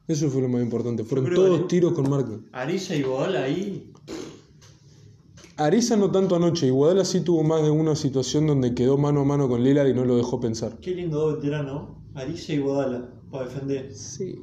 Eso 0.09 0.31
fue 0.31 0.40
lo 0.40 0.49
más 0.49 0.62
importante. 0.62 1.05
Fueron 1.05 1.35
todos 1.35 1.68
tiros 1.68 1.92
con 1.92 2.09
marca. 2.09 2.40
Arisa 2.53 2.96
y 2.96 3.03
Bodal 3.03 3.37
ahí. 3.37 3.92
Ariza 5.59 5.99
no 5.99 6.11
tanto 6.11 6.37
anoche. 6.37 6.68
Iguadala 6.68 7.05
sí 7.05 7.20
tuvo 7.20 7.42
más 7.42 7.62
de 7.62 7.70
una 7.70 7.96
situación 7.96 8.46
donde 8.46 8.75
quedó 8.75 8.96
mano 8.96 9.20
a 9.20 9.25
mano 9.25 9.46
con 9.46 9.62
Lillard 9.62 9.88
y 9.88 9.92
no 9.92 10.07
lo 10.07 10.16
dejó 10.16 10.40
pensar. 10.40 10.79
Qué 10.81 10.94
lindo 10.94 11.18
dos 11.18 11.35
veteranos. 11.37 11.99
Arisa 12.14 12.55
y 12.55 12.61
Bodala. 12.61 13.12
Para 13.31 13.44
defender. 13.44 13.92
Sí. 13.94 14.42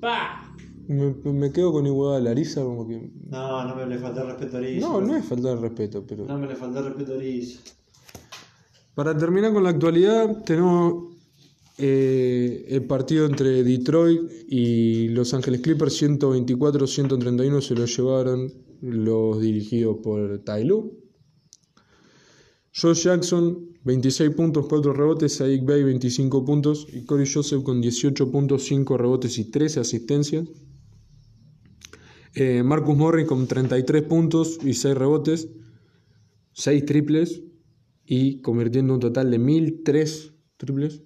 ¡Pah! 0.00 0.46
Me, 0.90 1.14
me 1.32 1.52
quedo 1.52 1.70
con 1.70 1.86
Iguadala. 1.86 2.32
Ariza 2.32 2.64
como 2.64 2.88
que. 2.88 3.12
No, 3.28 3.64
no 3.64 3.76
me 3.76 3.86
le 3.86 3.98
falta 3.98 4.24
respeto 4.24 4.56
a 4.56 4.58
Arisa. 4.58 4.88
No, 4.88 5.00
no 5.00 5.16
es 5.16 5.24
falta 5.24 5.54
de 5.54 5.56
respeto, 5.56 6.04
pero. 6.04 6.24
No 6.24 6.36
me 6.36 6.48
le 6.48 6.56
falta 6.56 6.82
respeto 6.82 7.12
a 7.12 7.16
Arisa. 7.16 7.60
Para 8.96 9.16
terminar 9.16 9.52
con 9.52 9.62
la 9.62 9.70
actualidad, 9.70 10.42
tenemos 10.44 11.14
eh, 11.78 12.66
el 12.70 12.84
partido 12.86 13.24
entre 13.26 13.62
Detroit 13.62 14.20
y 14.48 15.06
Los 15.10 15.32
Ángeles 15.32 15.60
Clippers 15.60 16.02
124-131 16.02 17.60
se 17.60 17.74
lo 17.76 17.86
llevaron 17.86 18.52
los 18.80 19.40
dirigidos 19.40 19.98
por 20.02 20.40
Ty 20.40 20.64
Lue. 20.64 20.90
Josh 22.74 23.04
Jackson 23.04 23.76
26 23.84 24.30
puntos, 24.30 24.66
4 24.68 24.92
rebotes, 24.92 25.36
Sadik 25.36 25.64
Bay 25.64 25.84
25 25.84 26.44
puntos 26.44 26.88
y 26.92 27.04
Corey 27.04 27.30
Joseph 27.32 27.62
con 27.62 27.80
18 27.80 28.32
puntos, 28.32 28.64
5 28.64 28.96
rebotes 28.96 29.38
y 29.38 29.44
13 29.52 29.78
asistencias. 29.78 30.48
Eh, 32.34 32.62
Marcus 32.62 32.96
Morris 32.96 33.26
con 33.26 33.46
33 33.46 34.02
puntos 34.02 34.58
y 34.64 34.74
6 34.74 34.94
rebotes, 34.94 35.48
6 36.52 36.84
triples 36.84 37.42
y 38.04 38.40
convirtiendo 38.40 38.94
un 38.94 39.00
total 39.00 39.30
de 39.30 39.38
1003 39.38 40.34
triples 40.56 41.02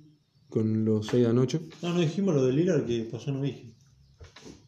con 0.48 0.84
los 0.84 1.06
6 1.06 1.22
de 1.22 1.30
anoche. 1.30 1.60
No, 1.82 1.94
no 1.94 2.00
dijimos 2.00 2.34
lo 2.34 2.44
de 2.44 2.52
Lillard 2.52 2.84
que 2.84 3.08
pasó, 3.10 3.32
no 3.32 3.42
dije. 3.42 3.74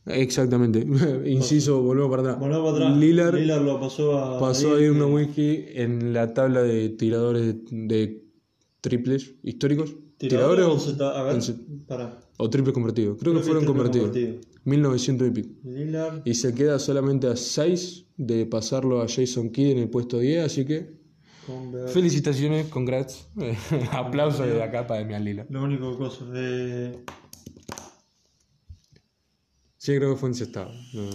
Exactamente. 0.06 0.86
Inciso, 1.26 1.82
volvemos 1.82 2.10
para 2.10 2.22
atrás. 2.22 2.40
Volvemos 2.40 2.72
para 2.72 2.86
atrás. 2.86 3.00
Lillard 3.00 3.34
Lillard 3.34 3.64
lo 3.64 3.80
pasó 3.80 4.18
a. 4.18 4.40
pasó 4.40 4.76
a 4.76 4.80
ir 4.80 4.92
una 4.92 5.06
wiki 5.06 5.64
en 5.74 6.12
la 6.12 6.32
tabla 6.32 6.62
de 6.62 6.90
tiradores 6.90 7.42
de, 7.46 7.86
de 7.86 8.24
triples 8.80 9.34
históricos. 9.42 9.96
Tiradores 10.16 10.66
¿Tiradores 10.66 11.00
o 11.00 11.04
A 11.04 11.22
ver, 11.24 11.42
pará. 11.86 12.20
O 12.38 12.50
triples 12.50 12.74
convertidos? 12.74 13.18
Creo, 13.20 13.34
que 13.34 13.40
fueron 13.40 13.64
triple 13.64 13.74
convertidos. 13.82 14.10
convertido. 14.10 14.40
1900 14.64 15.28
y 15.28 15.30
pico. 15.30 15.48
Lillard. 15.64 16.22
Y 16.24 16.34
se 16.34 16.54
queda 16.54 16.78
solamente 16.78 17.26
a 17.28 17.36
6 17.36 18.04
de 18.16 18.46
pasarlo 18.46 19.00
a 19.00 19.06
Jason 19.08 19.50
Kidd 19.50 19.70
en 19.72 19.78
el 19.78 19.88
puesto 19.90 20.18
10, 20.18 20.44
así 20.44 20.64
que 20.64 20.96
Conver- 21.46 21.88
felicitaciones, 21.88 22.66
congrats. 22.68 23.28
Aplausos 23.92 24.46
de 24.46 24.62
acá 24.62 24.86
para 24.86 25.00
Demian 25.00 25.24
Lillard. 25.24 25.50
Lo 25.50 25.62
único 25.62 25.96
cosa 25.96 26.24
de. 26.26 26.98
Sí, 29.76 29.94
creo 29.96 30.14
que 30.14 30.16
fue 30.20 30.28
encestado. 30.30 30.72
No, 30.94 31.08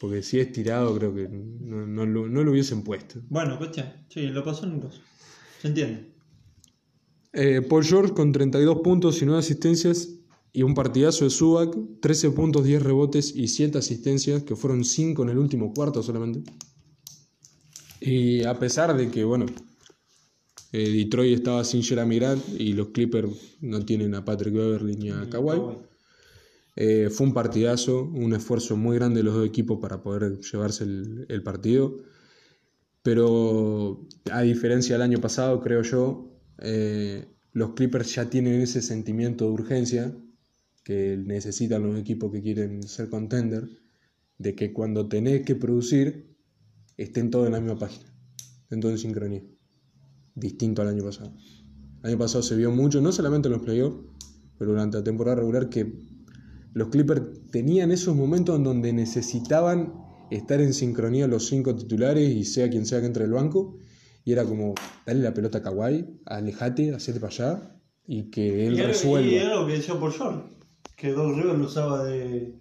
porque 0.00 0.22
si 0.22 0.38
es 0.40 0.52
tirado, 0.52 0.96
creo 0.96 1.14
que 1.14 1.28
no, 1.28 1.86
no 1.86 2.06
lo, 2.06 2.28
no 2.28 2.42
lo 2.42 2.50
hubiesen 2.50 2.82
puesto. 2.82 3.20
Bueno, 3.28 3.58
cuestión. 3.58 3.92
Sí, 4.08 4.26
lo 4.28 4.42
pasó 4.42 4.64
en. 4.66 4.82
Se 5.60 5.68
entiende. 5.68 6.12
Eh, 7.32 7.60
Paul 7.68 7.84
George 7.84 8.14
con 8.14 8.32
32 8.32 8.78
puntos 8.82 9.20
y 9.20 9.26
9 9.26 9.40
asistencias 9.40 10.08
y 10.56 10.62
un 10.62 10.72
partidazo 10.72 11.24
de 11.24 11.30
Subac, 11.30 11.76
13 12.00 12.30
puntos, 12.30 12.64
10 12.64 12.82
rebotes 12.82 13.36
y 13.36 13.48
7 13.48 13.76
asistencias, 13.76 14.42
que 14.42 14.56
fueron 14.56 14.84
5 14.84 15.22
en 15.22 15.28
el 15.28 15.36
último 15.36 15.74
cuarto 15.74 16.02
solamente. 16.02 16.50
Y 18.00 18.42
a 18.42 18.58
pesar 18.58 18.96
de 18.96 19.10
que, 19.10 19.22
bueno, 19.22 19.44
eh, 20.72 20.90
Detroit 20.90 21.34
estaba 21.34 21.62
sin 21.62 21.82
Jeremy 21.82 22.16
Grant 22.16 22.42
y 22.58 22.72
los 22.72 22.88
Clippers 22.88 23.58
no 23.60 23.84
tienen 23.84 24.14
a 24.14 24.24
Patrick 24.24 24.54
Beverly 24.54 24.96
ni 24.96 25.10
a 25.10 25.28
Kawhi, 25.28 25.60
eh, 26.74 27.10
fue 27.10 27.26
un 27.26 27.34
partidazo, 27.34 28.04
un 28.04 28.32
esfuerzo 28.32 28.78
muy 28.78 28.96
grande 28.96 29.18
de 29.18 29.24
los 29.24 29.34
dos 29.34 29.46
equipos 29.46 29.78
para 29.78 30.02
poder 30.02 30.38
llevarse 30.40 30.84
el, 30.84 31.26
el 31.28 31.42
partido. 31.42 31.98
Pero 33.02 34.06
a 34.32 34.40
diferencia 34.40 34.94
del 34.94 35.02
año 35.02 35.20
pasado, 35.20 35.60
creo 35.60 35.82
yo, 35.82 36.30
eh, 36.62 37.26
los 37.52 37.74
Clippers 37.74 38.14
ya 38.14 38.30
tienen 38.30 38.62
ese 38.62 38.80
sentimiento 38.80 39.44
de 39.44 39.50
urgencia 39.50 40.16
que 40.86 41.16
necesitan 41.16 41.82
los 41.82 41.98
equipos 41.98 42.30
que 42.30 42.40
quieren 42.40 42.84
ser 42.84 43.08
contender, 43.08 43.68
de 44.38 44.54
que 44.54 44.72
cuando 44.72 45.08
tenés 45.08 45.44
que 45.44 45.56
producir, 45.56 46.36
estén 46.96 47.28
todos 47.32 47.46
en 47.46 47.54
la 47.54 47.60
misma 47.60 47.76
página, 47.76 48.06
estén 48.62 48.78
todos 48.78 48.92
en 48.92 48.98
sincronía. 48.98 49.42
Distinto 50.36 50.82
al 50.82 50.88
año 50.88 51.02
pasado. 51.02 51.32
El 52.04 52.10
año 52.10 52.18
pasado 52.18 52.44
se 52.44 52.54
vio 52.54 52.70
mucho, 52.70 53.00
no 53.00 53.10
solamente 53.10 53.48
en 53.48 53.54
los 53.54 53.62
playoffs, 53.62 53.98
pero 54.58 54.70
durante 54.70 54.98
la 54.98 55.02
temporada 55.02 55.34
regular, 55.34 55.68
que 55.68 55.92
los 56.72 56.86
Clippers 56.90 57.50
tenían 57.50 57.90
esos 57.90 58.14
momentos 58.14 58.54
en 58.54 58.62
donde 58.62 58.92
necesitaban 58.92 59.92
estar 60.30 60.60
en 60.60 60.72
sincronía 60.72 61.26
los 61.26 61.48
cinco 61.48 61.74
titulares 61.74 62.30
y 62.30 62.44
sea 62.44 62.70
quien 62.70 62.86
sea 62.86 63.00
que 63.00 63.06
entre 63.06 63.24
el 63.24 63.32
banco. 63.32 63.80
Y 64.24 64.30
era 64.30 64.44
como, 64.44 64.76
dale 65.04 65.20
la 65.20 65.34
pelota 65.34 65.58
a 65.58 65.62
Kawhi, 65.62 66.20
alejate, 66.26 66.94
hacete 66.94 67.18
para 67.18 67.32
allá 67.32 67.76
y 68.06 68.30
que 68.30 68.68
él 68.68 68.78
Y 68.78 68.82
resuelva. 68.82 69.28
Y 69.28 69.34
era 69.34 69.56
lo 69.56 69.66
que 69.66 69.72
decía 69.72 69.98
por 69.98 70.12
George. 70.12 70.55
Que 70.94 71.12
Doc 71.12 71.34
Rivers 71.36 71.58
lo 71.58 71.64
usaba 71.66 72.04
de. 72.04 72.54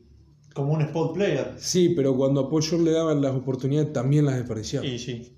como 0.53 0.73
un 0.73 0.81
spot 0.81 1.13
player. 1.13 1.53
Sí, 1.57 1.89
pero 1.95 2.15
cuando 2.15 2.41
a 2.41 2.49
Paul 2.49 2.63
George 2.63 2.85
le 2.85 2.91
daban 2.91 3.21
las 3.21 3.35
oportunidades 3.35 3.93
también 3.93 4.25
las 4.25 4.35
desperdiciaba. 4.37 4.85
Y 4.85 4.97
sí. 4.99 5.37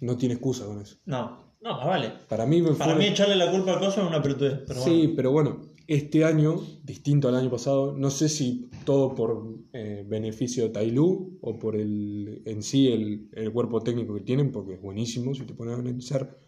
No 0.00 0.16
tiene 0.16 0.34
excusa 0.34 0.66
con 0.66 0.80
eso. 0.80 0.96
No. 1.06 1.44
No, 1.62 1.78
más 1.78 1.86
vale. 1.86 2.12
Para 2.28 2.46
mí, 2.46 2.62
me 2.62 2.72
Para 2.74 2.92
fue- 2.94 3.02
mí 3.02 3.08
echarle 3.08 3.34
la 3.34 3.50
culpa 3.50 3.72
al 3.72 3.78
coso 3.80 4.00
es 4.02 4.06
una 4.06 4.22
pelotudez. 4.22 4.60
Pero 4.68 4.80
Sí, 4.82 4.90
bueno. 4.98 5.12
pero 5.16 5.30
bueno, 5.32 5.62
este 5.88 6.24
año, 6.24 6.60
distinto 6.84 7.28
al 7.28 7.34
año 7.34 7.50
pasado, 7.50 7.92
no 7.96 8.10
sé 8.10 8.28
si 8.28 8.70
todo 8.84 9.14
por 9.14 9.48
eh, 9.72 10.04
beneficio 10.06 10.64
de 10.64 10.68
Tailú 10.70 11.38
o 11.40 11.58
por 11.58 11.74
el, 11.74 12.42
en 12.44 12.62
sí 12.62 12.88
el, 12.88 13.30
el 13.32 13.52
cuerpo 13.52 13.80
técnico 13.82 14.14
que 14.14 14.20
tienen, 14.20 14.52
porque 14.52 14.74
es 14.74 14.82
buenísimo, 14.82 15.34
si 15.34 15.44
te 15.44 15.54
pones 15.54 15.74
a 15.76 15.80
analizar 15.80 16.38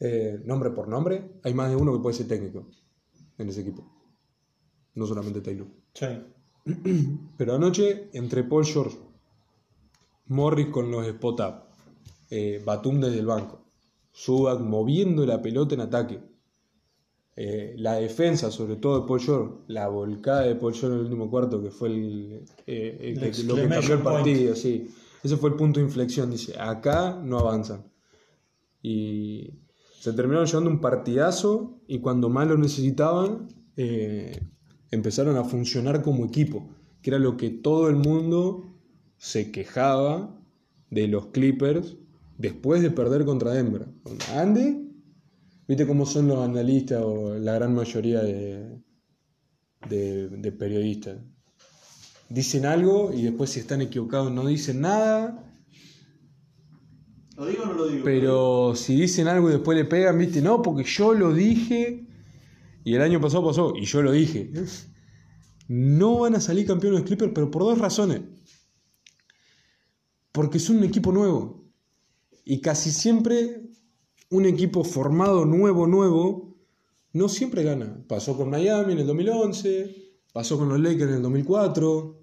eh, 0.00 0.38
nombre 0.44 0.70
por 0.70 0.88
nombre, 0.88 1.30
hay 1.44 1.54
más 1.54 1.70
de 1.70 1.76
uno 1.76 1.92
que 1.92 2.00
puede 2.00 2.16
ser 2.16 2.26
técnico 2.28 2.68
en 3.38 3.48
ese 3.48 3.60
equipo, 3.62 3.91
no 4.94 5.06
solamente 5.06 5.40
Tailú. 5.40 5.66
Sí. 5.94 6.06
Pero 7.36 7.54
anoche, 7.54 8.08
entre 8.12 8.44
Paul 8.44 8.64
George, 8.64 8.96
Morris 10.26 10.68
con 10.68 10.90
los 10.90 11.06
spot 11.06 11.40
up, 11.40 11.54
eh, 12.30 12.62
Batum 12.64 13.00
desde 13.00 13.18
el 13.18 13.26
banco, 13.26 13.64
Subak 14.12 14.60
moviendo 14.60 15.24
la 15.26 15.40
pelota 15.42 15.74
en 15.74 15.80
ataque, 15.82 16.20
eh, 17.34 17.74
la 17.78 17.94
defensa, 17.94 18.50
sobre 18.50 18.76
todo 18.76 19.00
de 19.00 19.06
Paul 19.08 19.20
George, 19.20 19.54
la 19.68 19.88
volcada 19.88 20.42
de 20.42 20.54
Paul 20.54 20.72
George 20.74 20.86
en 20.88 20.92
el 20.94 21.00
último 21.00 21.30
cuarto, 21.30 21.62
que 21.62 21.70
fue 21.70 21.88
el, 21.88 22.44
eh, 22.66 22.98
el 23.00 23.14
que- 23.20 23.42
lo 23.44 23.54
que 23.54 23.62
cambió 23.68 23.94
el 23.94 24.02
partido, 24.02 24.54
sí. 24.54 24.90
Ese 25.22 25.36
fue 25.36 25.50
el 25.50 25.56
punto 25.56 25.78
de 25.80 25.86
inflexión. 25.86 26.30
Dice, 26.30 26.58
acá 26.58 27.18
no 27.22 27.38
avanzan. 27.38 27.84
Y 28.82 29.50
se 30.00 30.12
terminaron 30.12 30.46
llevando 30.46 30.68
un 30.70 30.80
partidazo 30.80 31.80
y 31.86 32.00
cuando 32.00 32.28
más 32.28 32.48
lo 32.48 32.58
necesitaban, 32.58 33.48
eh, 33.76 34.38
empezaron 34.92 35.36
a 35.36 35.44
funcionar 35.44 36.02
como 36.02 36.24
equipo, 36.24 36.68
que 37.02 37.10
era 37.10 37.18
lo 37.18 37.36
que 37.36 37.50
todo 37.50 37.88
el 37.88 37.96
mundo 37.96 38.78
se 39.16 39.50
quejaba 39.50 40.38
de 40.90 41.08
los 41.08 41.26
Clippers 41.26 41.96
después 42.38 42.82
de 42.82 42.90
perder 42.90 43.24
contra 43.24 43.52
Denver. 43.52 43.88
Andy, 44.36 44.92
viste 45.66 45.86
cómo 45.86 46.06
son 46.06 46.28
los 46.28 46.38
analistas 46.38 47.02
o 47.02 47.34
la 47.38 47.54
gran 47.54 47.74
mayoría 47.74 48.22
de, 48.22 48.80
de, 49.88 50.28
de 50.28 50.52
periodistas. 50.52 51.18
Dicen 52.28 52.66
algo 52.66 53.12
y 53.12 53.22
después 53.22 53.50
si 53.50 53.60
están 53.60 53.82
equivocados 53.82 54.30
no 54.30 54.46
dicen 54.46 54.80
nada 54.82 55.52
¿Lo 57.36 57.46
digo 57.46 57.62
o 57.62 57.66
no 57.66 57.72
lo 57.72 57.86
digo? 57.88 58.04
pero 58.04 58.74
si 58.76 58.94
dicen 58.94 59.26
algo 59.28 59.48
y 59.48 59.54
después 59.54 59.76
le 59.76 59.84
pegan, 59.84 60.18
viste, 60.18 60.42
no, 60.42 60.60
porque 60.62 60.84
yo 60.84 61.14
lo 61.14 61.32
dije. 61.32 62.06
Y 62.84 62.94
el 62.94 63.02
año 63.02 63.20
pasado 63.20 63.44
pasó, 63.44 63.74
y 63.76 63.84
yo 63.84 64.02
lo 64.02 64.12
dije. 64.12 64.50
No 65.68 66.20
van 66.20 66.34
a 66.34 66.40
salir 66.40 66.66
campeones 66.66 67.00
los 67.00 67.06
Clippers, 67.08 67.32
pero 67.34 67.50
por 67.50 67.62
dos 67.62 67.78
razones. 67.78 68.22
Porque 70.32 70.58
son 70.58 70.78
un 70.78 70.84
equipo 70.84 71.12
nuevo. 71.12 71.64
Y 72.44 72.60
casi 72.60 72.90
siempre 72.90 73.62
un 74.30 74.46
equipo 74.46 74.82
formado 74.82 75.44
nuevo, 75.44 75.86
nuevo, 75.86 76.56
no 77.12 77.28
siempre 77.28 77.62
gana. 77.62 78.02
Pasó 78.08 78.36
con 78.36 78.50
Miami 78.50 78.94
en 78.94 79.00
el 79.00 79.06
2011, 79.06 80.14
pasó 80.32 80.58
con 80.58 80.68
los 80.68 80.80
Lakers 80.80 81.10
en 81.10 81.16
el 81.16 81.22
2004. 81.22 82.18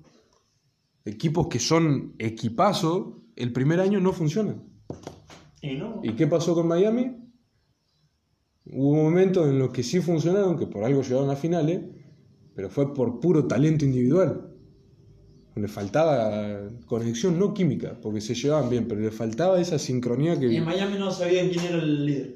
Equipos 1.06 1.48
que 1.48 1.60
son 1.60 2.16
equipazo, 2.18 3.22
el 3.36 3.54
primer 3.54 3.80
año 3.80 4.00
no 4.00 4.12
funcionan. 4.12 4.64
Y 5.62 5.76
no. 5.76 6.02
¿Y 6.04 6.14
qué 6.14 6.28
pasó 6.28 6.54
con 6.54 6.68
Miami? 6.68 7.29
Hubo 8.72 8.96
momentos 9.04 9.48
en 9.48 9.58
los 9.60 9.72
que 9.72 9.84
sí 9.84 10.00
funcionaron, 10.00 10.58
que 10.58 10.68
por 10.68 10.84
algo 10.84 11.02
llegaron 11.02 11.30
a 11.30 11.36
finales, 11.36 11.82
pero 12.56 12.70
fue 12.70 12.94
por 12.94 13.20
puro 13.20 13.46
talento 13.46 13.86
individual. 13.86 14.46
Le 15.56 15.68
faltaba 15.68 16.62
conexión, 16.86 17.38
no 17.38 17.54
química, 17.54 17.98
porque 18.02 18.22
se 18.22 18.34
llevaban 18.36 18.70
bien, 18.70 18.88
pero 18.88 19.02
le 19.02 19.12
faltaba 19.12 19.60
esa 19.60 19.78
sincronía 19.78 20.36
Y 20.36 20.40
que 20.40 20.56
en 20.58 20.64
Miami 20.66 20.98
no 20.98 21.12
sabían 21.12 21.50
quién 21.50 21.66
era 21.66 21.78
el 21.78 22.06
líder. 22.06 22.36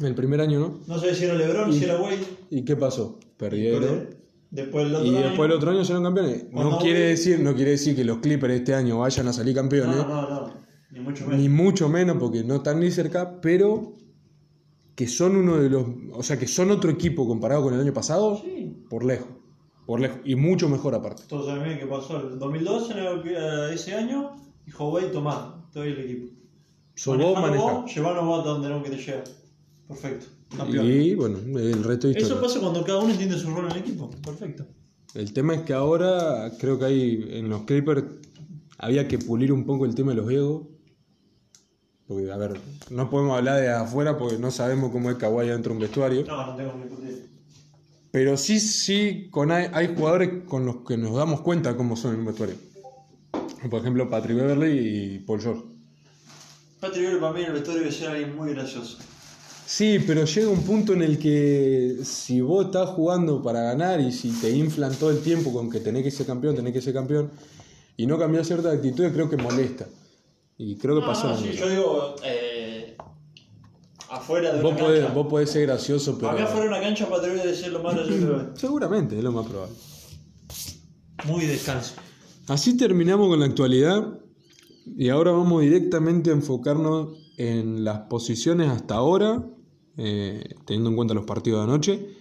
en 0.00 0.06
el 0.06 0.14
primer 0.14 0.40
año 0.40 0.60
no. 0.60 0.80
No 0.86 0.98
sabía 0.98 1.14
si 1.14 1.24
era 1.24 1.34
LeBron, 1.34 1.72
si 1.72 1.84
era 1.84 2.00
Wade. 2.00 2.18
¿Y 2.50 2.62
qué 2.64 2.76
pasó? 2.76 3.18
Perdieron. 3.36 4.10
Después 4.50 4.86
el 4.86 4.94
otro 4.94 5.06
Y 5.06 5.16
año- 5.16 5.26
después 5.26 5.50
el 5.50 5.56
otro 5.56 5.70
año 5.72 5.84
salieron 5.84 6.04
campeones. 6.04 6.44
No 6.52 6.78
quiere, 6.78 7.00
decir, 7.00 7.40
no 7.40 7.54
quiere 7.54 7.72
decir 7.72 7.96
que 7.96 8.04
los 8.04 8.18
Clippers 8.18 8.54
este 8.54 8.74
año 8.74 8.98
vayan 9.00 9.26
a 9.26 9.32
salir 9.32 9.54
campeones. 9.54 9.96
No, 9.96 10.06
no, 10.06 10.30
no. 10.30 10.54
Ni 10.92 11.00
mucho 11.00 11.24
menos. 11.26 11.40
ni 11.40 11.48
mucho 11.48 11.88
menos 11.88 12.16
porque 12.18 12.44
no 12.44 12.56
están 12.56 12.78
ni 12.78 12.90
cerca, 12.92 13.40
pero 13.40 13.96
que 14.96 15.06
son 15.06 15.36
uno 15.36 15.58
de 15.58 15.70
los, 15.70 15.86
o 16.14 16.22
sea, 16.24 16.36
que 16.38 16.48
son 16.48 16.70
otro 16.72 16.90
equipo 16.90 17.26
comparado 17.28 17.62
con 17.62 17.74
el 17.74 17.80
año 17.80 17.92
pasado, 17.92 18.40
Sí. 18.42 18.74
por 18.90 19.04
lejos, 19.04 19.28
por 19.86 20.00
lejos, 20.00 20.18
y 20.24 20.34
mucho 20.34 20.68
mejor 20.68 20.94
aparte. 20.96 21.22
Todos 21.28 21.46
saben 21.46 21.62
bien 21.64 21.78
qué 21.78 21.86
pasó. 21.86 22.16
El 22.20 22.38
2012, 22.38 22.92
en 22.94 22.98
el- 22.98 23.22
eh, 23.28 23.74
ese 23.74 23.94
año, 23.94 24.32
dijo 24.64 24.88
Wade, 24.88 25.08
tomá, 25.10 25.68
te 25.72 25.78
doy 25.78 25.90
el 25.90 26.00
equipo. 26.00 26.32
So, 26.94 27.16
vos 27.18 27.38
manejás. 27.40 27.72
vos, 27.82 27.94
llevalo 27.94 28.24
vos 28.24 28.40
a 28.40 28.48
donde 28.48 28.68
no 28.70 28.82
que 28.82 28.90
te 28.90 28.96
lleva. 28.96 29.22
Perfecto. 29.86 30.26
Campeón. 30.56 30.86
Y 30.86 31.14
bueno, 31.14 31.38
el 31.58 31.84
resto 31.84 32.08
de 32.08 32.14
Eso 32.18 32.40
pasa 32.40 32.58
cuando 32.60 32.82
cada 32.84 33.00
uno 33.00 33.10
entiende 33.10 33.38
su 33.38 33.50
rol 33.50 33.66
en 33.66 33.72
el 33.72 33.78
equipo. 33.78 34.10
Perfecto. 34.24 34.64
El 35.14 35.32
tema 35.32 35.54
es 35.54 35.60
que 35.62 35.72
ahora 35.74 36.52
creo 36.58 36.78
que 36.78 36.84
hay 36.86 37.28
en 37.32 37.48
los 37.50 37.62
Clippers 37.62 38.04
había 38.78 39.08
que 39.08 39.18
pulir 39.18 39.52
un 39.52 39.64
poco 39.64 39.84
el 39.84 39.94
tema 39.94 40.12
de 40.12 40.16
los 40.16 40.30
egos. 40.30 40.62
Porque, 42.06 42.30
a 42.30 42.36
ver, 42.36 42.60
no 42.90 43.10
podemos 43.10 43.36
hablar 43.36 43.60
de 43.60 43.68
afuera 43.70 44.16
porque 44.16 44.38
no 44.38 44.50
sabemos 44.50 44.92
cómo 44.92 45.10
es 45.10 45.16
Kawhi 45.16 45.48
dentro 45.48 45.70
de 45.70 45.76
un 45.76 45.82
vestuario. 45.82 46.24
No, 46.24 46.46
no 46.46 46.56
tengo 46.56 46.72
ni. 46.74 46.86
Pero 48.12 48.36
sí, 48.36 48.60
sí, 48.60 49.28
con 49.30 49.50
hay, 49.50 49.68
hay 49.72 49.94
jugadores 49.94 50.44
con 50.48 50.64
los 50.64 50.76
que 50.86 50.96
nos 50.96 51.14
damos 51.14 51.42
cuenta 51.42 51.76
cómo 51.76 51.96
son 51.96 52.14
en 52.14 52.20
un 52.20 52.26
vestuario. 52.26 52.54
Por 53.68 53.80
ejemplo, 53.80 54.08
Patrick 54.08 54.36
Beverly 54.38 55.16
y 55.16 55.18
Paul 55.18 55.40
George. 55.40 55.62
Patrick 56.80 57.02
Beverly 57.02 57.20
para 57.20 57.32
mí 57.32 57.40
en 57.40 57.46
el 57.46 57.52
vestuario 57.52 57.82
debe 57.82 57.92
ser 57.92 58.08
alguien 58.08 58.34
muy 58.36 58.54
gracioso. 58.54 58.98
Sí, 59.66 59.98
pero 60.06 60.24
llega 60.24 60.48
un 60.48 60.62
punto 60.62 60.92
en 60.92 61.02
el 61.02 61.18
que 61.18 61.98
si 62.04 62.40
vos 62.40 62.66
estás 62.66 62.90
jugando 62.90 63.42
para 63.42 63.62
ganar 63.62 64.00
y 64.00 64.12
si 64.12 64.30
te 64.30 64.50
inflan 64.50 64.94
todo 64.94 65.10
el 65.10 65.20
tiempo 65.20 65.52
con 65.52 65.68
que 65.68 65.80
tenés 65.80 66.04
que 66.04 66.12
ser 66.12 66.24
campeón, 66.24 66.54
tenés 66.54 66.72
que 66.72 66.80
ser 66.80 66.94
campeón, 66.94 67.30
y 67.96 68.06
no 68.06 68.16
cambiar 68.16 68.44
ciertas 68.44 68.76
actitudes, 68.76 69.12
creo 69.12 69.28
que 69.28 69.36
molesta. 69.36 69.86
Y 70.58 70.76
creo 70.76 70.94
que 70.96 71.00
No, 71.02 71.06
pasó. 71.06 71.28
no, 71.28 71.36
sí, 71.36 71.52
yo 71.52 71.68
digo, 71.68 72.16
eh, 72.24 72.96
afuera 74.08 74.54
de 74.54 74.62
vos, 74.62 74.72
una 74.72 74.80
podés, 74.80 75.00
cancha. 75.00 75.14
vos 75.14 75.26
podés 75.28 75.50
ser 75.50 75.62
gracioso, 75.66 76.18
Para 76.18 76.32
mí 76.34 76.40
afuera 76.40 76.60
pero. 76.60 76.62
de 76.62 76.68
una 76.78 76.80
cancha 76.80 77.08
Patrick 77.08 77.32
Beverly 77.32 77.42
debe 77.50 77.56
ser 77.62 77.72
lo 77.72 77.82
más 77.82 77.94
gracioso. 77.94 78.50
Seguramente, 78.54 79.18
es 79.18 79.24
lo 79.24 79.32
más 79.32 79.46
probable. 79.46 79.74
muy 81.26 81.44
descanso. 81.46 81.94
Así 82.48 82.76
terminamos 82.76 83.28
con 83.28 83.40
la 83.40 83.46
actualidad 83.46 84.20
y 84.96 85.08
ahora 85.08 85.32
vamos 85.32 85.62
directamente 85.62 86.30
a 86.30 86.34
enfocarnos 86.34 87.18
en 87.36 87.84
las 87.84 88.00
posiciones 88.08 88.68
hasta 88.70 88.94
ahora, 88.94 89.44
eh, 89.98 90.54
teniendo 90.64 90.90
en 90.90 90.96
cuenta 90.96 91.12
los 91.14 91.26
partidos 91.26 91.66
de 91.66 91.72
anoche, 91.72 92.16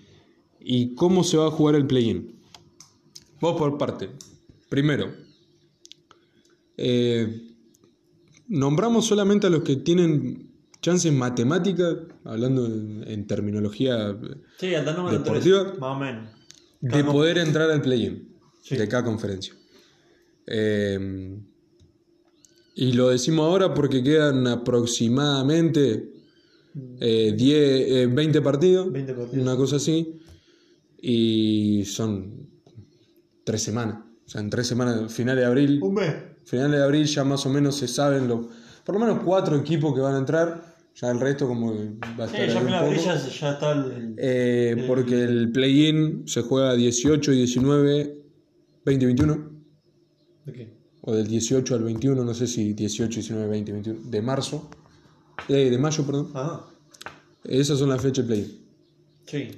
y 0.60 0.96
cómo 0.96 1.24
se 1.24 1.38
va 1.38 1.48
a 1.48 1.52
jugar 1.52 1.76
el 1.76 1.86
play-in. 1.88 2.42
Vos 3.40 3.56
por 3.58 3.78
parte. 3.78 4.10
Primero, 4.68 5.14
eh, 6.78 7.55
nombramos 8.48 9.06
solamente 9.06 9.48
a 9.48 9.50
los 9.50 9.64
que 9.64 9.76
tienen 9.78 10.50
chances 10.82 11.12
matemáticas, 11.12 11.96
hablando 12.24 12.66
en, 12.68 13.04
en 13.08 13.26
terminología 13.28 14.16
Sí, 14.60 14.68
Deportiva. 14.68 15.64
3, 15.68 15.80
más 15.80 15.96
o 15.96 16.00
menos. 16.00 16.30
de 16.82 17.04
poder 17.04 17.38
entrar 17.39 17.72
al 17.72 17.82
play-in 17.82 18.30
Sí. 18.62 18.76
de 18.78 18.88
cada 18.88 19.04
conferencia. 19.04 19.54
Eh, 20.48 21.38
y 22.76 22.91
lo 22.93 23.10
decimos 23.10 23.46
ahora 23.48 23.74
porque 23.74 24.04
quedan 24.04 24.46
aproximadamente 24.48 26.12
eh, 27.00 27.34
10, 27.36 27.58
eh, 27.58 28.08
20 28.12 28.41
partidos, 28.41 28.91
20 28.91 29.14
partidos. 29.14 29.41
una 29.43 29.56
cosa 29.56 29.78
así, 29.78 30.20
y 31.02 31.84
son 31.86 32.48
tres 33.43 33.62
semanas. 33.64 34.00
O 34.26 34.30
sea, 34.30 34.41
en 34.41 34.50
tres 34.50 34.68
semanas, 34.68 35.12
finales 35.14 35.41
de 35.43 35.46
abril, 35.48 35.80
Un 35.82 35.93
mes. 35.93 36.14
Finales 36.46 36.80
de 36.80 36.84
abril 36.84 37.06
ya 37.06 37.24
más 37.24 37.46
o 37.46 37.50
menos 37.50 37.76
se 37.78 37.88
saben 37.88 38.28
los, 38.28 38.46
por 38.86 38.96
lo 38.96 39.00
menos 39.06 39.22
cuatro 39.26 39.56
equipos 39.58 39.93
que 39.93 40.02
van 40.02 40.16
a 40.16 40.20
entrar. 40.20 40.76
Ya 40.96 41.12
el 41.12 41.20
resto 41.20 41.46
como 41.48 41.74
va 42.18 42.24
a 42.24 42.28
Sí, 42.30 42.38
estar 42.38 42.48
ya 42.48 42.60
ahí 42.60 42.68
en 42.68 42.74
un 42.74 42.96
poco. 42.96 43.06
ya, 43.06 43.16
ya 43.30 43.52
está 43.52 43.72
el. 43.74 44.16
Eh, 44.18 44.86
porque 44.88 45.24
el 45.24 45.52
play-in 45.52 46.26
se 46.26 46.41
juega 46.43 46.74
18 46.74 47.34
y 47.34 47.38
19, 47.38 48.18
20 48.86 49.04
y 49.04 49.06
21. 49.08 49.50
¿De 50.46 50.54
qué? 50.54 50.74
O 51.02 51.14
del 51.14 51.28
18 51.28 51.76
al 51.76 51.84
21, 51.84 52.24
no 52.24 52.34
sé 52.34 52.48
si 52.48 52.74
18, 52.74 53.14
19, 53.20 53.48
20, 53.48 53.72
21. 53.74 54.00
De 54.10 54.22
marzo. 54.22 54.70
Eh, 55.50 55.70
de 55.70 55.78
mayo, 55.78 56.06
perdón. 56.06 56.32
Ah, 56.34 56.66
Esas 57.43 57.78
son 57.78 57.89
las 57.89 58.02
fechas 58.02 58.26
de 58.28 58.34
play-in. 58.36 58.60
sí. 59.26 59.58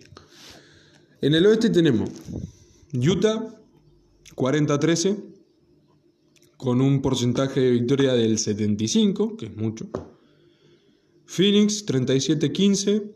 En 1.21 1.33
el 1.33 1.45
oeste 1.47 1.69
tenemos 1.71 2.09
Utah 2.93 3.43
40-13 4.35 5.17
con 6.57 6.81
un 6.81 7.01
porcentaje 7.01 7.59
de 7.61 7.71
victoria 7.71 8.13
del 8.13 8.37
75, 8.39 9.37
que 9.37 9.45
es 9.47 9.55
mucho. 9.55 9.87
Phoenix 11.25 11.85
37-15. 11.85 13.11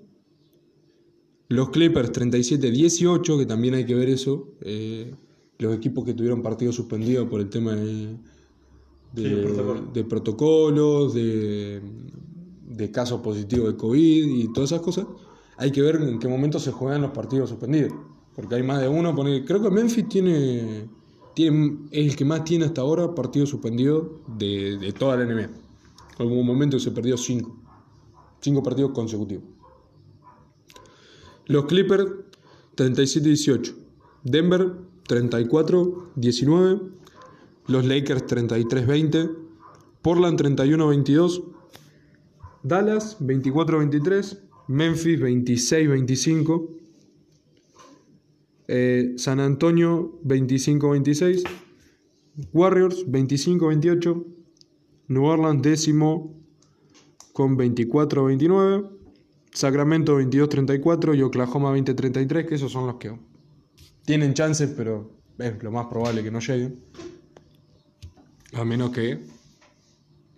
Los 1.50 1.70
Clippers 1.70 2.12
37-18, 2.14 3.38
que 3.40 3.46
también 3.46 3.74
hay 3.74 3.86
que 3.86 3.96
ver 3.96 4.10
eso. 4.10 4.56
eh, 4.62 5.16
los 5.60 5.76
equipos 5.76 6.04
que 6.06 6.16
tuvieron 6.16 6.42
partidos 6.42 6.76
suspendidos 6.76 7.28
por 7.30 7.40
el 7.40 7.50
tema 7.50 7.76
de, 7.76 8.18
de, 9.12 9.24
Sí, 9.24 9.34
el 9.34 9.42
protocolo. 9.42 9.82
de 9.94 10.04
protocolos, 10.06 11.14
de, 11.14 11.82
de 12.68 12.92
casos 12.92 13.22
positivos 13.22 13.68
de 13.74 13.78
COVID 13.78 14.26
y 14.28 14.54
todas 14.54 14.72
esas 14.72 14.82
cosas. 14.82 15.06
Hay 15.58 15.72
que 15.72 15.82
ver 15.84 15.98
en 15.98 16.18
qué 16.20 16.28
momento 16.28 16.60
se 16.60 16.72
juegan 16.72 17.02
los 17.04 17.12
partidos 17.12 17.50
suspendidos. 17.50 17.92
Por 17.92 18.46
porque 18.46 18.56
hay 18.56 18.64
más 18.64 18.82
de 18.82 18.88
uno. 18.88 19.14
creo 19.46 19.62
que 19.62 19.70
Memphis 19.70 20.08
tiene, 20.10 20.90
tiene 21.34 21.78
es 21.92 22.12
el 22.12 22.16
que 22.16 22.26
más 22.26 22.44
tiene 22.44 22.66
hasta 22.66 22.82
ahora 22.82 23.14
partidos 23.16 23.50
suspendidos 23.50 24.08
de, 24.38 24.78
de 24.78 24.92
toda 24.94 25.18
la 25.18 25.26
NBA. 25.26 25.42
En 25.42 25.52
algún 26.20 26.46
momento 26.46 26.80
se 26.80 26.92
perdió 26.92 27.18
cinco. 27.18 27.56
Cinco 28.42 28.64
partidos 28.64 28.92
consecutivos. 28.92 29.44
Los 31.46 31.66
Clippers 31.66 32.08
37-18. 32.76 33.76
Denver 34.24 34.74
34-19. 35.08 36.82
Los 37.68 37.86
Lakers 37.86 38.26
33-20. 38.26 39.36
Portland 40.02 40.40
31-22. 40.40 41.44
Dallas 42.64 43.20
24-23. 43.20 44.40
Memphis 44.68 45.20
26-25. 45.20 46.81
Eh, 48.74 49.16
San 49.18 49.42
Antonio 49.42 50.18
25-26. 50.24 51.44
Warriors 52.54 53.06
25-28. 53.06 54.26
New 55.10 55.26
Orleans 55.26 55.62
décimo 55.62 56.42
con 57.34 57.58
24-29. 57.58 58.90
Sacramento 59.52 60.18
22-34 60.18 61.18
y 61.18 61.22
Oklahoma 61.22 61.76
20-33, 61.76 62.46
que 62.46 62.56
esos 62.56 62.72
son 62.72 62.88
los 62.88 62.96
que 62.96 63.14
tienen 64.06 64.34
chances, 64.34 64.70
pero 64.70 65.20
es 65.38 65.62
lo 65.62 65.72
más 65.72 65.88
probable 65.88 66.24
que 66.24 66.32
no 66.32 66.40
lleguen. 66.40 66.82
A 68.54 68.64
menos 68.64 68.92
que, 68.92 69.22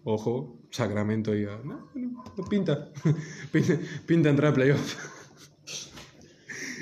ojo, 0.06 0.58
Sacramento 0.72 1.34
diga, 1.34 1.62
no, 1.64 1.88
no, 1.94 2.24
no 2.36 2.44
pinta, 2.46 2.92
pinta, 4.08 4.30
entrar 4.32 4.54
a 4.54 4.56
playoff. 4.56 4.96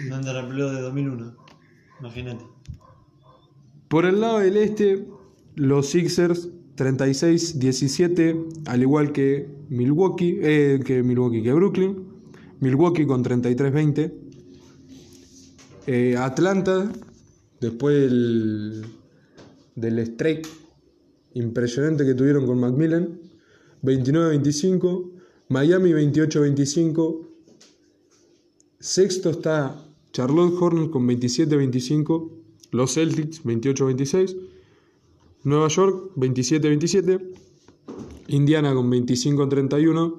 Empleo 0.09 0.71
de 0.71 0.81
2001. 0.81 1.35
Imagínate. 1.99 2.45
Por 3.87 4.05
el 4.05 4.21
lado 4.21 4.39
del 4.39 4.57
este, 4.57 5.07
los 5.55 5.89
Sixers 5.89 6.49
36-17, 6.77 8.63
al 8.65 8.81
igual 8.81 9.11
que 9.11 9.47
Milwaukee, 9.69 10.39
eh, 10.41 10.79
que 10.85 11.03
Milwaukee, 11.03 11.43
que 11.43 11.53
Brooklyn. 11.53 12.07
Milwaukee 12.59 13.05
con 13.05 13.23
33-20. 13.23 14.13
Eh, 15.87 16.15
Atlanta, 16.17 16.91
después 17.59 17.95
del, 17.99 18.85
del 19.75 19.99
strike 19.99 20.47
impresionante 21.33 22.05
que 22.05 22.13
tuvieron 22.13 22.45
con 22.45 22.59
Macmillan, 22.59 23.19
29-25. 23.83 25.11
Miami 25.49 25.91
28-25. 25.91 27.27
Sexto 28.79 29.31
está 29.31 29.90
Charlotte 30.11 30.55
Hornets 30.59 30.91
con 30.91 31.07
27-25. 31.07 32.31
Los 32.71 32.93
Celtics 32.93 33.43
28-26. 33.43 34.37
Nueva 35.43 35.67
York 35.67 36.11
27-27. 36.15 37.33
Indiana 38.27 38.73
con 38.73 38.91
25-31. 38.91 40.15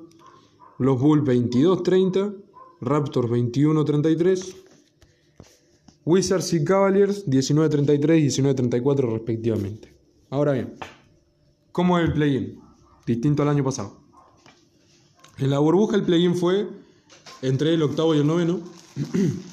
Los 0.79 1.01
Bulls 1.01 1.25
22-30. 1.25 2.37
Raptors 2.81 3.31
21-33. 3.31 4.57
Wizards 6.05 6.53
y 6.53 6.65
Cavaliers 6.65 7.27
19-33 7.27 8.19
y 8.19 8.27
19-34 8.27 9.13
respectivamente. 9.13 9.95
Ahora 10.31 10.53
bien, 10.53 10.75
¿cómo 11.71 11.99
es 11.99 12.07
el 12.07 12.13
play-in? 12.13 12.61
Distinto 13.07 13.43
al 13.43 13.51
año 13.51 13.63
pasado. 13.63 14.01
En 15.39 15.51
la 15.51 15.61
burbuja 15.61 15.97
el 15.97 16.03
play-in 16.03 16.35
fue 16.35 16.67
entre 17.41 17.75
el 17.75 17.83
octavo 17.83 18.15
y 18.15 18.19
el 18.19 18.27
noveno. 18.27 18.61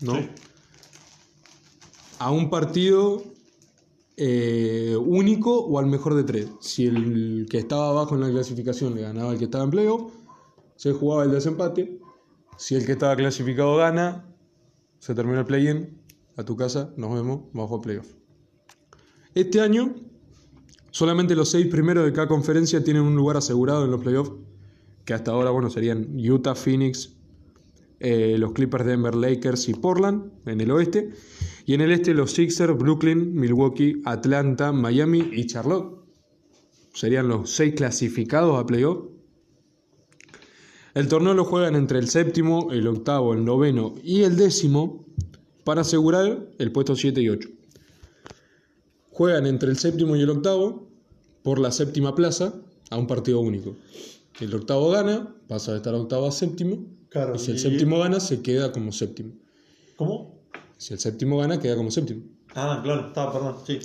¿No? 0.00 0.14
Sí. 0.16 0.28
A 2.18 2.30
un 2.30 2.50
partido 2.50 3.22
eh, 4.16 4.96
único 4.96 5.58
o 5.58 5.78
al 5.78 5.86
mejor 5.86 6.14
de 6.14 6.24
tres. 6.24 6.48
Si 6.60 6.86
el 6.86 7.46
que 7.50 7.58
estaba 7.58 7.88
abajo 7.90 8.14
en 8.14 8.20
la 8.20 8.30
clasificación 8.30 8.94
le 8.94 9.02
ganaba 9.02 9.32
al 9.32 9.38
que 9.38 9.44
estaba 9.44 9.64
en 9.64 9.70
playoff, 9.70 10.12
se 10.76 10.92
jugaba 10.92 11.24
el 11.24 11.32
desempate. 11.32 12.00
Si 12.56 12.74
el 12.74 12.86
que 12.86 12.92
estaba 12.92 13.16
clasificado 13.16 13.76
gana, 13.76 14.24
se 14.98 15.14
termina 15.14 15.40
el 15.40 15.46
play-in. 15.46 16.00
A 16.36 16.44
tu 16.44 16.56
casa, 16.56 16.92
nos 16.96 17.14
vemos 17.14 17.42
bajo 17.52 17.80
playoff. 17.80 18.12
Este 19.34 19.60
año, 19.60 19.94
solamente 20.90 21.36
los 21.36 21.48
seis 21.48 21.66
primeros 21.66 22.04
de 22.04 22.12
cada 22.12 22.26
conferencia 22.26 22.82
tienen 22.82 23.02
un 23.02 23.14
lugar 23.14 23.36
asegurado 23.36 23.84
en 23.84 23.92
los 23.92 24.00
playoffs, 24.00 24.32
que 25.04 25.14
hasta 25.14 25.30
ahora, 25.30 25.50
bueno, 25.50 25.70
serían 25.70 26.16
Utah, 26.18 26.56
Phoenix, 26.56 27.13
eh, 28.00 28.36
los 28.38 28.52
Clippers, 28.52 28.84
Denver, 28.84 29.14
Lakers 29.14 29.68
y 29.68 29.74
Portland 29.74 30.32
en 30.46 30.60
el 30.60 30.70
oeste. 30.70 31.10
Y 31.66 31.74
en 31.74 31.80
el 31.80 31.92
este 31.92 32.14
los 32.14 32.32
Sixers, 32.32 32.76
Brooklyn, 32.76 33.34
Milwaukee, 33.34 34.02
Atlanta, 34.04 34.72
Miami 34.72 35.30
y 35.32 35.46
Charlotte. 35.46 36.04
Serían 36.92 37.28
los 37.28 37.50
seis 37.50 37.74
clasificados 37.74 38.58
a 38.58 38.66
playoff. 38.66 39.06
El 40.94 41.08
torneo 41.08 41.34
lo 41.34 41.44
juegan 41.44 41.74
entre 41.74 41.98
el 41.98 42.08
séptimo, 42.08 42.70
el 42.70 42.86
octavo, 42.86 43.34
el 43.34 43.44
noveno 43.44 43.94
y 44.04 44.22
el 44.22 44.36
décimo 44.36 45.04
para 45.64 45.80
asegurar 45.80 46.46
el 46.58 46.72
puesto 46.72 46.94
7 46.94 47.20
y 47.20 47.28
8. 47.30 47.48
Juegan 49.10 49.46
entre 49.46 49.70
el 49.70 49.78
séptimo 49.78 50.14
y 50.14 50.22
el 50.22 50.30
octavo 50.30 50.88
por 51.42 51.58
la 51.58 51.72
séptima 51.72 52.14
plaza 52.14 52.54
a 52.90 52.96
un 52.96 53.06
partido 53.06 53.40
único. 53.40 53.74
El 54.40 54.54
octavo 54.54 54.90
gana, 54.90 55.34
pasa 55.48 55.72
de 55.72 55.78
estar 55.78 55.94
octavo 55.94 56.26
a 56.26 56.32
séptimo. 56.32 56.84
Claro, 57.14 57.36
y 57.36 57.38
si 57.38 57.52
el 57.52 57.56
y- 57.58 57.60
séptimo 57.60 58.00
gana, 58.00 58.18
se 58.18 58.42
queda 58.42 58.72
como 58.72 58.90
séptimo. 58.90 59.34
¿Cómo? 59.94 60.42
Si 60.76 60.94
el 60.94 60.98
séptimo 60.98 61.38
gana, 61.38 61.60
queda 61.60 61.76
como 61.76 61.92
séptimo. 61.92 62.22
Ah, 62.56 62.80
claro, 62.82 63.06
estaba, 63.06 63.32
perdón, 63.32 63.56
sí. 63.64 63.78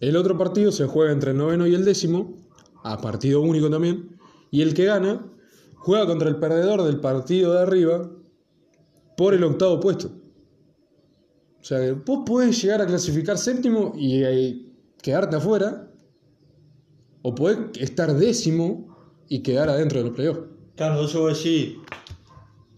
El 0.00 0.16
otro 0.16 0.38
partido 0.38 0.72
se 0.72 0.86
juega 0.86 1.12
entre 1.12 1.32
el 1.32 1.36
noveno 1.36 1.66
y 1.66 1.74
el 1.74 1.84
décimo, 1.84 2.38
a 2.82 3.02
partido 3.02 3.42
único 3.42 3.68
también, 3.68 4.18
y 4.50 4.62
el 4.62 4.72
que 4.72 4.86
gana 4.86 5.30
juega 5.76 6.06
contra 6.06 6.30
el 6.30 6.36
perdedor 6.36 6.84
del 6.84 7.00
partido 7.00 7.52
de 7.52 7.60
arriba 7.60 8.10
por 9.18 9.34
el 9.34 9.44
octavo 9.44 9.78
puesto. 9.78 10.10
O 11.60 11.64
sea, 11.64 11.80
que 11.80 11.92
vos 11.92 12.22
podés 12.24 12.62
llegar 12.62 12.80
a 12.80 12.86
clasificar 12.86 13.36
séptimo 13.36 13.92
y 13.94 14.22
eh, 14.24 14.72
quedarte 15.02 15.36
afuera, 15.36 15.92
o 17.20 17.34
podés 17.34 17.58
estar 17.78 18.14
décimo 18.14 19.18
y 19.28 19.42
quedar 19.42 19.68
adentro 19.68 19.98
de 19.98 20.04
los 20.06 20.14
playoffs. 20.14 20.59
Claro, 20.80 20.94
entonces 20.94 21.20
vos 21.20 21.44
decís, 21.44 21.76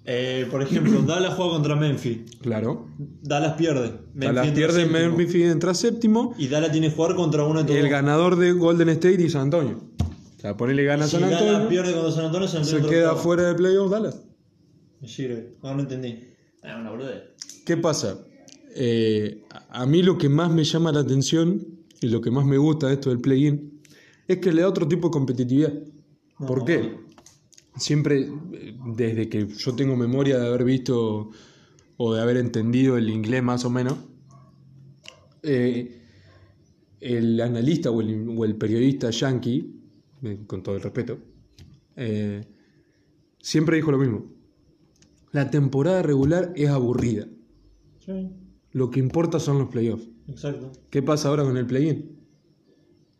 eh, 0.04 0.48
por 0.50 0.60
ejemplo, 0.60 1.02
Dallas 1.06 1.34
juega 1.34 1.52
contra 1.52 1.76
Memphis. 1.76 2.18
Claro. 2.40 2.88
Dallas 2.98 3.52
pierde. 3.52 3.92
Dallas 4.12 4.50
pierde, 4.50 4.80
séptimo. 4.80 5.16
Memphis 5.16 5.44
entra 5.44 5.72
séptimo, 5.72 6.34
Y 6.36 6.48
Dallas 6.48 6.72
tiene 6.72 6.88
que 6.88 6.96
jugar 6.96 7.14
contra 7.14 7.44
uno 7.44 7.60
de 7.60 7.66
todos. 7.66 7.78
el 7.78 7.88
ganador 7.88 8.34
de 8.34 8.50
Golden 8.54 8.88
State 8.88 9.22
y 9.22 9.30
San 9.30 9.42
Antonio. 9.42 9.84
O 10.36 10.40
sea, 10.40 10.56
ponele 10.56 10.82
gana 10.82 11.04
Si 11.04 11.12
San 11.12 11.22
Antonio. 11.22 11.52
Dallas 11.52 11.68
pierde 11.68 11.92
contra 11.92 12.10
San 12.10 12.24
Antonio, 12.24 12.48
San 12.48 12.64
Se 12.64 12.80
queda 12.82 13.10
octavo. 13.12 13.18
fuera 13.18 13.42
de 13.44 13.54
playoff 13.54 13.88
Dallas. 13.92 14.20
Me 15.00 15.06
sirve. 15.06 15.54
No, 15.62 15.72
no 15.72 15.82
entendí. 15.82 16.24
Ah, 16.64 16.80
una. 16.80 16.90
¿Qué 17.64 17.76
pasa? 17.76 18.18
Eh, 18.74 19.44
a 19.48 19.82
a 19.82 19.86
mí 19.86 20.02
lo 20.02 20.18
que 20.18 20.28
más 20.28 20.50
me 20.50 20.64
llama 20.64 20.90
la 20.90 21.00
atención 21.00 21.64
y 22.00 22.08
lo 22.08 22.20
que 22.20 22.32
más 22.32 22.44
me 22.44 22.58
gusta 22.58 22.88
de 22.88 22.94
esto 22.94 23.10
del 23.10 23.20
play-in 23.20 23.80
es 24.26 24.38
que 24.38 24.50
le 24.50 24.62
da 24.62 24.68
otro 24.68 24.88
tipo 24.88 25.06
de 25.06 25.12
competitividad. 25.12 25.72
No, 26.40 26.46
¿Por 26.48 26.64
qué? 26.64 26.96
Siempre, 27.76 28.28
eh, 28.52 28.76
desde 28.96 29.28
que 29.28 29.46
yo 29.46 29.74
tengo 29.74 29.96
memoria 29.96 30.38
de 30.38 30.46
haber 30.46 30.64
visto 30.64 31.30
o 31.96 32.14
de 32.14 32.20
haber 32.20 32.36
entendido 32.36 32.96
el 32.96 33.08
inglés 33.08 33.42
más 33.42 33.64
o 33.64 33.70
menos, 33.70 33.96
eh, 35.42 36.00
el 37.00 37.40
analista 37.40 37.90
o 37.90 38.00
el, 38.00 38.28
o 38.36 38.44
el 38.44 38.56
periodista 38.56 39.10
yankee, 39.10 39.74
eh, 40.22 40.38
con 40.46 40.62
todo 40.62 40.76
el 40.76 40.82
respeto, 40.82 41.18
eh, 41.96 42.44
siempre 43.40 43.76
dijo 43.76 43.90
lo 43.90 43.98
mismo. 43.98 44.24
La 45.32 45.50
temporada 45.50 46.02
regular 46.02 46.52
es 46.54 46.68
aburrida. 46.68 47.26
Sí, 47.98 48.30
Lo 48.72 48.90
que 48.90 49.00
importa 49.00 49.38
son 49.40 49.58
los 49.58 49.68
playoffs. 49.68 50.08
exacto. 50.28 50.72
¿Qué 50.90 51.02
pasa 51.02 51.28
ahora 51.28 51.44
con 51.44 51.56
el 51.56 51.66
play-in? 51.66 52.18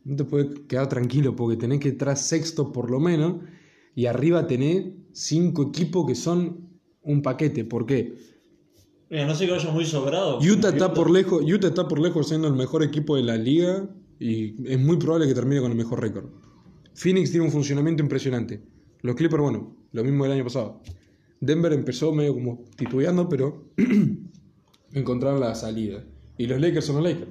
No 0.04 0.16
te 0.16 0.24
puedes 0.24 0.60
quedar 0.68 0.88
tranquilo 0.88 1.34
porque 1.36 1.56
tenés 1.56 1.80
que 1.80 1.88
entrar 1.90 2.16
sexto 2.16 2.72
por 2.72 2.90
lo 2.90 2.98
menos 3.00 3.36
y 3.94 4.06
arriba 4.06 4.46
tenés 4.46 4.86
cinco 5.12 5.62
equipos 5.68 6.06
que 6.06 6.14
son 6.14 6.68
un 7.02 7.22
paquete. 7.22 7.64
¿Por 7.64 7.86
qué? 7.86 8.14
Mira, 9.10 9.26
no 9.26 9.34
sé 9.34 9.46
que 9.46 9.52
vaya 9.52 9.70
muy 9.70 9.84
sobrado. 9.84 10.38
Utah 10.38 10.70
está 10.70 10.94
por 10.94 11.10
lejos, 11.10 11.42
Utah 11.42 11.68
está 11.68 11.86
por 11.86 11.98
lejos 11.98 12.28
siendo 12.28 12.48
el 12.48 12.54
mejor 12.54 12.82
equipo 12.82 13.16
de 13.16 13.22
la 13.22 13.36
liga 13.36 13.88
y 14.18 14.54
es 14.70 14.80
muy 14.80 14.96
probable 14.96 15.26
que 15.26 15.34
termine 15.34 15.60
con 15.60 15.70
el 15.70 15.76
mejor 15.76 16.00
récord. 16.00 16.30
Phoenix 16.94 17.30
tiene 17.30 17.44
un 17.44 17.52
funcionamiento 17.52 18.02
impresionante. 18.02 18.62
Los 19.00 19.16
Clippers, 19.16 19.42
bueno, 19.42 19.76
lo 19.92 20.04
mismo 20.04 20.24
del 20.24 20.32
año 20.34 20.44
pasado. 20.44 20.80
Denver 21.40 21.72
empezó 21.72 22.12
medio 22.12 22.34
como 22.34 22.64
titubeando, 22.76 23.28
pero 23.28 23.64
encontraron 24.92 25.40
la 25.40 25.54
salida. 25.54 26.04
Y 26.38 26.46
los 26.46 26.60
Lakers 26.60 26.86
son 26.86 26.96
los 26.96 27.04
Lakers. 27.04 27.30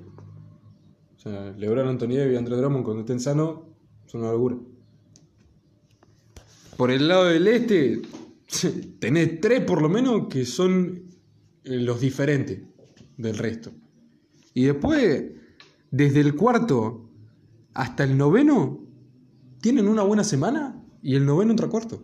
O 1.15 1.19
sea, 1.19 1.51
LeBron, 1.57 1.87
Anthony 1.87 2.15
Davis 2.17 2.33
y 2.33 2.35
Andre 2.35 2.57
Drummond 2.57 2.83
cuando 2.83 3.01
estén 3.01 3.19
sanos 3.19 3.61
son 4.05 4.21
una 4.21 4.33
locura. 4.33 4.57
Por 6.77 6.91
el 6.91 7.07
lado 7.07 7.25
del 7.25 7.47
este, 7.47 8.01
tenés 8.99 9.39
tres 9.41 9.61
por 9.61 9.81
lo 9.81 9.89
menos 9.89 10.27
que 10.29 10.45
son 10.45 11.03
eh, 11.63 11.77
los 11.77 11.99
diferentes 12.01 12.59
del 13.17 13.37
resto. 13.37 13.71
Y 14.53 14.63
después, 14.63 15.23
desde 15.91 16.19
el 16.19 16.35
cuarto 16.35 17.09
hasta 17.73 18.03
el 18.03 18.17
noveno, 18.17 18.79
tienen 19.61 19.87
una 19.87 20.03
buena 20.03 20.23
semana 20.23 20.83
y 21.01 21.15
el 21.15 21.25
noveno 21.25 21.51
entra 21.51 21.69
cuarto. 21.69 22.03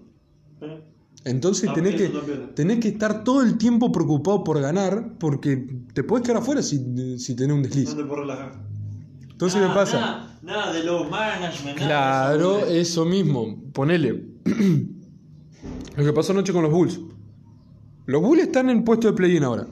Entonces 1.25 1.69
Ah, 1.69 1.73
tenés 1.73 1.95
que, 1.95 2.09
tenés 2.55 2.79
que 2.79 2.87
estar 2.89 3.23
todo 3.23 3.41
el 3.41 3.57
tiempo 3.57 3.91
preocupado 3.91 4.43
por 4.43 4.61
ganar 4.61 5.17
porque 5.19 5.57
te 5.93 6.03
puedes 6.03 6.25
quedar 6.25 6.41
afuera 6.41 6.61
si, 6.61 7.19
si 7.19 7.35
tenés 7.35 7.55
un 7.55 7.63
desliz. 7.63 7.93
No 7.95 8.07
te. 8.07 8.76
Entonces, 9.37 9.61
Nada, 9.61 9.71
¿qué 9.71 9.79
pasa? 9.79 9.99
Nada, 9.99 10.39
nada 10.41 10.73
de 10.73 10.83
low 10.83 11.03
management. 11.03 11.77
Claro, 11.77 12.65
eso 12.65 13.05
mismo. 13.05 13.55
Ponele. 13.71 14.31
Lo 15.95 16.03
que 16.03 16.11
pasó 16.11 16.31
anoche 16.31 16.51
con 16.51 16.63
los 16.63 16.71
Bulls. 16.71 16.99
Los 18.07 18.23
Bulls 18.23 18.41
están 18.41 18.71
en 18.71 18.83
puesto 18.83 19.07
de 19.07 19.13
play-in 19.13 19.43
ahora. 19.43 19.67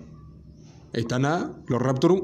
Están 0.94 1.26
a 1.26 1.52
los 1.68 1.82
Raptors. 1.82 2.22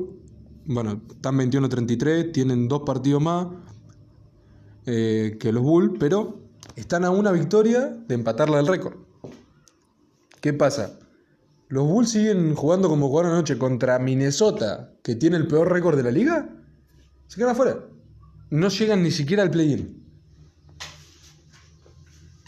Bueno, 0.65 1.01
están 1.09 1.39
21-33, 1.39 2.31
tienen 2.31 2.67
dos 2.67 2.83
partidos 2.85 3.23
más 3.23 3.47
eh, 4.85 5.35
que 5.39 5.51
los 5.51 5.63
Bulls, 5.63 5.93
pero 5.99 6.41
están 6.75 7.05
a 7.05 7.09
una 7.09 7.31
victoria 7.31 7.87
de 8.07 8.13
empatarla 8.13 8.57
del 8.57 8.67
récord. 8.67 8.97
¿Qué 10.41 10.53
pasa? 10.53 10.99
Los 11.69 11.87
Bulls 11.87 12.11
siguen 12.11 12.53
jugando 12.53 12.87
como 12.87 13.07
jugaron 13.07 13.31
anoche 13.31 13.57
contra 13.57 13.97
Minnesota, 13.97 14.93
que 15.01 15.15
tiene 15.15 15.37
el 15.37 15.47
peor 15.47 15.71
récord 15.71 15.97
de 15.97 16.03
la 16.03 16.11
liga. 16.11 16.60
Se 17.31 17.37
quedan 17.37 17.51
afuera. 17.51 17.79
No 18.49 18.67
llegan 18.67 19.03
ni 19.03 19.09
siquiera 19.09 19.41
al 19.41 19.51
play-in. 19.51 20.03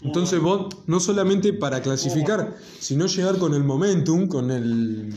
Entonces 0.02 0.38
vos, 0.38 0.76
no 0.86 1.00
solamente 1.00 1.54
para 1.54 1.80
clasificar, 1.80 2.54
sino 2.80 3.06
llegar 3.06 3.38
con 3.38 3.54
el 3.54 3.64
momentum, 3.64 4.28
con 4.28 4.50
el, 4.50 5.14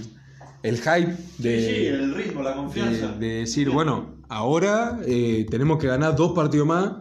el 0.63 0.78
hype 0.78 1.18
de, 1.39 1.59
Sí, 1.59 1.76
sí, 1.76 1.86
el 1.88 2.15
ritmo, 2.15 2.43
la 2.43 2.51
de, 2.51 2.55
confianza. 2.55 3.11
de 3.11 3.28
decir, 3.39 3.70
bueno, 3.70 4.15
ahora 4.30 5.01
eh, 5.05 5.45
tenemos 5.51 5.80
que 5.80 5.88
ganar 5.88 6.15
dos 6.15 6.32
partidos 6.32 6.65
más. 6.65 6.93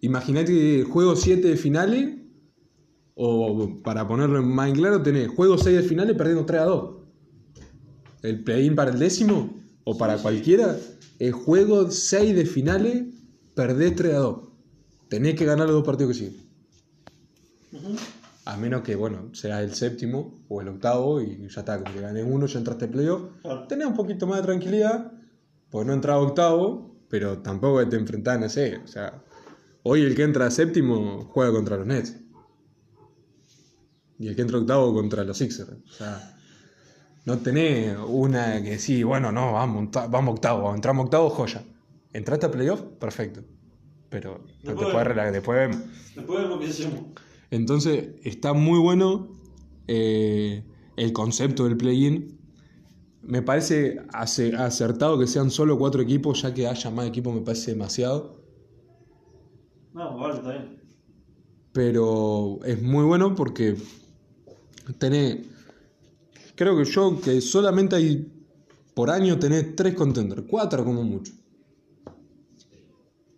Imagínate 0.00 0.82
juego 0.84 1.16
7 1.16 1.46
de 1.46 1.56
finales, 1.58 2.08
o 3.14 3.82
para 3.84 4.08
ponerlo 4.08 4.42
más 4.42 4.70
en 4.70 4.76
claro, 4.76 5.02
tenés 5.02 5.28
juego 5.28 5.58
6 5.58 5.76
de 5.76 5.82
finales 5.82 6.16
perdiendo 6.16 6.46
3 6.46 6.62
a 6.62 6.64
2. 6.64 6.94
El 8.22 8.42
play-in 8.42 8.74
para 8.74 8.92
el 8.92 8.98
décimo, 8.98 9.63
o 9.84 9.96
para 9.96 10.18
cualquiera, 10.18 10.76
el 11.18 11.32
juego 11.32 11.90
6 11.90 12.34
de 12.34 12.46
finales, 12.46 13.04
perdés 13.54 13.94
3 13.94 14.14
a 14.14 14.18
2. 14.18 14.48
Tenés 15.08 15.34
que 15.34 15.44
ganar 15.44 15.66
los 15.66 15.76
dos 15.76 15.84
partidos 15.84 16.16
que 16.16 16.24
siguen. 16.24 16.44
A 18.46 18.56
menos 18.56 18.82
que, 18.82 18.94
bueno, 18.94 19.34
sea 19.34 19.62
el 19.62 19.74
séptimo 19.74 20.34
o 20.48 20.60
el 20.60 20.68
octavo 20.68 21.20
y 21.20 21.48
ya 21.48 21.60
está, 21.60 21.82
como 21.82 21.94
que 21.94 22.00
gané 22.00 22.22
uno, 22.22 22.46
ya 22.46 22.58
entraste 22.58 22.88
playoff. 22.88 23.22
Claro. 23.42 23.66
Tenés 23.66 23.86
un 23.86 23.94
poquito 23.94 24.26
más 24.26 24.38
de 24.38 24.44
tranquilidad, 24.44 25.12
porque 25.70 25.86
no 25.86 25.94
entraba 25.94 26.20
octavo, 26.20 26.96
pero 27.08 27.38
tampoco 27.38 27.86
te 27.88 27.96
enfrentás, 27.96 28.40
no 28.40 28.48
sé. 28.48 28.78
O 28.84 28.86
sea, 28.86 29.22
hoy 29.82 30.02
el 30.02 30.14
que 30.14 30.24
entra 30.24 30.46
a 30.46 30.50
séptimo 30.50 31.24
juega 31.32 31.52
contra 31.52 31.76
los 31.76 31.86
Nets. 31.86 32.16
Y 34.18 34.28
el 34.28 34.36
que 34.36 34.42
entra 34.42 34.58
octavo 34.58 34.92
contra 34.94 35.24
los 35.24 35.38
Sixers. 35.38 35.70
O 35.70 35.92
sea, 35.92 36.33
no 37.24 37.38
tenés 37.38 37.96
una 38.06 38.62
que 38.62 38.78
sí, 38.78 39.02
bueno, 39.02 39.32
no, 39.32 39.52
vamos, 39.52 39.88
vamos 40.10 40.34
octavo, 40.34 40.74
entramos 40.74 41.04
octavo, 41.04 41.30
joya. 41.30 41.64
¿Entraste 42.12 42.46
a 42.46 42.50
playoff? 42.50 42.80
Perfecto. 43.00 43.42
Pero 44.10 44.38
no 44.38 44.44
te 44.44 44.68
Después- 44.68 44.88
puedes 44.92 45.08
relajar, 45.08 45.32
después 45.32 45.58
vemos. 45.58 45.86
Después 46.14 46.42
vemos 46.42 46.60
qué 46.60 46.66
hacemos. 46.66 47.00
Entonces 47.50 48.08
está 48.22 48.52
muy 48.52 48.78
bueno 48.78 49.32
eh, 49.88 50.64
el 50.96 51.12
concepto 51.12 51.64
del 51.64 51.76
play-in. 51.76 52.38
Me 53.22 53.42
parece 53.42 54.00
ace- 54.12 54.54
acertado 54.54 55.18
que 55.18 55.26
sean 55.26 55.50
solo 55.50 55.78
cuatro 55.78 56.02
equipos, 56.02 56.42
ya 56.42 56.52
que 56.54 56.66
haya 56.68 56.90
más 56.90 57.06
equipos 57.06 57.34
me 57.34 57.40
parece 57.40 57.72
demasiado. 57.72 58.40
No, 59.92 60.16
vale, 60.18 60.34
está 60.34 60.50
bien. 60.50 60.80
Pero 61.72 62.60
es 62.64 62.80
muy 62.82 63.04
bueno 63.04 63.34
porque 63.34 63.76
tenés, 64.98 65.38
creo 66.54 66.76
que 66.76 66.84
yo 66.84 67.20
que 67.20 67.40
solamente 67.40 67.96
hay 67.96 68.30
por 68.94 69.10
año 69.10 69.38
tenés 69.38 69.74
tres 69.74 69.94
contenders, 69.94 70.44
cuatro 70.48 70.84
como 70.84 71.02
mucho. 71.02 71.32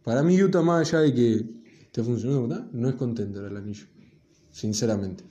Para 0.05 0.23
mí 0.23 0.41
Utah 0.41 0.63
más 0.63 0.89
allá 0.89 1.01
de 1.01 1.15
que 1.15 1.47
esté 1.81 2.03
funcionando, 2.03 2.47
¿verdad? 2.47 2.67
no 2.73 2.89
es 2.89 2.95
contender 2.95 3.45
el 3.45 3.57
anillo, 3.57 3.87
sinceramente. 4.51 5.25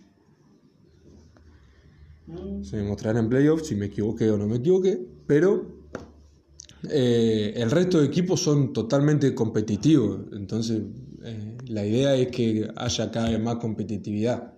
Mm, 2.28 2.64
Se 2.64 2.78
me 2.78 2.84
mostrará 2.84 3.20
en 3.20 3.30
playoffs 3.30 3.68
si 3.68 3.76
me 3.76 3.86
equivoqué 3.86 4.30
o 4.32 4.38
no 4.38 4.48
me 4.48 4.58
equivoqué, 4.58 5.00
pero 5.28 5.86
eh, 6.90 7.54
el 7.56 7.70
resto 7.72 8.00
de 8.00 8.08
equipos 8.08 8.42
son 8.42 8.74
totalmente 8.74 9.34
competitivos. 9.36 10.22
Entonces, 10.34 10.82
eh, 11.24 11.58
la 11.68 11.86
idea 11.86 12.16
es 12.16 12.28
que 12.28 12.68
haya 12.76 13.12
cada 13.12 13.30
vez 13.30 13.42
más 13.42 13.56
competitividad. 13.58 14.55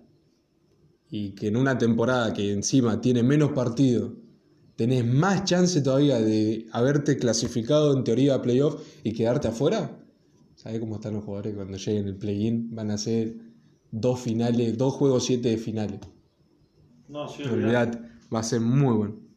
Y 1.10 1.30
que 1.30 1.48
en 1.48 1.56
una 1.56 1.78
temporada 1.78 2.32
que 2.32 2.52
encima 2.52 3.00
tiene 3.00 3.22
menos 3.22 3.52
partidos, 3.52 4.12
tenés 4.76 5.06
más 5.06 5.44
chance 5.44 5.80
todavía 5.80 6.20
de 6.20 6.66
haberte 6.72 7.16
clasificado 7.16 7.96
en 7.96 8.04
teoría 8.04 8.34
a 8.34 8.42
playoff 8.42 8.82
y 9.02 9.12
quedarte 9.12 9.48
afuera. 9.48 9.98
¿Sabés 10.54 10.80
cómo 10.80 10.96
están 10.96 11.14
los 11.14 11.24
jugadores 11.24 11.54
cuando 11.54 11.76
lleguen 11.76 12.08
el 12.08 12.16
play-in? 12.16 12.74
Van 12.74 12.90
a 12.90 12.94
hacer 12.94 13.36
dos 13.90 14.20
finales, 14.20 14.76
dos 14.76 14.94
juegos 14.94 15.24
siete 15.24 15.50
de 15.50 15.56
finales. 15.56 16.00
No, 17.08 17.28
sí, 17.28 17.42
Olvidate, 17.44 17.98
va 18.32 18.40
a 18.40 18.42
ser 18.42 18.60
muy 18.60 18.94
bueno. 18.94 19.28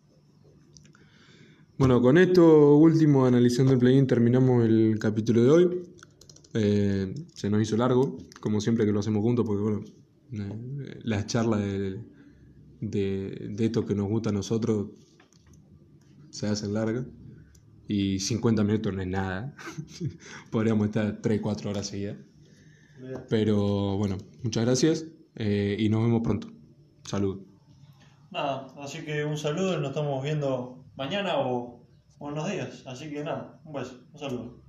Bueno, 1.78 2.00
con 2.00 2.20
esto 2.20 2.76
último 2.76 3.26
analizando 3.26 3.74
el 3.74 3.80
plugin 3.80 4.06
terminamos 4.06 4.64
el 4.66 5.00
capítulo 5.00 5.44
de 5.44 5.50
hoy. 5.50 5.82
Eh, 6.54 7.14
se 7.34 7.50
nos 7.50 7.60
hizo 7.62 7.76
largo, 7.78 8.18
como 8.40 8.62
siempre 8.62 8.86
que 8.86 8.92
lo 8.92 9.00
hacemos 9.00 9.24
juntos, 9.24 9.46
porque 9.48 9.64
bueno, 9.64 9.82
las 10.32 11.28
charlas 11.28 11.62
de, 11.62 12.02
de, 12.80 13.50
de 13.52 13.66
esto 13.66 13.86
que 13.86 13.96
nos 13.96 14.08
gusta 14.08 14.30
a 14.30 14.34
nosotros 14.34 14.90
se 16.30 16.48
hacen 16.48 16.74
largas. 16.74 17.06
Y 17.88 18.20
50 18.20 18.64
minutos 18.64 18.94
no 18.94 19.02
es 19.02 19.08
nada. 19.08 19.54
Podríamos 20.52 20.88
estar 20.88 21.22
3-4 21.22 21.66
horas 21.70 21.88
seguidas. 21.88 22.18
Pero 23.30 23.98
bueno, 23.98 24.18
muchas 24.44 24.64
gracias 24.66 25.06
eh, 25.36 25.76
y 25.78 25.90
nos 25.90 26.04
vemos 26.04 26.22
pronto. 26.22 26.48
Salud. 27.04 27.42
Nada, 28.32 28.68
así 28.78 29.04
que 29.04 29.26
un 29.26 29.38
saludo 29.38 29.78
nos 29.80 29.90
estamos 29.90 30.24
viendo 30.24 30.86
mañana 30.96 31.38
o, 31.40 31.86
o 32.20 32.28
unos 32.28 32.50
días. 32.50 32.84
Así 32.86 33.10
que 33.10 33.24
nada, 33.24 33.60
un 33.66 33.74
beso, 33.74 34.00
un 34.14 34.20
saludo. 34.20 34.61